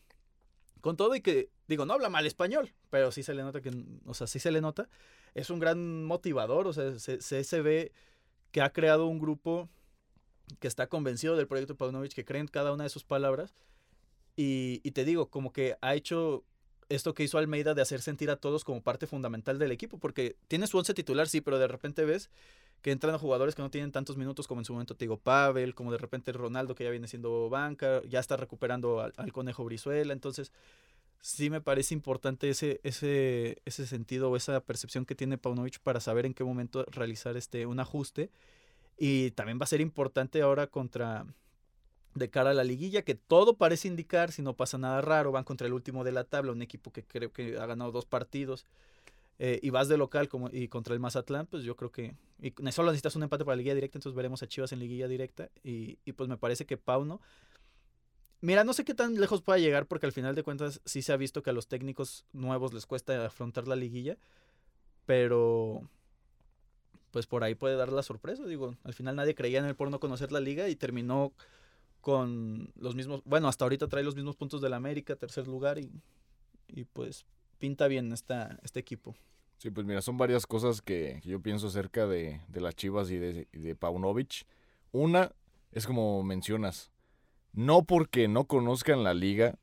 con 0.81 0.97
todo 0.97 1.15
y 1.15 1.21
que, 1.21 1.49
digo, 1.67 1.85
no 1.85 1.93
habla 1.93 2.09
mal 2.09 2.25
español, 2.25 2.73
pero 2.89 3.11
sí 3.11 3.23
se 3.23 3.33
le 3.33 3.43
nota 3.43 3.61
que, 3.61 3.71
o 4.05 4.13
sea, 4.13 4.27
sí 4.27 4.39
se 4.39 4.51
le 4.51 4.61
nota. 4.61 4.89
Es 5.35 5.49
un 5.49 5.59
gran 5.59 6.03
motivador, 6.03 6.67
o 6.67 6.73
sea, 6.73 6.97
se, 6.99 7.21
se, 7.21 7.43
se 7.43 7.61
ve 7.61 7.91
que 8.51 8.61
ha 8.61 8.71
creado 8.71 9.07
un 9.07 9.19
grupo 9.19 9.69
que 10.59 10.67
está 10.67 10.87
convencido 10.87 11.35
del 11.35 11.47
proyecto 11.47 11.75
Paunovic, 11.75 12.13
que 12.13 12.25
cree 12.25 12.41
en 12.41 12.47
cada 12.47 12.73
una 12.73 12.83
de 12.83 12.89
sus 12.89 13.03
palabras. 13.03 13.53
Y, 14.35 14.81
y 14.83 14.91
te 14.91 15.03
digo, 15.03 15.29
como 15.29 15.51
que 15.51 15.77
ha 15.81 15.95
hecho 15.95 16.43
esto 16.89 17.13
que 17.13 17.23
hizo 17.23 17.37
Almeida 17.37 17.73
de 17.73 17.81
hacer 17.81 18.01
sentir 18.01 18.29
a 18.29 18.37
todos 18.37 18.63
como 18.63 18.81
parte 18.81 19.07
fundamental 19.07 19.59
del 19.59 19.71
equipo, 19.71 19.97
porque 19.99 20.37
tiene 20.47 20.67
su 20.67 20.77
once 20.77 20.93
titular, 20.93 21.27
sí, 21.27 21.41
pero 21.41 21.59
de 21.59 21.67
repente 21.67 22.05
ves 22.05 22.29
que 22.81 22.91
entran 22.91 23.15
a 23.15 23.19
jugadores 23.19 23.55
que 23.55 23.61
no 23.61 23.71
tienen 23.71 23.91
tantos 23.91 24.17
minutos 24.17 24.47
como 24.47 24.61
en 24.61 24.65
su 24.65 24.73
momento 24.73 24.95
te 24.95 25.05
digo 25.05 25.17
Pavel, 25.17 25.75
como 25.75 25.91
de 25.91 25.97
repente 25.97 26.31
Ronaldo 26.31 26.75
que 26.75 26.83
ya 26.83 26.89
viene 26.89 27.07
siendo 27.07 27.49
banca, 27.49 28.01
ya 28.07 28.19
está 28.19 28.37
recuperando 28.37 29.01
al, 29.01 29.33
conejo 29.33 29.63
Brizuela, 29.65 30.13
entonces 30.13 30.51
sí 31.21 31.49
me 31.49 31.61
parece 31.61 31.93
importante 31.93 32.49
ese, 32.49 32.79
ese, 32.83 33.61
ese 33.65 33.87
sentido 33.87 34.29
o 34.29 34.35
esa 34.35 34.59
percepción 34.61 35.05
que 35.05 35.15
tiene 35.15 35.37
Paunovic 35.37 35.79
para 35.79 35.99
saber 35.99 36.25
en 36.25 36.33
qué 36.33 36.43
momento 36.43 36.85
realizar 36.85 37.35
este, 37.37 37.65
un 37.65 37.79
ajuste. 37.79 38.29
Y 38.97 39.31
también 39.31 39.59
va 39.59 39.63
a 39.63 39.67
ser 39.67 39.81
importante 39.81 40.41
ahora 40.41 40.67
contra 40.67 41.25
de 42.17 42.29
cara 42.29 42.51
a 42.51 42.53
la 42.53 42.63
liguilla, 42.63 43.03
que 43.03 43.15
todo 43.15 43.57
parece 43.57 43.87
indicar, 43.87 44.31
si 44.31 44.41
no 44.41 44.55
pasa 44.55 44.77
nada 44.77 45.01
raro, 45.01 45.31
van 45.31 45.43
contra 45.43 45.67
el 45.67 45.73
último 45.73 46.03
de 46.03 46.11
la 46.11 46.23
tabla, 46.23 46.51
un 46.51 46.61
equipo 46.61 46.91
que 46.91 47.03
creo 47.03 47.31
que 47.31 47.57
ha 47.57 47.65
ganado 47.65 47.91
dos 47.91 48.05
partidos, 48.05 48.65
eh, 49.39 49.59
y 49.61 49.69
vas 49.69 49.87
de 49.87 49.97
local 49.97 50.29
como, 50.29 50.49
y 50.51 50.67
contra 50.67 50.93
el 50.93 50.99
Mazatlán, 50.99 51.47
pues 51.47 51.63
yo 51.63 51.75
creo 51.75 51.91
que 51.91 52.15
y 52.41 52.53
solo 52.71 52.91
necesitas 52.91 53.15
un 53.15 53.23
empate 53.23 53.45
para 53.45 53.55
la 53.55 53.57
liguilla 53.57 53.75
directa, 53.75 53.97
entonces 53.97 54.15
veremos 54.15 54.43
a 54.43 54.47
Chivas 54.47 54.71
en 54.71 54.79
liguilla 54.79 55.07
directa, 55.07 55.49
y, 55.63 55.99
y 56.05 56.13
pues 56.13 56.29
me 56.29 56.37
parece 56.37 56.65
que 56.65 56.77
Pauno 56.77 57.21
Mira, 58.39 58.63
no 58.63 58.73
sé 58.73 58.85
qué 58.85 58.93
tan 58.93 59.19
lejos 59.19 59.41
pueda 59.41 59.57
llegar 59.57 59.87
porque 59.87 60.05
al 60.05 60.11
final 60.11 60.35
de 60.35 60.43
cuentas 60.43 60.79
sí 60.85 61.01
se 61.01 61.11
ha 61.11 61.17
visto 61.17 61.41
que 61.41 61.49
a 61.49 61.53
los 61.53 61.67
técnicos 61.67 62.23
nuevos 62.33 62.71
les 62.71 62.85
cuesta 62.85 63.25
afrontar 63.25 63.67
la 63.67 63.75
liguilla, 63.75 64.17
pero 65.05 65.89
pues 67.09 67.25
por 67.25 67.43
ahí 67.43 67.55
puede 67.55 67.75
dar 67.75 67.91
la 67.91 68.03
sorpresa, 68.03 68.45
digo, 68.45 68.75
al 68.83 68.93
final 68.93 69.15
nadie 69.15 69.33
creía 69.33 69.57
en 69.59 69.65
el 69.65 69.75
por 69.75 69.89
no 69.89 69.99
conocer 69.99 70.31
la 70.31 70.39
liga 70.39 70.69
y 70.69 70.75
terminó 70.75 71.33
con 72.01 72.71
los 72.75 72.93
mismos, 72.93 73.21
bueno, 73.25 73.47
hasta 73.47 73.65
ahorita 73.65 73.87
trae 73.87 74.03
los 74.03 74.15
mismos 74.15 74.35
puntos 74.35 74.61
del 74.61 74.73
América, 74.73 75.15
tercer 75.15 75.47
lugar 75.47 75.79
y, 75.79 75.89
y 76.67 76.83
pues 76.83 77.25
pinta 77.59 77.87
bien 77.87 78.11
esta, 78.11 78.59
este 78.63 78.79
equipo. 78.79 79.15
Sí, 79.57 79.71
pues 79.71 79.87
mira, 79.87 80.01
son 80.01 80.17
varias 80.17 80.45
cosas 80.45 80.81
que, 80.81 81.21
yo 81.23 81.41
pienso 81.41 81.67
acerca 81.67 82.05
de, 82.05 82.41
de 82.47 82.61
las 82.61 82.75
Chivas 82.75 83.09
y 83.09 83.17
de, 83.17 83.47
y 83.51 83.59
de 83.59 83.75
Paunovic. 83.75 84.45
Una 84.91 85.31
es 85.71 85.87
como 85.87 86.21
mencionas, 86.23 86.91
no 87.53 87.83
porque 87.83 88.27
no 88.27 88.45
conozcan 88.45 89.03
la 89.03 89.13
liga, 89.13 89.57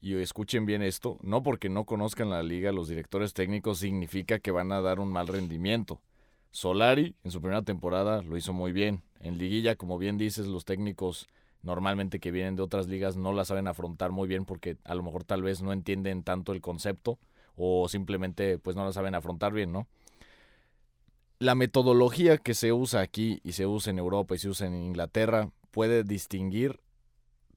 y 0.00 0.14
escuchen 0.14 0.66
bien 0.66 0.82
esto, 0.82 1.18
no 1.22 1.42
porque 1.42 1.68
no 1.68 1.84
conozcan 1.84 2.30
la 2.30 2.42
liga 2.42 2.70
los 2.72 2.88
directores 2.88 3.32
técnicos 3.32 3.78
significa 3.78 4.38
que 4.38 4.50
van 4.50 4.70
a 4.72 4.80
dar 4.80 5.00
un 5.00 5.10
mal 5.10 5.26
rendimiento. 5.26 6.00
Solari 6.52 7.16
en 7.24 7.30
su 7.30 7.40
primera 7.40 7.62
temporada 7.62 8.22
lo 8.22 8.36
hizo 8.36 8.52
muy 8.52 8.72
bien. 8.72 9.02
En 9.20 9.36
liguilla, 9.36 9.76
como 9.76 9.98
bien 9.98 10.16
dices, 10.16 10.46
los 10.46 10.64
técnicos 10.64 11.26
normalmente 11.66 12.20
que 12.20 12.30
vienen 12.30 12.54
de 12.54 12.62
otras 12.62 12.86
ligas 12.86 13.16
no 13.16 13.32
la 13.32 13.44
saben 13.44 13.66
afrontar 13.66 14.12
muy 14.12 14.28
bien 14.28 14.44
porque 14.44 14.76
a 14.84 14.94
lo 14.94 15.02
mejor 15.02 15.24
tal 15.24 15.42
vez 15.42 15.62
no 15.62 15.72
entienden 15.72 16.22
tanto 16.22 16.52
el 16.52 16.60
concepto 16.60 17.18
o 17.56 17.88
simplemente 17.88 18.58
pues 18.58 18.76
no 18.76 18.84
la 18.84 18.92
saben 18.92 19.16
afrontar 19.16 19.52
bien, 19.52 19.72
¿no? 19.72 19.88
La 21.40 21.56
metodología 21.56 22.38
que 22.38 22.54
se 22.54 22.72
usa 22.72 23.00
aquí 23.00 23.40
y 23.42 23.52
se 23.52 23.66
usa 23.66 23.90
en 23.90 23.98
Europa 23.98 24.36
y 24.36 24.38
se 24.38 24.48
usa 24.48 24.68
en 24.68 24.76
Inglaterra 24.76 25.50
puede 25.72 26.04
distinguir 26.04 26.80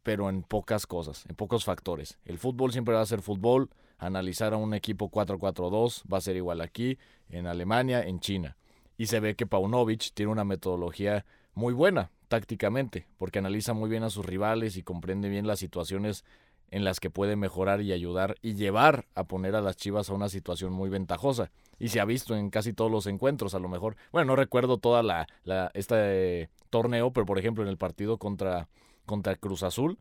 pero 0.02 0.28
en 0.30 0.42
pocas 0.42 0.88
cosas, 0.88 1.26
en 1.30 1.36
pocos 1.36 1.64
factores. 1.64 2.18
El 2.26 2.40
fútbol 2.40 2.72
siempre 2.72 2.96
va 2.96 3.02
a 3.02 3.06
ser 3.06 3.22
fútbol, 3.22 3.70
analizar 4.00 4.54
a 4.54 4.58
un 4.58 4.74
equipo 4.74 5.12
4-4-2 5.12 6.02
va 6.12 6.18
a 6.18 6.22
ser 6.22 6.36
igual 6.36 6.62
aquí, 6.62 6.98
en 7.30 7.46
Alemania, 7.46 8.02
en 8.02 8.20
China. 8.20 8.58
Y 8.98 9.06
se 9.06 9.20
ve 9.20 9.36
que 9.36 9.46
Paunovic 9.46 10.14
tiene 10.16 10.32
una 10.32 10.46
metodología 10.46 11.26
muy 11.54 11.74
buena 11.74 12.10
tácticamente, 12.30 13.08
porque 13.18 13.40
analiza 13.40 13.74
muy 13.74 13.90
bien 13.90 14.04
a 14.04 14.10
sus 14.10 14.26
rivales 14.26 14.78
y 14.78 14.84
comprende 14.84 15.28
bien 15.28 15.48
las 15.48 15.60
situaciones 15.60 16.24
en 16.72 16.84
las 16.84 17.00
que 17.00 17.10
puede 17.10 17.36
mejorar 17.36 17.82
y 17.82 17.92
ayudar 17.92 18.36
y 18.42 18.54
llevar 18.54 19.08
a 19.16 19.26
poner 19.26 19.56
a 19.56 19.62
las 19.62 19.76
Chivas 19.76 20.10
a 20.10 20.14
una 20.14 20.30
situación 20.30 20.72
muy 20.72 20.90
ventajosa. 20.90 21.52
Y 21.80 21.90
se 21.90 22.00
ha 22.00 22.06
visto 22.06 22.36
en 22.36 22.50
casi 22.50 22.74
todos 22.74 22.92
los 22.92 23.08
encuentros, 23.08 23.56
a 23.56 23.60
lo 23.60 23.68
mejor. 23.68 23.98
Bueno, 24.12 24.28
no 24.28 24.36
recuerdo 24.36 24.78
toda 24.78 25.04
la, 25.04 25.28
este 25.74 26.50
torneo, 26.70 27.12
pero 27.12 27.26
por 27.26 27.40
ejemplo 27.40 27.64
en 27.64 27.70
el 27.70 27.78
partido 27.78 28.18
contra 28.18 28.70
contra 29.10 29.36
Cruz 29.36 29.64
Azul, 29.64 29.98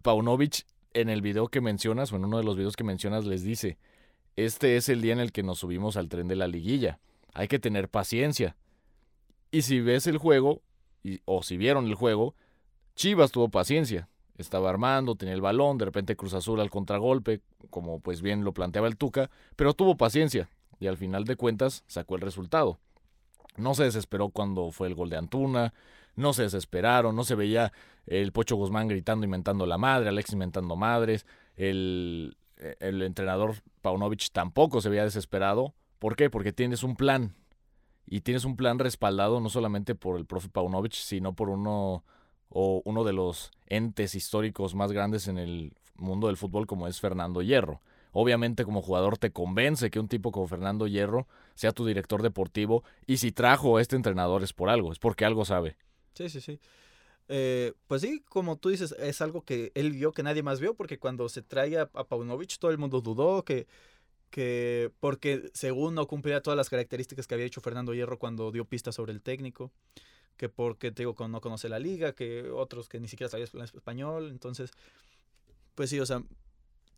Paunovic 0.00 0.64
en 0.94 1.10
el 1.10 1.20
video 1.20 1.48
que 1.48 1.60
mencionas, 1.60 2.10
o 2.10 2.16
en 2.16 2.24
uno 2.24 2.38
de 2.38 2.44
los 2.44 2.56
videos 2.56 2.74
que 2.74 2.84
mencionas, 2.84 3.26
les 3.26 3.42
dice, 3.42 3.76
este 4.34 4.76
es 4.76 4.88
el 4.88 5.02
día 5.02 5.12
en 5.12 5.20
el 5.20 5.30
que 5.30 5.42
nos 5.42 5.58
subimos 5.58 5.98
al 5.98 6.08
tren 6.08 6.26
de 6.26 6.36
la 6.36 6.48
liguilla, 6.48 7.00
hay 7.34 7.48
que 7.48 7.58
tener 7.58 7.90
paciencia. 7.90 8.56
Y 9.50 9.62
si 9.62 9.80
ves 9.80 10.06
el 10.06 10.16
juego, 10.16 10.62
o 11.24 11.42
si 11.42 11.56
vieron 11.56 11.86
el 11.86 11.94
juego, 11.94 12.34
Chivas 12.94 13.32
tuvo 13.32 13.48
paciencia, 13.48 14.08
estaba 14.36 14.70
armando, 14.70 15.14
tenía 15.14 15.34
el 15.34 15.40
balón, 15.40 15.78
de 15.78 15.84
repente 15.84 16.16
Cruz 16.16 16.34
Azul 16.34 16.60
al 16.60 16.70
contragolpe, 16.70 17.40
como 17.70 18.00
pues 18.00 18.22
bien 18.22 18.44
lo 18.44 18.52
planteaba 18.52 18.88
el 18.88 18.96
Tuca, 18.96 19.30
pero 19.56 19.74
tuvo 19.74 19.96
paciencia 19.96 20.48
y 20.80 20.86
al 20.86 20.96
final 20.96 21.24
de 21.24 21.36
cuentas 21.36 21.84
sacó 21.86 22.16
el 22.16 22.22
resultado. 22.22 22.78
No 23.56 23.74
se 23.74 23.84
desesperó 23.84 24.30
cuando 24.30 24.70
fue 24.70 24.88
el 24.88 24.94
gol 24.94 25.10
de 25.10 25.16
Antuna, 25.16 25.74
no 26.16 26.32
se 26.32 26.42
desesperaron, 26.42 27.14
no 27.14 27.24
se 27.24 27.34
veía 27.34 27.72
el 28.06 28.32
Pocho 28.32 28.56
Guzmán 28.56 28.88
gritando, 28.88 29.24
inventando 29.24 29.66
la 29.66 29.78
madre, 29.78 30.08
Alex 30.08 30.32
inventando 30.32 30.76
madres, 30.76 31.26
el, 31.56 32.36
el 32.80 33.02
entrenador 33.02 33.56
Paunovic 33.80 34.30
tampoco 34.32 34.80
se 34.80 34.88
veía 34.88 35.04
desesperado. 35.04 35.74
¿Por 35.98 36.16
qué? 36.16 36.30
Porque 36.30 36.52
tienes 36.52 36.82
un 36.82 36.96
plan. 36.96 37.34
Y 38.06 38.20
tienes 38.20 38.44
un 38.44 38.56
plan 38.56 38.78
respaldado 38.78 39.40
no 39.40 39.48
solamente 39.48 39.94
por 39.94 40.16
el 40.18 40.26
profe 40.26 40.48
Paunovic, 40.48 40.94
sino 40.94 41.34
por 41.34 41.48
uno 41.48 42.04
o 42.48 42.82
uno 42.84 43.04
de 43.04 43.12
los 43.12 43.50
entes 43.66 44.14
históricos 44.14 44.74
más 44.74 44.92
grandes 44.92 45.28
en 45.28 45.38
el 45.38 45.72
mundo 45.96 46.26
del 46.26 46.36
fútbol 46.36 46.66
como 46.66 46.86
es 46.86 47.00
Fernando 47.00 47.42
Hierro. 47.42 47.80
Obviamente 48.12 48.64
como 48.64 48.82
jugador 48.82 49.16
te 49.16 49.30
convence 49.30 49.90
que 49.90 49.98
un 49.98 50.08
tipo 50.08 50.32
como 50.32 50.46
Fernando 50.46 50.86
Hierro 50.86 51.26
sea 51.54 51.72
tu 51.72 51.86
director 51.86 52.22
deportivo 52.22 52.84
y 53.06 53.16
si 53.16 53.32
trajo 53.32 53.78
a 53.78 53.80
este 53.80 53.96
entrenador 53.96 54.42
es 54.42 54.52
por 54.52 54.68
algo, 54.68 54.92
es 54.92 54.98
porque 54.98 55.24
algo 55.24 55.46
sabe. 55.46 55.76
Sí, 56.14 56.28
sí, 56.28 56.40
sí. 56.42 56.60
Eh, 57.28 57.72
pues 57.86 58.02
sí, 58.02 58.22
como 58.28 58.56
tú 58.56 58.68
dices, 58.68 58.94
es 58.98 59.22
algo 59.22 59.42
que 59.42 59.72
él 59.74 59.92
vio 59.92 60.12
que 60.12 60.22
nadie 60.22 60.42
más 60.42 60.60
vio, 60.60 60.74
porque 60.74 60.98
cuando 60.98 61.30
se 61.30 61.40
trae 61.40 61.78
a, 61.78 61.86
Paunovic 61.86 62.58
todo 62.58 62.70
el 62.70 62.76
mundo 62.76 63.00
dudó 63.00 63.42
que, 63.44 63.66
que 64.32 64.90
porque 64.98 65.50
según 65.52 65.94
no 65.94 66.06
cumplía 66.06 66.40
todas 66.40 66.56
las 66.56 66.70
características 66.70 67.26
que 67.26 67.34
había 67.34 67.46
hecho 67.46 67.60
Fernando 67.60 67.92
Hierro 67.92 68.18
cuando 68.18 68.50
dio 68.50 68.64
pistas 68.64 68.94
sobre 68.94 69.12
el 69.12 69.20
técnico, 69.20 69.70
que 70.38 70.48
porque 70.48 70.90
te 70.90 71.02
digo 71.02 71.28
no 71.28 71.42
conoce 71.42 71.68
la 71.68 71.78
liga, 71.78 72.14
que 72.14 72.50
otros 72.50 72.88
que 72.88 72.98
ni 72.98 73.08
siquiera 73.08 73.30
sabían 73.30 73.48
español, 73.62 74.30
entonces, 74.30 74.70
pues 75.74 75.90
sí, 75.90 76.00
o 76.00 76.06
sea, 76.06 76.22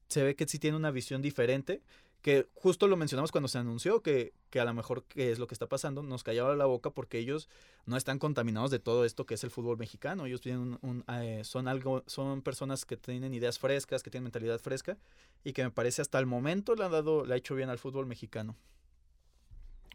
se 0.09 0.23
ve 0.23 0.37
que 0.37 0.47
sí 0.47 0.61
tiene 0.61 0.77
una 0.77 0.93
visión 0.93 1.23
diferente 1.23 1.83
que 2.25 2.49
justo 2.55 2.89
lo 2.89 2.97
mencionamos 2.97 3.33
cuando 3.33 3.49
se 3.49 3.59
anunció 3.59 4.01
que, 4.01 4.33
que, 4.49 4.59
a 4.59 4.65
lo 4.65 4.73
mejor 4.73 5.05
qué 5.05 5.31
es 5.31 5.39
lo 5.39 5.47
que 5.47 5.55
está 5.55 5.67
pasando, 5.67 6.03
nos 6.03 6.25
callaba 6.25 6.57
la 6.57 6.65
boca 6.65 6.89
porque 6.89 7.19
ellos 7.19 7.51
no 7.85 7.99
están 7.99 8.19
contaminados 8.19 8.71
de 8.71 8.79
todo 8.79 9.05
esto 9.05 9.27
que 9.27 9.35
es 9.35 9.45
el 9.45 9.51
fútbol 9.51 9.77
mexicano, 9.77 10.25
ellos 10.25 10.41
tienen 10.41 10.79
un, 10.81 11.05
eh, 11.07 11.43
son 11.45 11.69
algo, 11.69 12.03
son 12.07 12.41
personas 12.41 12.87
que 12.87 12.97
tienen 12.97 13.35
ideas 13.35 13.59
frescas, 13.59 14.03
que 14.03 14.09
tienen 14.09 14.25
mentalidad 14.25 14.59
fresca 14.59 14.97
y 15.45 15.53
que 15.53 15.65
me 15.65 15.71
parece 15.71 16.01
hasta 16.01 16.19
el 16.19 16.25
momento 16.25 16.75
le 16.75 16.85
ha 16.85 16.89
dado, 16.89 17.27
le 17.27 17.35
ha 17.35 17.37
hecho 17.37 17.57
bien 17.57 17.69
al 17.69 17.79
fútbol 17.79 18.07
mexicano. 18.07 18.57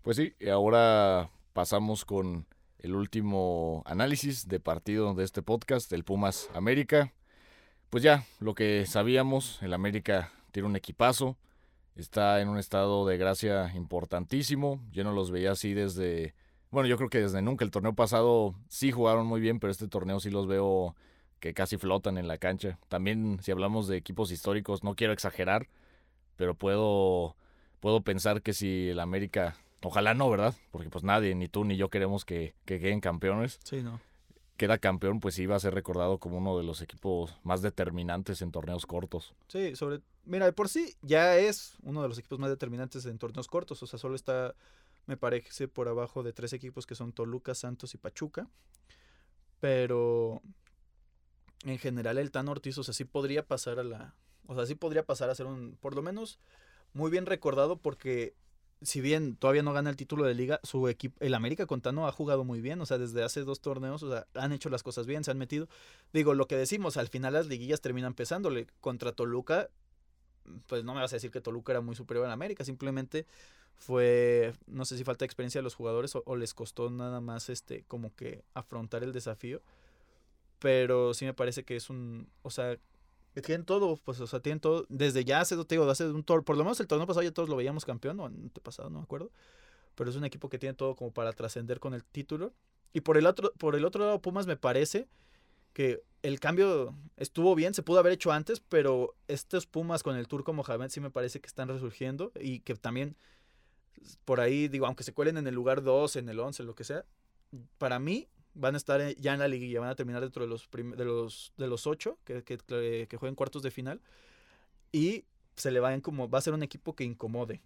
Pues 0.03 0.17
sí, 0.17 0.35
y 0.39 0.49
ahora 0.49 1.31
pasamos 1.53 2.05
con 2.05 2.45
el 2.77 2.93
último 2.93 3.81
análisis 3.87 4.47
de 4.47 4.59
partido 4.59 5.15
de 5.15 5.23
este 5.23 5.41
podcast, 5.41 5.89
del 5.89 6.03
Pumas 6.03 6.47
América. 6.53 7.11
Pues 7.89 8.03
ya, 8.03 8.23
lo 8.39 8.53
que 8.53 8.85
sabíamos, 8.85 9.59
el 9.63 9.73
América 9.73 10.31
tiene 10.51 10.69
un 10.69 10.75
equipazo, 10.75 11.35
está 12.01 12.41
en 12.41 12.49
un 12.49 12.57
estado 12.57 13.05
de 13.05 13.17
gracia 13.17 13.71
importantísimo. 13.75 14.79
Yo 14.91 15.03
no 15.03 15.11
los 15.11 15.31
veía 15.31 15.51
así 15.51 15.73
desde, 15.73 16.33
bueno, 16.71 16.87
yo 16.87 16.97
creo 16.97 17.09
que 17.09 17.21
desde 17.21 17.41
nunca. 17.41 17.65
El 17.65 17.71
torneo 17.71 17.93
pasado 17.93 18.55
sí 18.67 18.91
jugaron 18.91 19.27
muy 19.27 19.41
bien, 19.41 19.59
pero 19.59 19.71
este 19.71 19.87
torneo 19.87 20.19
sí 20.19 20.29
los 20.29 20.47
veo 20.47 20.95
que 21.39 21.53
casi 21.53 21.77
flotan 21.77 22.17
en 22.17 22.27
la 22.27 22.37
cancha. 22.37 22.79
También 22.87 23.39
si 23.41 23.51
hablamos 23.51 23.87
de 23.87 23.97
equipos 23.97 24.31
históricos, 24.31 24.83
no 24.83 24.95
quiero 24.95 25.13
exagerar, 25.13 25.67
pero 26.35 26.55
puedo, 26.55 27.35
puedo 27.79 28.01
pensar 28.01 28.41
que 28.41 28.53
si 28.53 28.89
el 28.89 28.99
América, 28.99 29.55
ojalá 29.83 30.13
no, 30.13 30.29
¿verdad? 30.29 30.55
Porque 30.71 30.89
pues 30.89 31.03
nadie, 31.03 31.35
ni 31.35 31.47
tú 31.47 31.65
ni 31.65 31.77
yo 31.77 31.89
queremos 31.89 32.25
que, 32.25 32.55
que 32.65 32.79
queden 32.79 33.01
campeones. 33.01 33.59
Sí, 33.63 33.81
no 33.81 33.99
queda 34.59 34.77
campeón, 34.77 35.21
pues 35.21 35.39
iba 35.39 35.55
a 35.55 35.59
ser 35.59 35.73
recordado 35.73 36.19
como 36.19 36.37
uno 36.37 36.57
de 36.57 36.65
los 36.65 36.81
equipos 36.81 37.33
más 37.43 37.61
determinantes 37.61 38.41
en 38.41 38.51
torneos 38.51 38.85
cortos. 38.85 39.33
Sí, 39.47 39.73
sobre, 39.75 40.01
mira, 40.25 40.45
de 40.45 40.51
por 40.51 40.67
sí 40.67 40.95
ya 41.01 41.37
es 41.37 41.77
uno 41.81 42.01
de 42.01 42.09
los 42.09 42.19
equipos 42.19 42.39
más 42.39 42.49
determinantes 42.49 43.05
en 43.05 43.17
torneos 43.17 43.47
cortos, 43.47 43.81
o 43.81 43.87
sea, 43.87 43.97
solo 43.97 44.15
está, 44.15 44.53
me 45.07 45.15
parece, 45.15 45.69
por 45.69 45.87
abajo 45.87 46.23
de 46.23 46.33
tres 46.33 46.51
equipos 46.51 46.85
que 46.85 46.93
son 46.93 47.13
Toluca, 47.13 47.55
Santos 47.55 47.93
y 47.93 47.97
Pachuca, 47.97 48.49
pero 49.61 50.41
en 51.63 51.77
general 51.79 52.17
el 52.17 52.29
Tan 52.29 52.49
Ortiz, 52.49 52.77
o 52.77 52.83
sea, 52.83 52.93
sí 52.93 53.05
podría 53.05 53.47
pasar 53.47 53.79
a 53.79 53.83
la, 53.85 54.13
o 54.45 54.55
sea, 54.55 54.65
sí 54.65 54.75
podría 54.75 55.05
pasar 55.05 55.29
a 55.29 55.35
ser 55.35 55.45
un, 55.45 55.77
por 55.79 55.95
lo 55.95 56.01
menos, 56.01 56.37
muy 56.91 57.09
bien 57.09 57.25
recordado 57.25 57.77
porque 57.77 58.35
si 58.81 59.01
bien 59.01 59.35
todavía 59.35 59.63
no 59.63 59.73
gana 59.73 59.89
el 59.89 59.95
título 59.95 60.25
de 60.25 60.33
liga, 60.33 60.59
su 60.63 60.87
equipo, 60.87 61.17
el 61.19 61.33
América 61.33 61.65
Contano 61.65 62.07
ha 62.07 62.11
jugado 62.11 62.45
muy 62.45 62.61
bien, 62.61 62.79
o 62.81 62.85
sea, 62.85 62.97
desde 62.97 63.23
hace 63.23 63.41
dos 63.41 63.59
torneos, 63.59 64.03
o 64.03 64.09
sea, 64.11 64.27
han 64.35 64.53
hecho 64.53 64.69
las 64.69 64.83
cosas 64.83 65.05
bien, 65.05 65.23
se 65.23 65.31
han 65.31 65.37
metido. 65.37 65.67
Digo, 66.13 66.33
lo 66.33 66.47
que 66.47 66.55
decimos, 66.55 66.97
al 66.97 67.09
final 67.09 67.33
las 67.33 67.47
liguillas 67.47 67.81
terminan 67.81 68.13
pesándole. 68.13 68.67
Contra 68.79 69.11
Toluca, 69.11 69.69
pues 70.67 70.83
no 70.83 70.93
me 70.93 71.01
vas 71.01 71.11
a 71.13 71.17
decir 71.17 71.31
que 71.31 71.41
Toluca 71.41 71.73
era 71.73 71.81
muy 71.81 71.95
superior 71.95 72.25
al 72.25 72.31
América, 72.31 72.63
simplemente 72.63 73.25
fue, 73.77 74.53
no 74.67 74.85
sé 74.85 74.97
si 74.97 75.03
falta 75.03 75.25
experiencia 75.25 75.59
de 75.59 75.63
los 75.63 75.75
jugadores 75.75 76.15
o, 76.15 76.23
o, 76.25 76.35
les 76.35 76.53
costó 76.53 76.89
nada 76.89 77.21
más, 77.21 77.49
este, 77.49 77.83
como 77.87 78.13
que 78.15 78.43
afrontar 78.53 79.03
el 79.03 79.13
desafío. 79.13 79.61
Pero 80.59 81.13
sí 81.13 81.25
me 81.25 81.33
parece 81.33 81.63
que 81.63 81.77
es 81.77 81.89
un, 81.89 82.27
o 82.41 82.49
sea, 82.49 82.77
tienen 83.43 83.65
todo, 83.65 83.97
pues, 83.97 84.19
o 84.19 84.27
sea, 84.27 84.39
tienen 84.39 84.59
todo. 84.59 84.85
Desde 84.89 85.23
ya 85.23 85.41
hace, 85.41 85.55
te 85.65 85.75
digo, 85.75 85.89
hace 85.89 86.07
un 86.07 86.23
torneo, 86.23 86.43
por 86.43 86.57
lo 86.57 86.63
menos 86.63 86.79
el 86.79 86.87
torneo 86.87 87.07
pasado 87.07 87.23
ya 87.23 87.31
todos 87.31 87.49
lo 87.49 87.55
veíamos 87.55 87.85
campeón, 87.85 88.19
o 88.19 88.25
antepasado, 88.25 88.89
no 88.89 88.99
me 88.99 89.03
acuerdo. 89.03 89.31
Pero 89.95 90.09
es 90.09 90.15
un 90.15 90.25
equipo 90.25 90.49
que 90.49 90.59
tiene 90.59 90.75
todo 90.75 90.95
como 90.95 91.11
para 91.11 91.33
trascender 91.33 91.79
con 91.79 91.93
el 91.93 92.03
título. 92.03 92.53
Y 92.93 93.01
por 93.01 93.17
el 93.17 93.25
otro, 93.25 93.53
por 93.57 93.75
el 93.75 93.85
otro 93.85 94.05
lado, 94.05 94.21
Pumas 94.21 94.47
me 94.47 94.57
parece 94.57 95.07
que 95.73 96.01
el 96.23 96.39
cambio 96.39 96.95
estuvo 97.17 97.55
bien, 97.55 97.73
se 97.73 97.83
pudo 97.83 97.99
haber 97.99 98.13
hecho 98.13 98.31
antes, 98.31 98.59
pero 98.59 99.15
estos 99.27 99.67
Pumas 99.67 100.03
con 100.03 100.15
el 100.15 100.27
turco 100.27 100.51
Mohamed 100.53 100.89
sí 100.89 100.99
me 100.99 101.11
parece 101.11 101.39
que 101.39 101.47
están 101.47 101.69
resurgiendo 101.69 102.31
y 102.39 102.59
que 102.61 102.75
también 102.75 103.15
por 104.25 104.39
ahí, 104.39 104.67
digo, 104.67 104.85
aunque 104.85 105.03
se 105.03 105.13
cuelen 105.13 105.37
en 105.37 105.47
el 105.47 105.55
lugar 105.55 105.83
2, 105.83 106.15
en 106.17 106.29
el 106.29 106.39
11, 106.39 106.63
lo 106.63 106.75
que 106.75 106.83
sea, 106.83 107.05
para 107.77 107.99
mí 107.99 108.27
van 108.59 108.75
a 108.75 108.77
estar 108.77 109.01
ya 109.15 109.33
en 109.33 109.39
la 109.39 109.47
liguilla, 109.47 109.79
van 109.79 109.89
a 109.89 109.95
terminar 109.95 110.21
dentro 110.21 110.43
de 110.43 110.49
los, 110.49 110.69
de 110.71 111.05
los, 111.05 111.53
de 111.57 111.67
los 111.67 111.87
8 111.87 112.17
que, 112.23 112.43
que, 112.43 112.57
que 113.07 113.17
jueguen 113.17 113.35
cuartos 113.35 113.63
de 113.63 113.71
final 113.71 114.01
y 114.91 115.25
se 115.55 115.71
le 115.71 115.79
van 115.79 116.01
como, 116.01 116.29
va 116.29 116.39
a 116.39 116.41
ser 116.41 116.53
un 116.53 116.63
equipo 116.63 116.95
que 116.95 117.03
incomode 117.03 117.61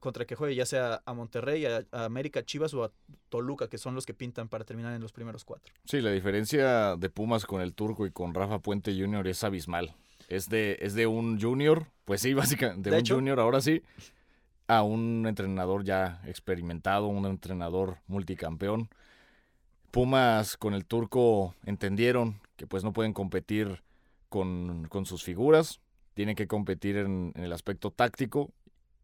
contra 0.00 0.24
que 0.24 0.34
juegue, 0.34 0.54
ya 0.54 0.66
sea 0.66 1.02
a 1.04 1.14
Monterrey, 1.14 1.64
a, 1.66 1.84
América, 1.92 2.44
Chivas 2.44 2.74
o 2.74 2.84
a 2.84 2.92
Toluca, 3.28 3.68
que 3.68 3.78
son 3.78 3.94
los 3.94 4.06
que 4.06 4.14
pintan 4.14 4.48
para 4.48 4.64
terminar 4.64 4.94
en 4.94 5.00
los 5.00 5.12
primeros 5.12 5.44
cuatro. 5.44 5.72
Sí, 5.84 6.00
la 6.00 6.10
diferencia 6.10 6.96
de 6.96 7.10
Pumas 7.10 7.46
con 7.46 7.60
el 7.60 7.74
Turco 7.74 8.06
y 8.06 8.10
con 8.10 8.34
Rafa 8.34 8.58
Puente 8.58 8.98
Jr. 8.98 9.26
es 9.28 9.44
abismal. 9.44 9.94
Es 10.28 10.48
de, 10.48 10.78
es 10.80 10.94
de 10.94 11.06
un 11.06 11.40
junior, 11.40 11.86
pues 12.04 12.22
sí, 12.22 12.34
básicamente, 12.34 12.90
de, 12.90 12.98
un 12.98 13.06
junior 13.06 13.40
ahora 13.40 13.60
sí, 13.60 13.82
a 14.66 14.82
un 14.82 15.26
entrenador 15.26 15.84
ya 15.84 16.20
experimentado, 16.26 17.06
un 17.06 17.26
entrenador 17.26 17.98
multicampeón. 18.06 18.88
Pumas 19.90 20.56
con 20.56 20.74
el 20.74 20.84
turco 20.84 21.54
entendieron 21.64 22.40
que 22.56 22.66
pues 22.66 22.84
no 22.84 22.92
pueden 22.92 23.12
competir 23.12 23.82
con, 24.28 24.86
con 24.88 25.06
sus 25.06 25.22
figuras, 25.22 25.80
tienen 26.14 26.36
que 26.36 26.46
competir 26.46 26.96
en, 26.96 27.32
en, 27.34 27.44
el 27.44 27.52
aspecto 27.52 27.90
táctico 27.90 28.50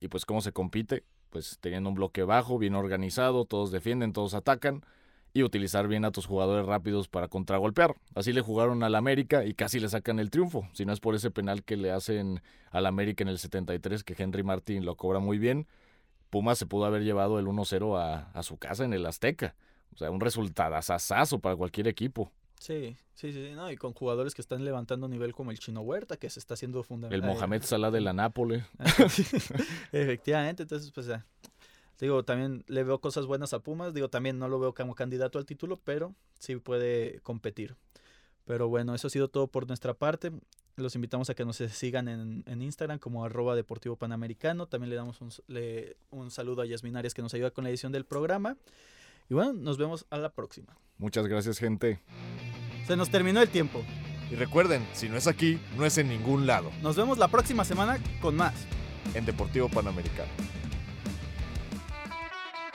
y 0.00 0.08
pues 0.08 0.26
cómo 0.26 0.40
se 0.40 0.52
compite, 0.52 1.04
pues 1.30 1.58
teniendo 1.60 1.88
un 1.88 1.94
bloque 1.94 2.22
bajo, 2.22 2.58
bien 2.58 2.74
organizado, 2.74 3.44
todos 3.44 3.70
defienden, 3.70 4.12
todos 4.12 4.34
atacan 4.34 4.84
y 5.34 5.42
utilizar 5.42 5.88
bien 5.88 6.04
a 6.04 6.12
tus 6.12 6.26
jugadores 6.26 6.64
rápidos 6.64 7.08
para 7.08 7.26
contragolpear. 7.26 7.96
Así 8.14 8.32
le 8.32 8.40
jugaron 8.40 8.84
al 8.84 8.94
América 8.94 9.44
y 9.44 9.54
casi 9.54 9.80
le 9.80 9.88
sacan 9.88 10.20
el 10.20 10.30
triunfo. 10.30 10.68
Si 10.72 10.84
no 10.86 10.92
es 10.92 11.00
por 11.00 11.16
ese 11.16 11.32
penal 11.32 11.64
que 11.64 11.76
le 11.76 11.90
hacen 11.90 12.40
al 12.70 12.86
América 12.86 13.24
en 13.24 13.28
el 13.28 13.38
73, 13.38 14.04
que 14.04 14.14
Henry 14.16 14.44
Martin 14.44 14.84
lo 14.84 14.96
cobra 14.96 15.18
muy 15.18 15.38
bien, 15.38 15.66
Pumas 16.30 16.56
se 16.58 16.66
pudo 16.66 16.84
haber 16.84 17.02
llevado 17.02 17.40
el 17.40 17.46
1-0 17.46 17.98
a, 17.98 18.30
a, 18.30 18.42
su 18.44 18.58
casa 18.58 18.84
en 18.84 18.92
el 18.92 19.04
Azteca. 19.06 19.56
O 19.94 19.96
sea, 19.96 20.10
un 20.10 20.20
resultado 20.20 20.74
asazo 20.74 21.38
para 21.38 21.56
cualquier 21.56 21.88
equipo. 21.88 22.32
Sí, 22.58 22.96
sí, 23.14 23.32
sí, 23.32 23.52
no, 23.54 23.70
y 23.70 23.76
con 23.76 23.92
jugadores 23.92 24.34
que 24.34 24.40
están 24.40 24.64
levantando 24.64 25.08
nivel 25.08 25.34
como 25.34 25.50
el 25.50 25.58
Chino 25.58 25.82
Huerta, 25.82 26.16
que 26.16 26.30
se 26.30 26.40
está 26.40 26.54
haciendo 26.54 26.82
fundamental. 26.82 27.28
El 27.28 27.34
Mohamed 27.34 27.62
Salah 27.62 27.90
de 27.90 28.00
la 28.00 28.12
Nápoles. 28.12 28.64
Efectivamente, 29.92 30.62
entonces, 30.62 30.90
pues, 30.90 31.06
ya. 31.06 31.26
digo, 32.00 32.24
también 32.24 32.64
le 32.66 32.82
veo 32.82 33.00
cosas 33.00 33.26
buenas 33.26 33.52
a 33.52 33.58
Pumas, 33.58 33.92
digo, 33.92 34.08
también 34.08 34.38
no 34.38 34.48
lo 34.48 34.58
veo 34.58 34.74
como 34.74 34.94
candidato 34.94 35.38
al 35.38 35.46
título, 35.46 35.78
pero 35.84 36.14
sí 36.38 36.56
puede 36.56 37.20
competir. 37.20 37.76
Pero 38.46 38.68
bueno, 38.68 38.94
eso 38.94 39.06
ha 39.06 39.10
sido 39.10 39.28
todo 39.28 39.46
por 39.48 39.66
nuestra 39.66 39.94
parte. 39.94 40.32
Los 40.76 40.94
invitamos 40.94 41.30
a 41.30 41.34
que 41.34 41.44
nos 41.44 41.56
sigan 41.56 42.08
en, 42.08 42.44
en 42.46 42.62
Instagram 42.62 42.98
como 42.98 43.24
arroba 43.24 43.56
deportivo 43.56 43.96
panamericano. 43.96 44.66
También 44.66 44.90
le 44.90 44.96
damos 44.96 45.20
un, 45.20 45.30
le, 45.46 45.96
un 46.10 46.30
saludo 46.30 46.62
a 46.62 46.66
Yasmin 46.66 46.96
Arias 46.96 47.14
que 47.14 47.22
nos 47.22 47.32
ayuda 47.32 47.50
con 47.52 47.64
la 47.64 47.70
edición 47.70 47.92
del 47.92 48.04
programa. 48.04 48.56
Y 49.28 49.34
bueno, 49.34 49.52
nos 49.54 49.78
vemos 49.78 50.06
a 50.10 50.18
la 50.18 50.30
próxima. 50.30 50.76
Muchas 50.98 51.26
gracias, 51.26 51.58
gente. 51.58 52.00
Se 52.86 52.96
nos 52.96 53.10
terminó 53.10 53.40
el 53.40 53.48
tiempo. 53.48 53.82
Y 54.30 54.36
recuerden, 54.36 54.86
si 54.92 55.08
no 55.08 55.16
es 55.16 55.26
aquí, 55.26 55.60
no 55.76 55.84
es 55.84 55.98
en 55.98 56.08
ningún 56.08 56.46
lado. 56.46 56.70
Nos 56.82 56.96
vemos 56.96 57.18
la 57.18 57.28
próxima 57.28 57.64
semana 57.64 57.98
con 58.20 58.36
más. 58.36 58.54
En 59.14 59.24
Deportivo 59.24 59.68
Panamericano. 59.68 60.30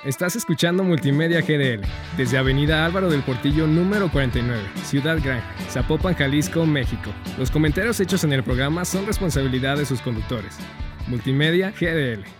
Estás 0.06 0.38
escuchando 0.38 0.82
Multimedia 0.82 1.42
GDL 1.42 1.86
desde 2.16 2.38
Avenida 2.38 2.86
Álvaro 2.86 3.10
del 3.10 3.22
Portillo 3.22 3.68
número 3.68 4.10
49, 4.10 4.62
Ciudad 4.86 5.18
Gran, 5.22 5.44
Zapopan, 5.70 6.16
Jalisco, 6.16 6.66
México. 6.66 7.12
Los 7.38 7.52
comentarios 7.52 8.00
hechos 8.00 8.24
en 8.24 8.32
el 8.32 8.42
programa 8.42 8.86
son 8.86 9.06
responsabilidad 9.06 9.76
de 9.76 9.86
sus 9.86 10.02
conductores. 10.02 10.58
Multimedia 11.08 11.72
GDL. 11.72 12.39